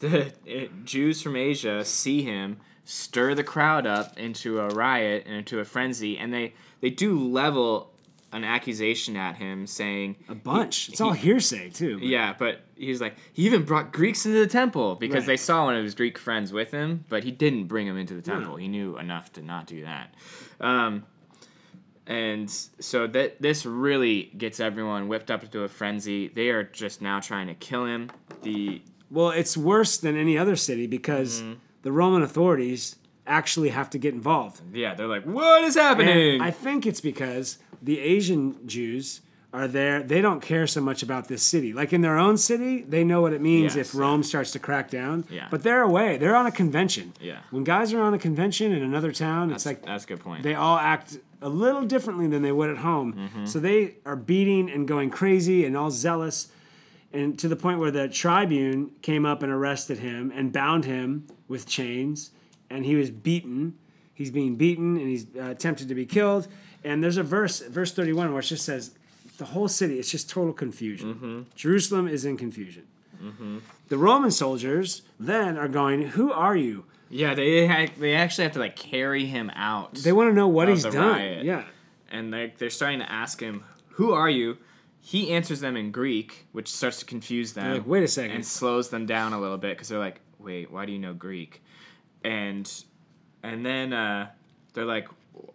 the 0.00 0.32
it, 0.44 0.84
Jews 0.84 1.22
from 1.22 1.36
Asia 1.36 1.84
see 1.84 2.22
him 2.22 2.58
stir 2.84 3.34
the 3.34 3.44
crowd 3.44 3.86
up 3.86 4.18
into 4.18 4.58
a 4.58 4.68
riot 4.68 5.24
and 5.26 5.36
into 5.36 5.60
a 5.60 5.64
frenzy, 5.64 6.18
and 6.18 6.32
they 6.32 6.54
they 6.80 6.90
do 6.90 7.18
level 7.18 7.91
an 8.32 8.44
accusation 8.44 9.16
at 9.16 9.36
him, 9.36 9.66
saying 9.66 10.16
A 10.28 10.34
bunch. 10.34 10.86
he- 10.86 10.92
it's 10.92 11.00
all 11.00 11.12
he- 11.12 11.22
hearsay 11.28 11.70
too. 11.70 11.98
but- 11.98 12.06
Yeah, 12.08 12.34
but 12.38 12.62
he's 12.76 13.00
like 13.00 13.14
he 13.32 13.44
even 13.46 13.62
brought 13.64 13.92
Greeks 13.92 14.24
into 14.26 14.38
the 14.38 14.46
temple 14.46 14.94
because 14.96 15.22
Right. 15.22 15.26
they 15.28 15.36
saw 15.36 15.64
one 15.64 15.76
of 15.76 15.84
his 15.84 15.94
Greek 15.94 16.16
friends 16.18 16.52
with 16.52 16.70
him, 16.70 17.04
but 17.08 17.24
he 17.24 17.30
didn't 17.30 17.64
bring 17.66 17.86
him 17.86 17.96
into 17.96 18.14
the 18.14 18.22
temple. 18.22 18.56
He 18.56 18.68
knew 18.68 18.96
enough 18.98 19.32
to 19.34 19.42
not 19.42 19.66
do 19.66 19.82
that. 19.82 20.14
Um, 20.60 21.04
and 22.06 22.50
so 22.50 23.06
that 23.06 23.40
this 23.40 23.64
really 23.64 24.32
gets 24.36 24.58
everyone 24.60 25.08
whipped 25.08 25.30
up 25.30 25.44
into 25.44 25.62
a 25.62 25.68
frenzy. 25.68 26.28
They 26.28 26.48
are 26.50 26.64
just 26.64 27.00
now 27.00 27.20
trying 27.20 27.46
to 27.46 27.54
kill 27.54 27.84
him. 27.86 28.10
The 28.42 28.82
Well, 29.10 29.30
it's 29.30 29.56
worse 29.56 29.98
than 29.98 30.16
any 30.16 30.36
other 30.38 30.56
city 30.56 30.86
because 30.86 31.42
Mm-hmm. 31.42 31.52
the 31.82 31.92
Roman 31.92 32.22
authorities 32.22 32.96
actually 33.26 33.68
have 33.68 33.88
to 33.90 33.98
get 33.98 34.14
involved. 34.14 34.60
yeah, 34.74 34.94
they're 34.94 35.06
like, 35.06 35.24
what 35.24 35.62
is 35.62 35.76
happening? 35.76 36.34
And 36.34 36.42
I 36.42 36.50
think 36.50 36.86
it's 36.86 37.00
because 37.00 37.58
the 37.82 37.98
Asian 38.00 38.66
Jews 38.66 39.20
are 39.52 39.68
there. 39.68 40.02
They 40.02 40.22
don't 40.22 40.40
care 40.40 40.66
so 40.66 40.80
much 40.80 41.02
about 41.02 41.28
this 41.28 41.42
city. 41.42 41.72
Like 41.74 41.92
in 41.92 42.00
their 42.00 42.16
own 42.18 42.38
city, 42.38 42.82
they 42.82 43.04
know 43.04 43.20
what 43.20 43.32
it 43.34 43.40
means 43.42 43.76
Yes, 43.76 43.88
if 43.88 43.94
Rome 43.94 44.22
starts 44.22 44.52
to 44.52 44.58
crack 44.58 44.88
down. 44.90 45.26
Yeah. 45.28 45.48
But 45.50 45.62
they're 45.62 45.82
away. 45.82 46.16
They're 46.16 46.36
on 46.36 46.46
a 46.46 46.50
convention. 46.52 47.12
Yeah. 47.20 47.40
When 47.50 47.62
guys 47.64 47.92
are 47.92 48.00
on 48.00 48.14
a 48.14 48.18
convention 48.18 48.72
in 48.72 48.82
another 48.82 49.12
town, 49.12 49.52
it's 49.52 49.66
like 49.66 49.84
that's 49.84 50.04
a 50.04 50.06
good 50.06 50.20
point. 50.20 50.42
they 50.42 50.54
all 50.54 50.78
act 50.78 51.18
a 51.42 51.48
little 51.50 51.82
differently 51.82 52.28
than 52.28 52.40
they 52.42 52.52
would 52.52 52.70
at 52.70 52.78
home. 52.78 53.12
Mm-hmm. 53.14 53.44
So 53.46 53.58
they 53.58 53.96
are 54.06 54.16
beating 54.16 54.70
and 54.70 54.88
going 54.88 55.10
crazy 55.10 55.66
and 55.66 55.76
all 55.76 55.90
zealous, 55.90 56.48
and 57.12 57.38
to 57.40 57.48
the 57.48 57.56
point 57.56 57.78
where 57.78 57.90
the 57.90 58.08
tribune 58.08 58.92
came 59.02 59.26
up 59.26 59.42
and 59.42 59.52
arrested 59.52 59.98
him 59.98 60.32
and 60.34 60.50
bound 60.52 60.84
him 60.86 61.26
with 61.48 61.66
chains, 61.66 62.30
and 62.70 62.86
he 62.86 62.94
was 62.94 63.10
beaten. 63.10 63.74
He's 64.14 64.30
being 64.30 64.56
beaten 64.56 64.96
and 64.96 65.08
he's 65.08 65.26
uh, 65.36 65.46
attempted 65.46 65.88
to 65.88 65.94
be 65.94 66.06
killed. 66.06 66.46
And 66.84 67.02
there's 67.02 67.16
a 67.16 67.22
verse, 67.22 67.60
verse 67.60 67.92
31, 67.92 68.32
where 68.32 68.40
it 68.40 68.44
just 68.46 68.64
says, 68.64 68.92
the 69.38 69.44
whole 69.46 69.68
city, 69.68 69.98
it's 69.98 70.10
just 70.10 70.28
total 70.28 70.52
confusion. 70.52 71.14
Mm-hmm. 71.14 71.40
Jerusalem 71.54 72.08
is 72.08 72.24
in 72.24 72.36
confusion. 72.36 72.86
The 73.88 73.96
Roman 73.98 74.30
soldiers 74.32 75.02
then 75.20 75.56
are 75.56 75.68
going, 75.68 76.02
Who 76.08 76.32
are 76.32 76.56
you? 76.56 76.84
yeah, 77.08 77.34
they 77.34 77.66
ha- 77.68 77.92
they 77.98 78.14
actually 78.14 78.44
have 78.44 78.54
to 78.54 78.58
like 78.58 78.74
carry 78.74 79.26
him 79.26 79.50
out. 79.54 79.94
They 79.94 80.12
want 80.12 80.30
to 80.30 80.34
know 80.34 80.48
what 80.48 80.68
he's 80.68 80.82
done. 80.82 80.94
riot. 80.96 81.44
Yeah. 81.44 81.64
and 82.10 82.32
they 82.32 82.52
they're 82.58 82.70
starting 82.70 82.98
to 83.00 83.10
ask 83.12 83.38
him, 83.40 83.62
"Who 83.90 84.12
are 84.12 84.28
you?" 84.30 84.56
He 85.00 85.30
answers 85.32 85.60
them 85.60 85.76
in 85.76 85.90
Greek, 85.92 86.46
which 86.52 86.68
starts 86.72 86.98
to 87.00 87.04
confuse 87.04 87.52
them. 87.52 87.64
They're 87.64 87.74
like, 87.74 87.86
"Wait 87.86 88.02
a 88.02 88.08
second, 88.08 88.32
and 88.36 88.44
slows 88.46 88.88
them 88.88 89.04
down 89.06 89.32
a 89.34 89.40
little 89.40 89.58
bit 89.58 89.76
because 89.76 89.88
they're 89.88 89.98
like, 89.98 90.20
"Wait, 90.38 90.70
why 90.72 90.84
do 90.86 90.90
you 90.92 90.98
know 90.98 91.12
Greek?" 91.14 91.62
And 92.24 92.68
and 93.42 93.64
then 93.64 93.92
uh, 93.92 94.30
they're 94.72 94.84
like, 94.86 95.06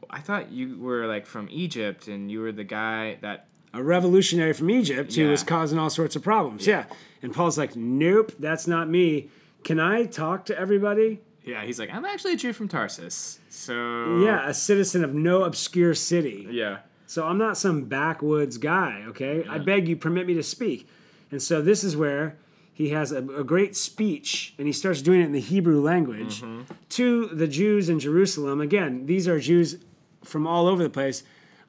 "I 0.09 0.19
thought 0.19 0.51
you 0.51 0.77
were 0.79 1.05
like 1.07 1.25
from 1.25 1.47
Egypt, 1.51 2.07
and 2.07 2.31
you 2.31 2.41
were 2.41 2.51
the 2.51 2.63
guy 2.63 3.17
that." 3.21 3.47
a 3.73 3.83
revolutionary 3.83 4.53
from 4.53 4.71
Egypt 4.71 5.13
who 5.13 5.23
Yeah. 5.23 5.29
was 5.29 5.43
causing 5.43 5.77
all 5.77 5.89
sorts 5.89 6.15
of 6.15 6.23
problems. 6.23 6.65
Yeah. 6.65 6.85
And 7.21 7.33
Paul's 7.33 7.57
like, 7.57 7.75
nope, 7.75 8.31
that's 8.39 8.65
not 8.65 8.89
me. 8.89 9.29
Can 9.65 9.77
I 9.79 10.05
talk 10.05 10.45
to 10.45 10.57
everybody? 10.57 11.19
Yeah, 11.43 11.63
he's 11.63 11.77
like, 11.77 11.89
"I'm 11.93 12.05
actually 12.05 12.33
a 12.33 12.37
Jew 12.37 12.53
from 12.53 12.69
Tarsus." 12.69 13.39
So 13.49 14.21
Yeah, 14.23 14.47
a 14.49 14.53
citizen 14.53 15.03
of 15.03 15.13
no 15.13 15.43
obscure 15.43 15.93
city. 15.93 16.47
yeah, 16.49 16.77
So 17.05 17.25
I'm 17.27 17.37
not 17.37 17.57
some 17.57 17.83
backwoods 17.83 18.57
guy, 18.57 19.03
okay? 19.09 19.45
I 19.47 19.57
beg 19.59 19.87
you, 19.89 19.95
permit 19.97 20.25
me 20.25 20.33
to 20.35 20.43
speak. 20.43 20.87
And 21.29 21.41
so 21.41 21.61
this 21.61 21.83
is 21.83 21.95
where 21.95 22.37
he 22.77 22.89
has 22.89 23.11
a, 23.11 23.17
a 23.17 23.43
great 23.43 23.75
speech 23.75 24.53
and 24.59 24.67
he 24.67 24.71
starts 24.71 25.01
doing 25.01 25.19
it 25.21 25.25
in 25.25 25.31
the 25.31 25.39
Hebrew 25.39 25.81
language 25.81 26.43
to 26.89 27.25
the 27.25 27.47
Jews 27.47 27.89
in 27.89 27.99
Jerusalem. 27.99 28.61
Again, 28.61 29.07
these 29.07 29.27
are 29.27 29.39
Jews 29.39 29.77
from 30.23 30.45
all 30.45 30.67
over 30.67 30.83
the 30.83 30.89
place. 30.91 31.23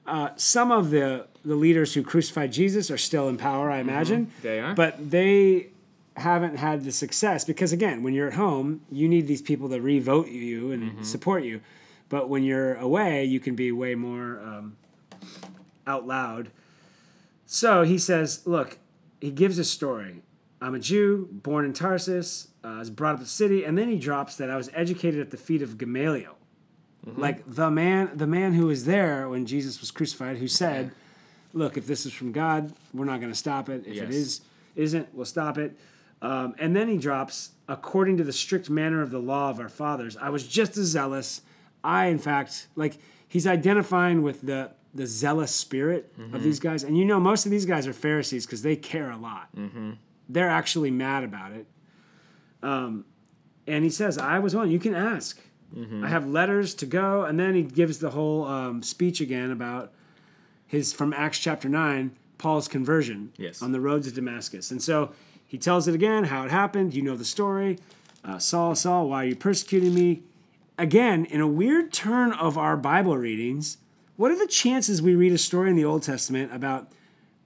Uh, 0.06 0.28
some 0.36 0.70
of 0.70 0.90
the, 0.90 1.26
the 1.46 1.54
leaders 1.54 1.94
who 1.94 2.02
crucified 2.02 2.52
Jesus 2.52 2.90
are 2.90 2.98
still 2.98 3.26
in 3.26 3.38
power, 3.38 3.70
I 3.70 3.78
imagine. 3.78 4.30
They 4.42 4.60
are. 4.60 4.74
But 4.74 5.10
they 5.10 5.68
haven't 6.14 6.56
had 6.56 6.84
the 6.84 6.92
success 6.92 7.42
because, 7.42 7.72
again, 7.72 8.02
when 8.02 8.12
you're 8.12 8.28
at 8.28 8.34
home, 8.34 8.82
you 8.92 9.08
need 9.08 9.26
these 9.26 9.40
people 9.40 9.70
to 9.70 9.80
re-vote 9.80 10.28
you 10.28 10.72
and 10.72 11.06
support 11.06 11.42
you. 11.42 11.62
But 12.10 12.28
when 12.28 12.42
you're 12.42 12.74
away, 12.74 13.24
you 13.24 13.40
can 13.40 13.54
be 13.54 13.72
way 13.72 13.94
more 13.94 14.40
um, 14.40 14.76
out 15.86 16.06
loud. 16.06 16.50
So 17.46 17.82
he 17.82 17.96
says, 17.96 18.46
look, 18.46 18.76
he 19.22 19.30
gives 19.30 19.58
a 19.58 19.64
story. 19.64 20.20
I'm 20.60 20.74
a 20.74 20.78
Jew, 20.80 21.28
born 21.30 21.64
in 21.64 21.72
Tarsus, 21.72 22.48
uh, 22.64 22.76
was 22.80 22.90
brought 22.90 23.10
up 23.14 23.18
in 23.18 23.24
the 23.24 23.28
city, 23.30 23.64
and 23.64 23.78
then 23.78 23.88
he 23.88 23.98
drops 23.98 24.36
that 24.36 24.50
I 24.50 24.56
was 24.56 24.70
educated 24.74 25.20
at 25.20 25.30
the 25.30 25.36
feet 25.36 25.62
of 25.62 25.78
Gamaliel. 25.78 26.34
Like 27.16 27.42
the 27.46 27.70
man, 27.70 28.10
the 28.14 28.26
man 28.26 28.52
who 28.52 28.66
was 28.66 28.84
there 28.84 29.28
when 29.30 29.46
Jesus 29.46 29.80
was 29.80 29.90
crucified, 29.90 30.36
who 30.38 30.48
said, 30.48 30.90
"Look, 31.54 31.78
if 31.78 31.86
this 31.86 32.04
is 32.04 32.12
from 32.12 32.32
God, 32.32 32.72
we're 32.92 33.06
not 33.06 33.20
going 33.20 33.32
to 33.32 33.38
stop 33.38 33.70
it. 33.70 33.82
If 33.86 33.96
it 33.96 34.08
Yes. 34.08 34.14
is, 34.14 34.40
isn't, 34.76 35.14
we'll 35.14 35.24
stop 35.24 35.56
it." 35.56 35.78
Um, 36.20 36.54
and 36.58 36.76
then 36.76 36.86
he 36.88 36.98
drops, 36.98 37.52
"According 37.66 38.18
to 38.18 38.24
the 38.24 38.32
strict 38.32 38.68
manner 38.68 39.00
of 39.00 39.10
the 39.10 39.20
law 39.20 39.48
of 39.48 39.58
our 39.58 39.70
fathers, 39.70 40.16
I 40.18 40.28
was 40.28 40.46
just 40.46 40.76
as 40.76 40.86
zealous. 40.88 41.40
I, 41.82 42.06
in 42.06 42.18
fact, 42.18 42.66
like 42.76 42.98
he's 43.26 43.46
identifying 43.46 44.20
with 44.22 44.42
the 44.42 44.72
the 44.94 45.06
zealous 45.06 45.54
spirit 45.54 46.12
of 46.34 46.42
these 46.42 46.58
guys. 46.60 46.82
And 46.82 46.98
you 46.98 47.04
know, 47.06 47.20
most 47.20 47.46
of 47.46 47.50
these 47.52 47.64
guys 47.64 47.86
are 47.86 47.92
Pharisees 47.94 48.44
because 48.44 48.60
they 48.62 48.76
care 48.76 49.10
a 49.10 49.16
lot. 49.16 49.48
They're 50.28 50.48
actually 50.50 50.90
mad 50.90 51.24
about 51.24 51.52
it. 51.52 51.66
Um, 52.62 53.04
and 53.66 53.84
he 53.84 53.90
says, 53.90 54.18
"I 54.18 54.38
was 54.38 54.54
one. 54.54 54.70
You 54.70 54.78
can 54.78 54.94
ask." 54.94 55.40
I 56.02 56.08
have 56.08 56.26
letters 56.26 56.74
to 56.76 56.86
go, 56.86 57.24
and 57.24 57.38
then 57.38 57.54
he 57.54 57.62
gives 57.62 57.98
the 57.98 58.08
whole 58.10 58.46
um, 58.46 58.82
speech 58.82 59.20
again 59.20 59.50
about 59.50 59.92
his 60.66 60.94
from 60.94 61.12
Acts 61.12 61.38
chapter 61.38 61.68
nine, 61.68 62.12
Paul's 62.38 62.68
conversion 62.68 63.32
Yes. 63.36 63.60
on 63.60 63.72
the 63.72 63.80
road 63.80 64.02
to 64.04 64.10
Damascus, 64.10 64.70
and 64.70 64.82
so 64.82 65.12
he 65.46 65.58
tells 65.58 65.86
it 65.86 65.94
again 65.94 66.24
how 66.24 66.42
it 66.44 66.50
happened. 66.50 66.94
You 66.94 67.02
know 67.02 67.16
the 67.16 67.24
story. 67.24 67.78
Uh, 68.24 68.38
Saul, 68.38 68.74
Saul, 68.74 69.10
why 69.10 69.24
are 69.24 69.28
you 69.28 69.36
persecuting 69.36 69.94
me? 69.94 70.22
Again, 70.78 71.26
in 71.26 71.42
a 71.42 71.46
weird 71.46 71.92
turn 71.92 72.32
of 72.32 72.56
our 72.56 72.76
Bible 72.76 73.18
readings, 73.18 73.76
what 74.16 74.30
are 74.30 74.38
the 74.38 74.46
chances 74.46 75.02
we 75.02 75.14
read 75.14 75.32
a 75.32 75.38
story 75.38 75.68
in 75.68 75.76
the 75.76 75.84
Old 75.84 76.02
Testament 76.02 76.50
about 76.52 76.90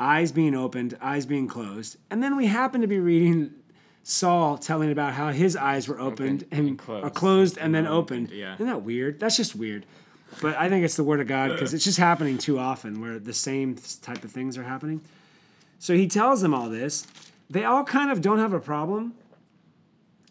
eyes 0.02 0.32
being 0.32 0.54
opened, 0.54 0.96
eyes 1.00 1.24
being 1.26 1.46
closed, 1.46 1.96
and 2.10 2.22
then 2.22 2.36
we 2.36 2.46
happen 2.46 2.80
to 2.80 2.86
be 2.86 2.98
reading 2.98 3.52
Saul 4.02 4.58
telling 4.58 4.90
about 4.90 5.12
how 5.12 5.30
his 5.30 5.54
eyes 5.56 5.86
were 5.86 6.00
opened 6.00 6.42
Opened 6.42 6.46
and, 6.50 6.68
and 6.68 6.80
uh, 6.80 6.82
closed. 6.82 7.04
are 7.06 7.10
closed 7.10 7.58
and 7.58 7.74
then 7.74 7.86
opened. 7.86 8.30
yeah. 8.30 8.54
Isn't 8.54 8.66
that 8.66 8.82
weird? 8.82 9.20
That's 9.20 9.36
just 9.36 9.54
weird. 9.54 9.86
But 10.40 10.56
I 10.56 10.68
think 10.68 10.84
it's 10.84 10.96
the 10.96 11.04
word 11.04 11.20
of 11.20 11.28
God 11.28 11.50
because 11.52 11.72
it's 11.74 11.84
just 11.84 11.98
happening 11.98 12.36
too 12.38 12.58
often 12.58 13.00
where 13.00 13.18
the 13.20 13.32
same 13.34 13.76
type 14.00 14.24
of 14.24 14.30
things 14.32 14.58
are 14.58 14.64
happening. 14.64 15.02
So 15.78 15.94
he 15.94 16.08
tells 16.08 16.40
them 16.40 16.52
all 16.54 16.68
this. 16.68 17.06
They 17.50 17.64
all 17.64 17.84
kind 17.84 18.10
of 18.10 18.20
don't 18.22 18.38
have 18.38 18.52
a 18.54 18.60
problem 18.60 19.14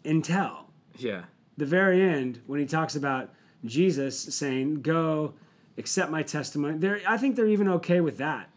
until 0.04 0.66
Yeah. 0.98 1.22
the 1.56 1.66
very 1.66 2.02
end 2.02 2.40
when 2.46 2.60
he 2.60 2.66
talks 2.66 2.94
about 2.96 3.30
Jesus 3.64 4.18
saying, 4.34 4.82
"Go, 4.82 5.34
accept 5.78 6.10
my 6.10 6.22
testimony." 6.22 6.78
They're, 6.78 7.00
I 7.06 7.16
think 7.16 7.36
they're 7.36 7.46
even 7.46 7.68
okay 7.68 8.00
with 8.00 8.18
that. 8.18 8.50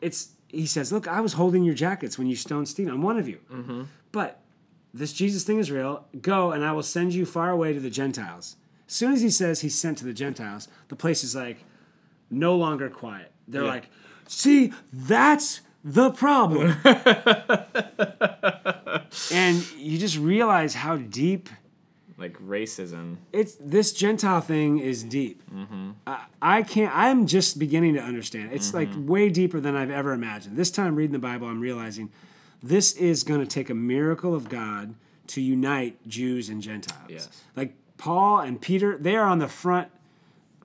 It's 0.00 0.32
he 0.48 0.66
says, 0.66 0.92
"Look, 0.92 1.06
I 1.08 1.20
was 1.20 1.34
holding 1.34 1.64
your 1.64 1.74
jackets 1.74 2.18
when 2.18 2.26
you 2.26 2.36
stoned 2.36 2.68
Stephen. 2.68 2.92
I'm 2.92 3.02
one 3.02 3.18
of 3.18 3.28
you." 3.28 3.38
Mm-hmm. 3.52 3.82
But 4.12 4.40
this 4.94 5.12
Jesus 5.12 5.44
thing 5.44 5.58
is 5.58 5.70
real. 5.70 6.04
Go, 6.20 6.52
and 6.52 6.64
I 6.64 6.72
will 6.72 6.82
send 6.82 7.12
you 7.14 7.26
far 7.26 7.50
away 7.50 7.72
to 7.72 7.80
the 7.80 7.90
Gentiles. 7.90 8.56
As 8.88 8.94
soon 8.94 9.12
as 9.12 9.20
he 9.22 9.30
says 9.30 9.60
he's 9.60 9.76
sent 9.78 9.98
to 9.98 10.04
the 10.04 10.12
Gentiles, 10.14 10.68
the 10.88 10.96
place 10.96 11.22
is 11.24 11.34
like 11.34 11.64
no 12.30 12.56
longer 12.56 12.88
quiet. 12.88 13.32
They're 13.48 13.62
Yeah. 13.64 13.68
like, 13.68 13.88
"See, 14.28 14.72
that's 14.92 15.60
the 15.84 16.10
problem." 16.10 16.76
and 19.32 19.66
you 19.76 19.98
just 19.98 20.16
realize 20.18 20.74
how 20.74 20.96
deep 20.96 21.48
Like 22.18 22.38
racism. 22.38 23.16
it's 23.32 23.56
this 23.60 23.92
Gentile 23.92 24.40
thing 24.40 24.78
is 24.78 25.04
deep. 25.04 25.42
I, 26.06 26.24
I 26.40 26.62
can't. 26.62 26.94
I'm 26.96 27.26
just 27.26 27.58
beginning 27.58 27.94
to 27.94 28.00
understand. 28.00 28.52
It's 28.52 28.72
like 28.72 28.88
way 28.96 29.28
deeper 29.28 29.60
than 29.60 29.76
I've 29.76 29.90
ever 29.90 30.12
imagined. 30.12 30.56
This 30.56 30.70
time 30.70 30.96
reading 30.96 31.12
the 31.12 31.18
Bible, 31.18 31.46
I'm 31.46 31.60
realizing 31.60 32.10
this 32.62 32.92
is 32.94 33.22
going 33.22 33.40
to 33.40 33.46
take 33.46 33.68
a 33.68 33.74
miracle 33.74 34.34
of 34.34 34.48
God 34.48 34.94
to 35.28 35.40
unite 35.42 35.98
Jews 36.08 36.48
and 36.48 36.62
Gentiles. 36.62 37.10
Yes. 37.10 37.28
Like 37.54 37.74
Paul 37.98 38.40
and 38.40 38.60
Peter, 38.60 38.96
they 38.96 39.16
are 39.16 39.26
on 39.26 39.38
the 39.38 39.48
front. 39.48 39.88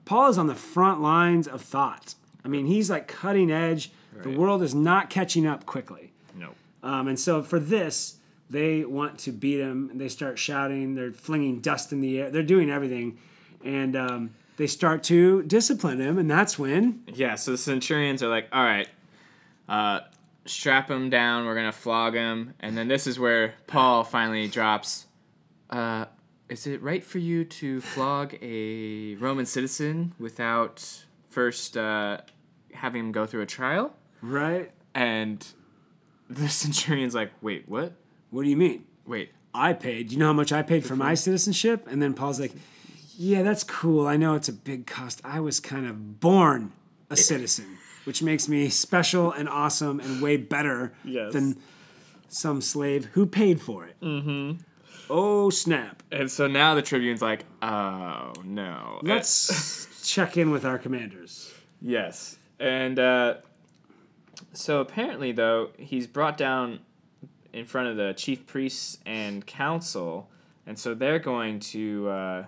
Paul 0.04 0.30
is 0.30 0.38
on 0.38 0.46
the 0.46 0.54
front 0.54 1.02
lines 1.02 1.46
of 1.46 1.60
thought. 1.60 2.14
I 2.44 2.48
mean, 2.48 2.66
he's 2.66 2.88
like 2.90 3.08
cutting 3.08 3.50
edge. 3.50 3.92
The 4.22 4.30
world 4.30 4.62
is 4.62 4.74
not 4.74 5.10
catching 5.10 5.46
up 5.46 5.64
quickly. 5.66 6.12
No. 6.34 6.50
Um, 6.82 7.08
and 7.08 7.18
so 7.18 7.42
for 7.42 7.58
this, 7.58 8.16
they 8.52 8.84
want 8.84 9.18
to 9.20 9.32
beat 9.32 9.60
him. 9.60 9.88
And 9.90 10.00
they 10.00 10.08
start 10.08 10.38
shouting. 10.38 10.94
They're 10.94 11.12
flinging 11.12 11.60
dust 11.60 11.92
in 11.92 12.00
the 12.00 12.20
air. 12.20 12.30
They're 12.30 12.42
doing 12.42 12.70
everything, 12.70 13.18
and 13.64 13.96
um, 13.96 14.30
they 14.56 14.66
start 14.66 15.02
to 15.04 15.42
discipline 15.42 16.00
him. 16.00 16.18
And 16.18 16.30
that's 16.30 16.58
when 16.58 17.02
Yeah, 17.06 17.34
so 17.34 17.50
the 17.52 17.58
centurions 17.58 18.22
are 18.22 18.28
like, 18.28 18.48
all 18.52 18.62
right, 18.62 18.88
uh, 19.68 20.00
strap 20.44 20.90
him 20.90 21.10
down. 21.10 21.46
We're 21.46 21.54
going 21.54 21.66
to 21.66 21.76
flog 21.76 22.14
him. 22.14 22.54
And 22.60 22.76
then 22.76 22.88
this 22.88 23.06
is 23.06 23.18
where 23.18 23.54
Paul 23.66 24.04
finally 24.04 24.48
drops, 24.48 25.06
uh, 25.70 26.06
is 26.48 26.66
it 26.66 26.82
right 26.82 27.02
for 27.02 27.18
you 27.18 27.44
to 27.44 27.80
flog 27.80 28.34
a 28.42 29.14
Roman 29.16 29.46
citizen 29.46 30.14
without 30.18 31.04
first 31.30 31.76
uh, 31.76 32.18
having 32.74 33.06
him 33.06 33.12
go 33.12 33.26
through 33.26 33.42
a 33.42 33.46
trial? 33.46 33.94
right. 34.20 34.70
And 34.94 35.46
the 36.28 36.48
centurion's 36.50 37.14
like, 37.14 37.32
wait, 37.40 37.66
what? 37.68 37.94
What 38.32 38.42
do 38.42 38.48
you 38.50 38.56
mean? 38.56 38.84
Wait, 39.06 39.30
I 39.54 39.72
paid. 39.74 40.08
Do 40.08 40.14
you 40.14 40.18
know 40.18 40.26
how 40.26 40.32
much 40.32 40.52
I 40.52 40.62
paid 40.62 40.84
for 40.84 40.96
my 40.96 41.14
citizenship? 41.14 41.86
And 41.88 42.02
then 42.02 42.14
Paul's 42.14 42.40
like, 42.40 42.52
Yeah, 43.16 43.42
that's 43.44 43.62
cool. 43.62 44.06
I 44.08 44.16
know 44.16 44.34
it's 44.34 44.48
a 44.48 44.52
big 44.52 44.86
cost. 44.86 45.20
I 45.24 45.38
was 45.38 45.60
kind 45.60 45.86
of 45.86 46.18
born 46.18 46.72
a 47.10 47.16
citizen, 47.16 47.76
which 48.04 48.22
makes 48.22 48.48
me 48.48 48.68
special 48.70 49.30
and 49.30 49.48
awesome 49.48 50.00
and 50.00 50.20
way 50.20 50.36
better 50.38 50.92
Yes. 51.04 51.32
than 51.34 51.58
some 52.28 52.60
slave 52.62 53.04
who 53.12 53.26
paid 53.26 53.60
for 53.60 53.84
it. 53.84 53.96
Mm-hmm. 54.00 54.62
Oh 55.10 55.50
snap! 55.50 56.02
And 56.10 56.30
so 56.30 56.46
now 56.46 56.74
the 56.74 56.80
tribune's 56.80 57.20
like, 57.20 57.44
oh 57.60 58.32
no. 58.44 58.98
Let's 59.02 59.86
check 60.10 60.38
in 60.38 60.50
with 60.50 60.64
our 60.64 60.78
commanders. 60.78 61.52
Yes. 61.82 62.38
And 62.58 62.98
uh, 62.98 63.34
so 64.54 64.80
apparently, 64.80 65.32
though, 65.32 65.70
he's 65.76 66.06
brought 66.06 66.38
down 66.38 66.78
in 67.52 67.64
front 67.64 67.88
of 67.88 67.96
the 67.96 68.12
chief 68.14 68.46
priests 68.46 68.98
and 69.06 69.44
council, 69.46 70.28
and 70.66 70.78
so 70.78 70.94
they're 70.94 71.18
going 71.18 71.60
to 71.60 72.08
uh, 72.08 72.44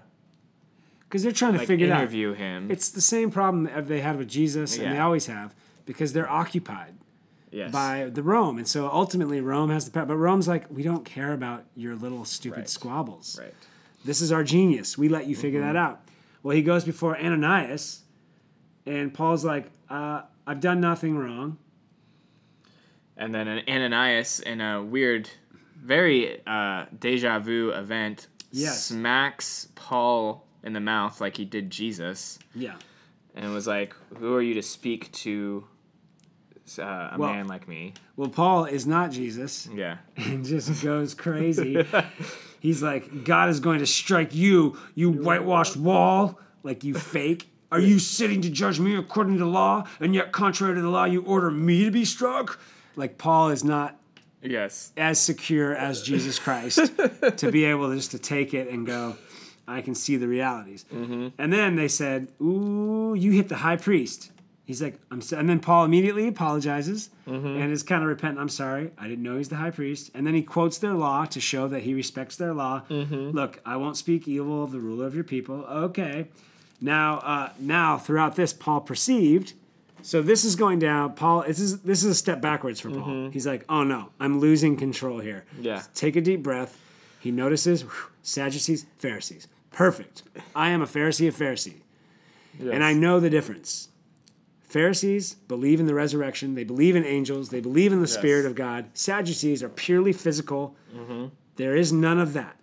Because 1.01 1.23
they're 1.23 1.33
trying 1.33 1.53
to 1.53 1.59
like 1.59 1.69
figure 1.69 1.87
it 1.87 1.91
out. 1.91 2.01
interview 2.01 2.33
him. 2.33 2.71
It's 2.71 2.89
the 2.91 3.01
same 3.01 3.31
problem 3.31 3.65
that 3.65 3.87
they 3.89 4.01
had 4.01 4.17
with 4.17 4.29
Jesus, 4.29 4.79
and 4.79 4.93
they 4.93 4.99
always 4.99 5.27
have, 5.27 5.55
because 5.87 6.13
they're 6.13 6.31
occupied. 6.31 6.95
yes. 7.51 7.71
by 7.71 8.11
the 8.13 8.23
Rome. 8.23 8.59
And 8.59 8.67
so 8.67 8.89
ultimately 8.89 9.41
Rome 9.41 9.71
has 9.71 9.85
the 9.85 9.91
power. 9.93 10.07
But 10.07 10.17
Rome's 10.17 10.49
like, 10.49 10.65
we 10.71 10.83
don't 10.83 11.05
care 11.05 11.33
about 11.33 11.65
your 11.77 11.95
little 11.95 12.25
stupid 12.25 12.59
Right. 12.61 12.69
squabbles. 12.69 13.39
Right. 13.41 13.55
This 14.05 14.21
is 14.21 14.33
our 14.33 14.43
genius. 14.43 14.99
We 14.99 15.09
let 15.09 15.27
you 15.29 15.37
figure 15.37 15.61
Mm-hmm. 15.61 15.75
that 15.75 15.79
out. 15.79 16.01
Well, 16.43 16.57
he 16.57 16.63
goes 16.63 16.85
before 16.85 17.17
Ananias, 17.17 18.03
and 18.87 19.15
Paul's 19.15 19.45
like, 19.45 19.71
uh, 19.89 20.23
I've 20.47 20.61
done 20.61 20.81
nothing 20.81 21.17
wrong. 21.17 21.59
And 23.17 23.35
then 23.35 23.47
an 23.49 23.63
Ananias, 23.69 24.41
in 24.41 24.61
a 24.61 24.83
weird, 24.83 25.29
very 25.81 26.41
uh, 26.47 26.87
deja 26.99 27.39
vu 27.39 27.71
event, 27.71 28.27
Yes. 28.51 28.85
smacks 28.87 29.69
Paul 29.75 30.47
in 30.63 30.73
the 30.73 30.81
mouth 30.81 31.21
like 31.21 31.37
he 31.37 31.45
did 31.45 31.71
Jesus, 31.71 32.39
Yeah. 32.55 32.75
and 33.35 33.53
was 33.53 33.67
like, 33.67 33.95
"Who 34.19 34.35
are 34.35 34.43
you 34.43 34.55
to 34.55 34.63
speak 34.63 35.11
to 35.13 35.65
uh, 36.79 36.83
a 37.13 37.17
Well- 37.19 37.33
man 37.33 37.47
like 37.49 37.69
me?" 37.69 37.95
Well, 38.17 38.29
Paul 38.31 38.65
is 38.67 38.87
not 38.87 39.11
Jesus 39.11 39.69
Yeah. 39.75 39.99
and 40.17 40.45
just 40.45 40.83
goes 40.83 41.15
crazy. 41.15 41.85
He's 42.61 42.83
like, 42.83 43.25
God 43.25 43.49
is 43.51 43.61
going 43.61 43.81
to 43.81 43.87
strike 43.87 44.35
you, 44.35 44.79
you 44.95 45.11
whitewashed 45.11 45.77
wall, 45.77 46.39
like 46.63 46.83
you 46.85 46.95
fake. 46.95 47.51
Are 47.71 47.81
you 47.81 47.99
sitting 47.99 48.41
to 48.43 48.51
judge 48.51 48.79
me 48.81 48.95
according 48.97 49.39
to 49.39 49.47
law, 49.47 49.85
and 50.01 50.15
yet 50.15 50.31
contrary 50.33 50.75
to 50.77 50.81
the 50.81 50.89
law, 50.89 51.05
you 51.05 51.23
order 51.23 51.51
me 51.51 51.85
to 51.85 51.91
be 51.91 52.05
struck? 52.05 52.59
Like 52.97 53.19
Paul 53.19 53.51
is 53.51 53.65
not 53.65 53.97
Yes. 54.43 54.93
as 54.97 55.19
secure 55.19 55.75
as 55.75 56.03
Jesus 56.03 56.39
Christ 56.39 56.79
to 57.37 57.51
be 57.51 57.65
able 57.65 57.95
just 57.95 58.11
to 58.11 58.19
take 58.19 58.53
it 58.53 58.69
and 58.69 58.87
go, 58.87 59.17
I 59.67 59.81
can 59.81 59.95
see 59.95 60.17
the 60.17 60.29
realities. 60.29 60.85
Mm-hmm. 60.93 61.29
And 61.39 61.53
then 61.53 61.77
they 61.77 61.89
said, 61.89 62.29
Ooh, 62.41 63.15
you 63.17 63.33
hit 63.33 63.49
the 63.49 63.57
high 63.57 63.77
priest. 63.77 64.31
He's 64.67 64.83
like, 64.83 64.99
I'm 65.11 65.21
so-, 65.21 65.39
and 65.39 65.49
then 65.49 65.61
Paul 65.61 65.85
immediately 65.85 66.27
apologizes 66.27 67.11
mm-hmm. 67.27 67.47
and 67.47 67.71
is 67.73 67.83
kind 67.83 68.03
of 68.03 68.09
repentant. 68.09 68.41
I'm 68.41 68.49
sorry, 68.49 68.93
I 68.97 69.09
didn't 69.09 69.23
know 69.23 69.37
he's 69.37 69.51
the 69.51 69.57
high 69.57 69.71
priest. 69.71 70.11
And 70.15 70.27
then 70.27 70.35
he 70.35 70.43
quotes 70.43 70.79
their 70.79 70.95
law 70.95 71.27
to 71.27 71.41
show 71.41 71.69
that 71.69 71.83
he 71.83 71.93
respects 71.93 72.37
their 72.37 72.55
law. 72.55 72.83
Mm-hmm. 72.89 73.31
Look, 73.31 73.61
I 73.67 73.77
won't 73.77 73.97
speak 73.97 74.27
evil 74.27 74.65
of 74.65 74.73
the 74.73 74.81
ruler 74.81 75.07
of 75.07 75.15
your 75.15 75.25
people. 75.25 75.65
Okay. 75.65 76.29
Now, 76.81 77.19
uh, 77.19 77.51
now 77.59 77.99
throughout 77.99 78.37
this, 78.37 78.53
Paul 78.53 78.81
perceived 78.81 79.53
so 80.05 80.21
this 80.21 80.45
is 80.45 80.55
going 80.55 80.79
down. 80.81 81.15
Paul, 81.15 81.45
this 81.47 81.59
is 81.59 81.81
this 81.81 82.05
is 82.05 82.11
a 82.11 82.15
step 82.15 82.43
backwards 82.43 82.79
for 82.79 82.91
Paul. 82.91 83.09
Mm-hmm. 83.09 83.31
He's 83.31 83.47
like, 83.47 83.65
oh 83.71 83.85
no, 83.85 84.11
I'm 84.21 84.39
losing 84.39 84.77
control 84.77 85.19
here. 85.19 85.47
Yeah. 85.59 85.83
Take 85.95 86.17
a 86.17 86.21
deep 86.21 86.43
breath. 86.43 86.79
He 87.21 87.31
notices 87.31 87.83
whew, 87.83 88.11
Sadducees, 88.23 88.85
Pharisees. 88.99 89.49
Perfect. 89.71 90.23
I 90.55 90.69
am 90.69 90.83
a 90.83 90.87
Pharisee 90.87 91.27
of 91.27 91.35
Pharisee, 91.35 91.81
and 92.61 92.85
I 92.85 92.93
know 92.93 93.19
the 93.19 93.31
difference. 93.31 93.89
Pharisees 94.63 95.35
believe 95.49 95.81
in 95.81 95.87
the 95.87 95.95
resurrection. 95.95 96.55
They 96.55 96.65
believe 96.65 96.97
in 96.97 97.05
angels. 97.05 97.49
They 97.49 97.61
believe 97.61 97.93
in 97.93 98.01
the 98.01 98.07
Spirit 98.07 98.45
of 98.45 98.55
God. 98.55 98.87
Sadducees 98.93 99.63
are 99.63 99.69
purely 99.69 100.13
physical. 100.13 100.77
Mm-hmm. 100.95 101.27
There 101.57 101.77
is 101.77 101.93
none 101.93 102.19
of 102.19 102.33
that. 102.35 102.57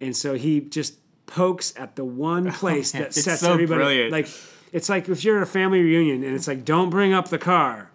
And 0.00 0.16
so 0.16 0.34
he 0.34 0.60
just 0.60 0.96
pokes 1.26 1.74
at 1.76 1.96
the 1.96 2.04
one 2.04 2.48
oh, 2.48 2.52
place 2.52 2.92
that 2.92 3.14
sets 3.14 3.40
so 3.40 3.52
everybody 3.52 3.78
brilliant. 3.78 4.12
like 4.12 4.28
it's 4.72 4.88
like 4.88 5.08
if 5.08 5.24
you're 5.24 5.36
at 5.36 5.42
a 5.42 5.46
family 5.46 5.80
reunion 5.80 6.24
and 6.24 6.34
it's 6.34 6.48
like 6.48 6.64
don't 6.64 6.90
bring 6.90 7.12
up 7.12 7.28
the 7.28 7.38
car 7.38 7.90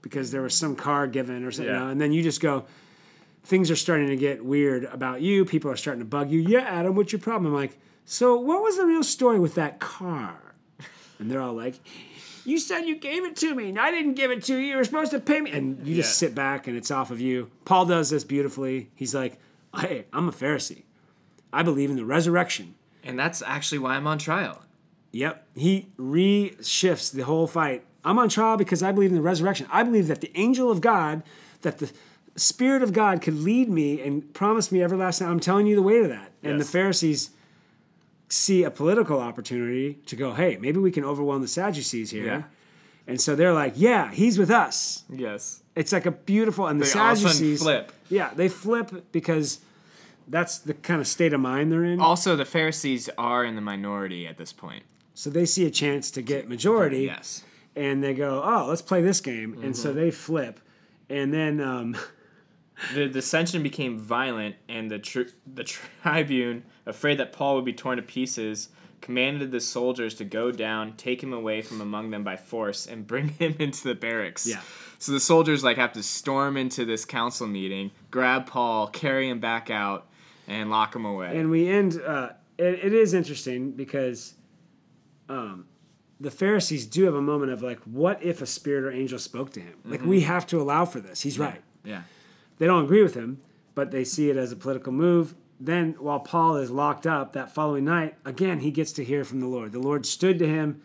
because 0.00 0.30
there 0.32 0.42
was 0.42 0.54
some 0.54 0.74
car 0.74 1.06
given 1.06 1.44
or 1.44 1.50
something, 1.52 1.72
you 1.72 1.78
Yeah. 1.78 1.84
know, 1.84 1.90
and 1.90 2.00
then 2.00 2.12
you 2.12 2.22
just 2.22 2.40
go 2.40 2.64
things 3.44 3.70
are 3.72 3.76
starting 3.76 4.06
to 4.06 4.16
get 4.16 4.44
weird 4.44 4.84
about 4.84 5.20
you. 5.20 5.44
People 5.44 5.68
are 5.70 5.76
starting 5.76 5.98
to 6.00 6.04
bug 6.08 6.30
you. 6.30 6.38
Yeah, 6.40 6.60
Adam, 6.60 6.94
what's 6.94 7.10
your 7.12 7.20
problem? 7.20 7.52
I'm 7.52 7.58
like, 7.60 7.76
so 8.04 8.36
what 8.36 8.62
was 8.62 8.76
the 8.76 8.86
real 8.86 9.02
story 9.02 9.40
with 9.40 9.56
that 9.56 9.80
car? 9.80 10.36
And 11.18 11.28
they're 11.28 11.40
all 11.40 11.52
like, 11.52 11.74
you 12.44 12.58
said 12.60 12.82
you 12.86 12.96
gave 12.96 13.24
it 13.24 13.34
to 13.36 13.52
me, 13.54 13.68
and 13.70 13.80
I 13.80 13.90
didn't 13.90 14.14
give 14.14 14.30
it 14.30 14.44
to 14.44 14.54
you. 14.56 14.66
You 14.70 14.76
were 14.76 14.84
supposed 14.84 15.10
to 15.10 15.18
pay 15.18 15.40
me. 15.40 15.50
And 15.50 15.84
you 15.84 15.96
just 15.96 16.10
Yeah. 16.22 16.28
sit 16.28 16.34
back, 16.36 16.68
and 16.68 16.76
it's 16.76 16.90
off 16.92 17.10
of 17.10 17.20
you. 17.20 17.50
Paul 17.64 17.84
does 17.86 18.10
this 18.10 18.22
beautifully. 18.22 18.90
He's 18.94 19.12
like, 19.14 19.38
hey, 19.76 20.04
I'm 20.12 20.28
a 20.28 20.32
Pharisee. 20.32 20.82
I 21.52 21.62
believe 21.64 21.90
in 21.90 21.96
the 21.96 22.04
resurrection. 22.04 22.74
And 23.02 23.18
that's 23.18 23.42
actually 23.42 23.78
why 23.80 23.96
I'm 23.96 24.06
on 24.06 24.18
trial. 24.18 24.62
Yep. 25.12 25.46
He 25.54 25.88
re-shifts 25.96 27.10
the 27.10 27.22
whole 27.22 27.46
fight. 27.46 27.84
I'm 28.04 28.18
on 28.18 28.28
trial 28.28 28.56
because 28.56 28.82
I 28.82 28.92
believe 28.92 29.10
in 29.10 29.16
the 29.16 29.22
resurrection. 29.22 29.66
I 29.70 29.82
believe 29.82 30.08
that 30.08 30.20
the 30.20 30.32
angel 30.34 30.70
of 30.70 30.80
God, 30.80 31.22
that 31.60 31.78
the 31.78 31.92
Spirit 32.34 32.82
of 32.82 32.92
God 32.92 33.22
could 33.22 33.34
lead 33.34 33.68
me 33.68 34.00
and 34.00 34.32
promise 34.34 34.72
me 34.72 34.82
everlasting. 34.82 35.26
I'm 35.26 35.38
telling 35.38 35.66
you 35.66 35.76
the 35.76 35.82
way 35.82 36.00
to 36.02 36.08
that. 36.08 36.32
And 36.42 36.60
the 36.60 36.64
Pharisees 36.64 37.30
see 38.28 38.64
a 38.64 38.70
political 38.70 39.20
opportunity 39.20 39.98
to 40.06 40.16
go, 40.16 40.32
hey, 40.32 40.56
maybe 40.58 40.80
we 40.80 40.90
can 40.90 41.04
overwhelm 41.04 41.42
the 41.42 41.48
Sadducees 41.48 42.10
here. 42.10 42.24
Yeah. 42.24 42.42
And 43.06 43.20
so 43.20 43.36
they're 43.36 43.52
like, 43.52 43.74
yeah, 43.76 44.10
he's 44.10 44.38
with 44.38 44.50
us. 44.50 45.04
Yes. 45.10 45.62
It's 45.76 45.92
like 45.92 46.06
a 46.06 46.10
beautiful, 46.10 46.66
and 46.66 46.80
the 46.80 46.86
They 46.86 46.98
all 46.98 47.10
of 47.10 47.12
a 47.12 47.16
Sadducees 47.20 47.62
flip. 47.62 47.92
Yeah, 48.08 48.30
they 48.34 48.48
flip 48.48 49.12
because 49.12 49.60
that's 50.28 50.58
the 50.58 50.72
kind 50.74 51.00
of 51.00 51.06
state 51.06 51.32
of 51.32 51.40
mind 51.40 51.70
they're 51.70 51.84
in. 51.84 52.00
Also, 52.00 52.34
the 52.36 52.44
Pharisees 52.44 53.10
are 53.18 53.44
in 53.44 53.54
the 53.54 53.60
minority 53.60 54.26
at 54.26 54.38
this 54.38 54.52
point. 54.52 54.84
So 55.14 55.30
they 55.30 55.44
see 55.46 55.66
a 55.66 55.70
chance 55.70 56.10
to 56.12 56.22
get 56.22 56.48
majority. 56.48 57.02
Yes. 57.04 57.44
and 57.76 58.02
they 58.04 58.14
go, 58.14 58.42
"Oh, 58.44 58.66
let's 58.68 58.82
play 58.82 59.02
this 59.02 59.20
game," 59.20 59.54
and 59.54 59.62
Mm-hmm. 59.62 59.72
so 59.72 59.92
they 59.92 60.10
flip, 60.10 60.60
and 61.08 61.32
then 61.32 61.60
um, 61.60 61.96
The 62.94 63.06
dissension 63.06 63.62
became 63.62 63.96
violent, 63.98 64.56
and 64.68 64.90
the 64.90 64.98
tri- 64.98 65.26
the 65.46 65.62
tribune, 65.64 66.64
afraid 66.86 67.18
that 67.18 67.32
Paul 67.32 67.54
would 67.56 67.64
be 67.64 67.72
torn 67.72 67.96
to 67.98 68.02
pieces, 68.02 68.70
commanded 69.00 69.52
the 69.52 69.60
soldiers 69.60 70.14
to 70.14 70.24
go 70.24 70.50
down, 70.50 70.94
take 70.96 71.22
him 71.22 71.32
away 71.32 71.62
from 71.62 71.80
among 71.80 72.10
them 72.10 72.24
by 72.24 72.36
force, 72.36 72.86
and 72.86 73.06
bring 73.06 73.28
him 73.38 73.54
into 73.58 73.84
the 73.84 73.94
barracks. 73.94 74.46
Yeah. 74.46 74.60
So 74.98 75.12
the 75.12 75.20
soldiers 75.20 75.62
like 75.62 75.76
have 75.76 75.92
to 75.92 76.02
storm 76.02 76.56
into 76.56 76.84
this 76.84 77.04
council 77.04 77.46
meeting, 77.46 77.90
grab 78.10 78.46
Paul, 78.46 78.88
carry 78.88 79.28
him 79.28 79.38
back 79.40 79.70
out, 79.70 80.08
and 80.48 80.68
lock 80.70 80.94
him 80.96 81.04
away. 81.04 81.36
and 81.38 81.50
we 81.50 81.68
end. 81.68 82.00
Uh, 82.04 82.30
it, 82.58 82.84
it 82.86 82.92
is 82.92 83.14
interesting 83.14 83.70
because 83.72 84.34
um, 85.32 85.66
the 86.20 86.30
Pharisees 86.30 86.86
do 86.86 87.04
have 87.04 87.14
a 87.14 87.22
moment 87.22 87.52
of 87.52 87.62
like, 87.62 87.80
"What 87.80 88.22
if 88.22 88.42
a 88.42 88.46
spirit 88.46 88.84
or 88.84 88.92
angel 88.92 89.18
spoke 89.18 89.50
to 89.52 89.60
him?" 89.60 89.74
Like 89.84 90.04
we 90.04 90.20
have 90.20 90.46
to 90.48 90.60
allow 90.60 90.84
for 90.84 91.00
this. 91.00 91.22
He's 91.22 91.38
right. 91.38 91.62
yeah. 91.84 92.02
They 92.58 92.66
don't 92.66 92.84
agree 92.84 93.02
with 93.02 93.14
him, 93.14 93.40
but 93.74 93.90
they 93.90 94.04
see 94.04 94.30
it 94.30 94.36
as 94.36 94.52
a 94.52 94.56
political 94.56 94.92
move. 94.92 95.34
Then, 95.58 95.94
while 95.98 96.20
Paul 96.20 96.56
is 96.56 96.70
locked 96.70 97.06
up 97.06 97.32
that 97.32 97.54
following 97.54 97.84
night, 97.84 98.14
again, 98.24 98.60
he 98.60 98.70
gets 98.70 98.92
to 98.92 99.04
hear 99.04 99.24
from 99.24 99.40
the 99.40 99.46
Lord. 99.46 99.72
The 99.72 99.78
Lord 99.78 100.06
stood 100.06 100.38
to 100.40 100.48
him 100.48 100.82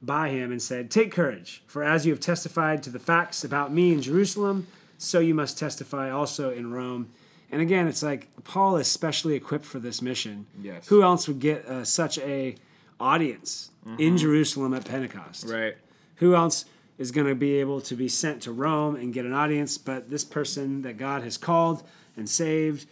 by 0.00 0.30
him 0.30 0.50
and 0.50 0.62
said, 0.62 0.90
Take 0.90 1.12
courage, 1.12 1.62
for 1.66 1.84
as 1.84 2.06
you 2.06 2.12
have 2.12 2.20
testified 2.20 2.82
to 2.82 2.90
the 2.90 2.98
facts 2.98 3.44
about 3.44 3.72
me 3.72 3.92
in 3.92 4.00
Jerusalem, 4.00 4.66
so 4.96 5.20
you 5.20 5.34
must 5.34 5.58
testify 5.58 6.10
also 6.10 6.50
in 6.50 6.72
Rome. 6.72 7.10
And 7.50 7.62
again, 7.62 7.86
it's 7.88 8.02
like 8.02 8.28
Paul 8.44 8.76
is 8.76 8.88
specially 8.88 9.34
equipped 9.34 9.64
for 9.64 9.78
this 9.78 10.02
mission. 10.02 10.46
Yes. 10.60 10.88
Who 10.88 11.02
else 11.02 11.28
would 11.28 11.40
get 11.40 11.66
uh, 11.66 11.84
such 11.84 12.18
a 12.18 12.56
audience 13.00 13.70
in 13.98 14.16
Jerusalem 14.16 14.74
at 14.74 14.84
Pentecost? 14.84 15.46
Right. 15.48 15.76
who 16.16 16.34
else 16.34 16.64
is 16.98 17.12
going 17.12 17.26
to 17.26 17.34
be 17.34 17.54
able 17.60 17.80
to 17.80 17.94
be 17.94 18.08
sent 18.08 18.42
to 18.42 18.52
Rome 18.52 18.96
and 18.96 19.14
get 19.14 19.24
an 19.24 19.32
audience 19.32 19.78
but 19.78 20.10
this 20.10 20.24
person 20.24 20.82
that 20.82 20.98
God 20.98 21.22
has 21.22 21.36
called 21.36 21.82
and 22.16 22.28
saved? 22.28 22.86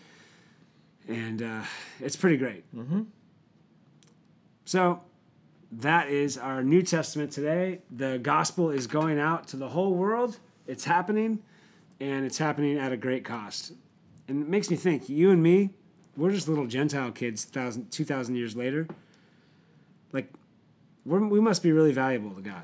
And 1.08 1.42
uh, 1.42 1.62
it's 2.00 2.16
pretty 2.16 2.36
great. 2.36 2.64
Mm-hmm. 2.74 3.02
So 4.64 5.00
that 5.72 6.08
is 6.08 6.38
our 6.38 6.62
New 6.62 6.82
Testament 6.82 7.32
today. 7.32 7.80
The 7.90 8.18
gospel 8.18 8.70
is 8.70 8.86
going 8.86 9.18
out 9.18 9.48
to 9.48 9.56
the 9.56 9.68
whole 9.68 9.94
world, 9.94 10.38
it's 10.66 10.84
happening, 10.84 11.40
and 12.00 12.24
it's 12.24 12.38
happening 12.38 12.78
at 12.78 12.92
a 12.92 12.96
great 12.96 13.24
cost. 13.24 13.72
And 14.28 14.42
it 14.42 14.48
makes 14.48 14.70
me 14.70 14.76
think, 14.76 15.08
you 15.08 15.30
and 15.30 15.42
me, 15.42 15.70
we're 16.16 16.30
just 16.30 16.48
little 16.48 16.66
Gentile 16.66 17.10
kids, 17.12 17.44
thousand, 17.44 17.90
2,000 17.90 18.34
years 18.36 18.56
later. 18.56 18.88
Like, 20.16 20.32
we're, 21.04 21.20
we 21.28 21.40
must 21.40 21.62
be 21.62 21.72
really 21.72 21.92
valuable 21.92 22.30
to 22.30 22.40
God. 22.40 22.62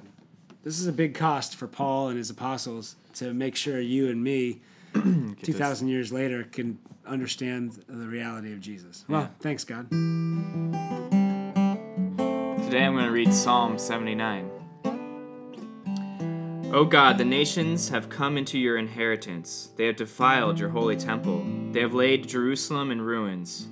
This 0.65 0.81
is 0.81 0.87
a 0.87 0.93
big 0.93 1.15
cost 1.15 1.55
for 1.55 1.67
Paul 1.67 2.09
and 2.09 2.17
his 2.17 2.31
apostles 2.31 2.97
to 3.17 3.35
make 3.35 3.57
sure 3.57 3.79
you 3.79 4.09
and 4.09 4.25
me, 4.25 4.63
2,000 4.95 5.89
years 5.89 6.15
later, 6.15 6.45
can 6.45 6.79
understand 7.07 7.85
the 7.89 8.07
reality 8.07 8.55
of 8.55 8.61
Jesus. 8.61 9.05
Well, 9.07 9.23
Yeah. 9.23 9.27
thanks, 9.41 9.65
God. 9.65 9.91
Today 9.91 9.99
I'm 12.87 12.95
going 12.95 13.05
to 13.05 13.11
read 13.13 13.35
Psalm 13.35 13.77
79. 13.77 14.51
O 16.73 16.87
God, 16.87 17.19
the 17.19 17.25
nations 17.27 17.91
have 17.91 18.09
come 18.09 18.39
into 18.39 18.59
your 18.59 18.79
inheritance. 18.79 19.69
They 19.77 19.85
have 19.89 19.97
defiled 19.97 20.59
your 20.59 20.71
holy 20.71 20.97
temple. 20.97 21.45
They 21.73 21.83
have 21.83 21.93
laid 21.93 22.27
Jerusalem 22.27 22.91
in 22.91 23.03
ruins. 23.03 23.69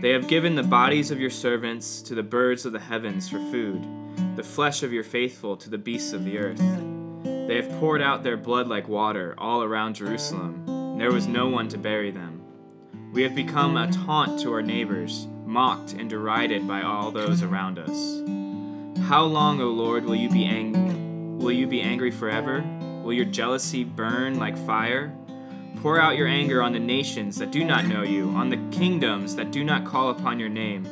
They 0.00 0.10
have 0.10 0.28
given 0.28 0.54
the 0.54 0.62
bodies 0.62 1.10
of 1.10 1.20
your 1.20 1.30
servants 1.30 2.00
to 2.02 2.14
the 2.14 2.22
birds 2.22 2.64
of 2.64 2.72
the 2.72 2.80
heavens 2.80 3.28
for 3.28 3.38
food, 3.50 3.86
the 4.36 4.42
flesh 4.42 4.82
of 4.82 4.92
your 4.92 5.04
faithful 5.04 5.56
to 5.58 5.68
the 5.68 5.78
beasts 5.78 6.12
of 6.12 6.24
the 6.24 6.38
earth. 6.38 6.62
They 7.22 7.56
have 7.56 7.70
poured 7.78 8.00
out 8.00 8.22
their 8.22 8.36
blood 8.36 8.66
like 8.66 8.88
water 8.88 9.34
all 9.36 9.62
around 9.62 9.96
Jerusalem. 9.96 10.64
and 10.68 11.00
There 11.00 11.12
was 11.12 11.26
no 11.26 11.48
one 11.48 11.68
to 11.68 11.78
bury 11.78 12.10
them. 12.10 12.40
We 13.12 13.22
have 13.24 13.34
become 13.34 13.76
a 13.76 13.92
taunt 13.92 14.40
to 14.40 14.52
our 14.52 14.62
neighbors, 14.62 15.26
mocked 15.44 15.92
and 15.92 16.08
derided 16.08 16.66
by 16.66 16.82
all 16.82 17.10
those 17.10 17.42
around 17.42 17.78
us. 17.78 18.22
How 19.08 19.24
long, 19.24 19.60
O 19.60 19.68
Lord, 19.68 20.04
will 20.04 20.16
you 20.16 20.30
be 20.30 20.44
angry? 20.44 20.90
will 21.40 21.52
you 21.52 21.66
be 21.66 21.80
angry 21.80 22.10
forever? 22.10 22.62
Will 23.02 23.14
your 23.14 23.24
jealousy 23.24 23.82
burn 23.82 24.38
like 24.38 24.56
fire? 24.58 25.12
Pour 25.76 25.98
out 25.98 26.16
your 26.16 26.28
anger 26.28 26.62
on 26.62 26.72
the 26.72 26.78
nations 26.78 27.38
that 27.38 27.50
do 27.50 27.64
not 27.64 27.86
know 27.86 28.02
you, 28.02 28.30
on 28.30 28.50
the 28.50 28.76
kingdoms 28.76 29.36
that 29.36 29.50
do 29.50 29.64
not 29.64 29.84
call 29.84 30.10
upon 30.10 30.38
your 30.38 30.48
name, 30.48 30.86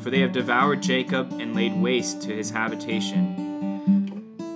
for 0.00 0.10
they 0.10 0.20
have 0.20 0.32
devoured 0.32 0.82
Jacob 0.82 1.32
and 1.40 1.54
laid 1.54 1.74
waste 1.74 2.20
to 2.22 2.34
his 2.34 2.50
habitation. 2.50 3.40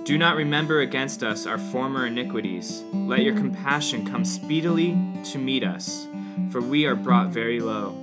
Do 0.03 0.17
not 0.17 0.35
remember 0.35 0.81
against 0.81 1.23
us 1.23 1.45
our 1.45 1.57
former 1.57 2.07
iniquities. 2.07 2.83
Let 2.93 3.21
your 3.21 3.35
compassion 3.35 4.05
come 4.05 4.25
speedily 4.25 4.97
to 5.25 5.37
meet 5.37 5.63
us, 5.63 6.07
for 6.51 6.61
we 6.61 6.85
are 6.85 6.95
brought 6.95 7.29
very 7.29 7.59
low. 7.59 7.95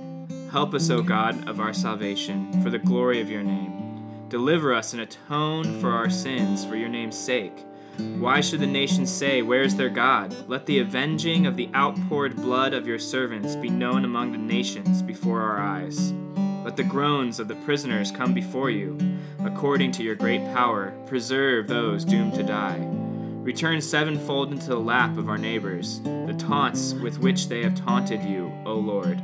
Help 0.51 0.73
us, 0.73 0.89
O 0.89 1.01
God 1.01 1.47
of 1.49 1.59
our 1.59 1.73
salvation, 1.73 2.63
for 2.63 2.69
the 2.69 2.79
glory 2.79 3.19
of 3.19 3.29
your 3.29 3.43
name. 3.43 4.27
Deliver 4.29 4.73
us 4.73 4.93
and 4.93 5.01
atone 5.01 5.79
for 5.79 5.91
our 5.91 6.09
sins 6.09 6.65
for 6.65 6.75
your 6.75 6.89
name's 6.89 7.17
sake. 7.17 7.65
Why 7.97 8.41
should 8.41 8.59
the 8.59 8.67
nations 8.67 9.11
say, 9.11 9.41
Where 9.41 9.63
is 9.63 9.75
their 9.75 9.89
God? 9.89 10.35
Let 10.47 10.65
the 10.65 10.79
avenging 10.79 11.45
of 11.45 11.55
the 11.55 11.69
outpoured 11.73 12.35
blood 12.35 12.73
of 12.73 12.87
your 12.87 12.99
servants 12.99 13.55
be 13.55 13.69
known 13.69 14.05
among 14.05 14.31
the 14.31 14.37
nations 14.37 15.01
before 15.01 15.41
our 15.41 15.59
eyes. 15.59 16.13
Let 16.63 16.75
the 16.75 16.83
groans 16.83 17.39
of 17.39 17.47
the 17.47 17.55
prisoners 17.55 18.11
come 18.11 18.33
before 18.33 18.69
you. 18.69 18.97
According 19.39 19.93
to 19.93 20.03
your 20.03 20.15
great 20.15 20.43
power, 20.53 20.93
preserve 21.07 21.67
those 21.67 22.03
doomed 22.03 22.33
to 22.33 22.43
die. 22.43 22.85
Return 23.47 23.79
sevenfold 23.79 24.51
into 24.51 24.67
the 24.67 24.79
lap 24.79 25.17
of 25.17 25.29
our 25.29 25.37
neighbors, 25.37 26.01
the 26.01 26.35
taunts 26.37 26.93
with 26.93 27.19
which 27.19 27.47
they 27.47 27.63
have 27.63 27.75
taunted 27.75 28.21
you, 28.23 28.51
O 28.65 28.73
Lord. 28.73 29.21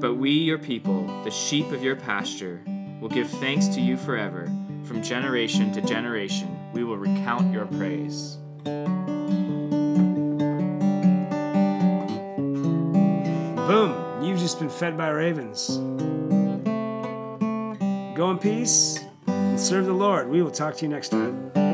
But 0.00 0.14
we, 0.14 0.30
your 0.30 0.58
people, 0.58 1.06
the 1.24 1.30
sheep 1.30 1.70
of 1.70 1.84
your 1.84 1.96
pasture, 1.96 2.62
will 3.00 3.10
give 3.10 3.28
thanks 3.28 3.68
to 3.68 3.80
you 3.80 3.98
forever. 3.98 4.46
From 4.84 5.02
generation 5.02 5.72
to 5.72 5.82
generation, 5.82 6.56
we 6.72 6.84
will 6.84 6.96
recount 6.96 7.52
your 7.52 7.66
praise. 7.66 8.38
Boom. 13.66 14.22
You've 14.22 14.38
just 14.38 14.58
been 14.58 14.68
fed 14.68 14.98
by 14.98 15.08
ravens. 15.08 15.78
Go 18.16 18.30
in 18.30 18.38
peace 18.38 19.04
and 19.26 19.58
serve 19.58 19.86
the 19.86 19.92
Lord. 19.92 20.28
We 20.28 20.42
will 20.42 20.50
talk 20.50 20.76
to 20.76 20.84
you 20.84 20.88
next 20.90 21.08
time. 21.08 21.69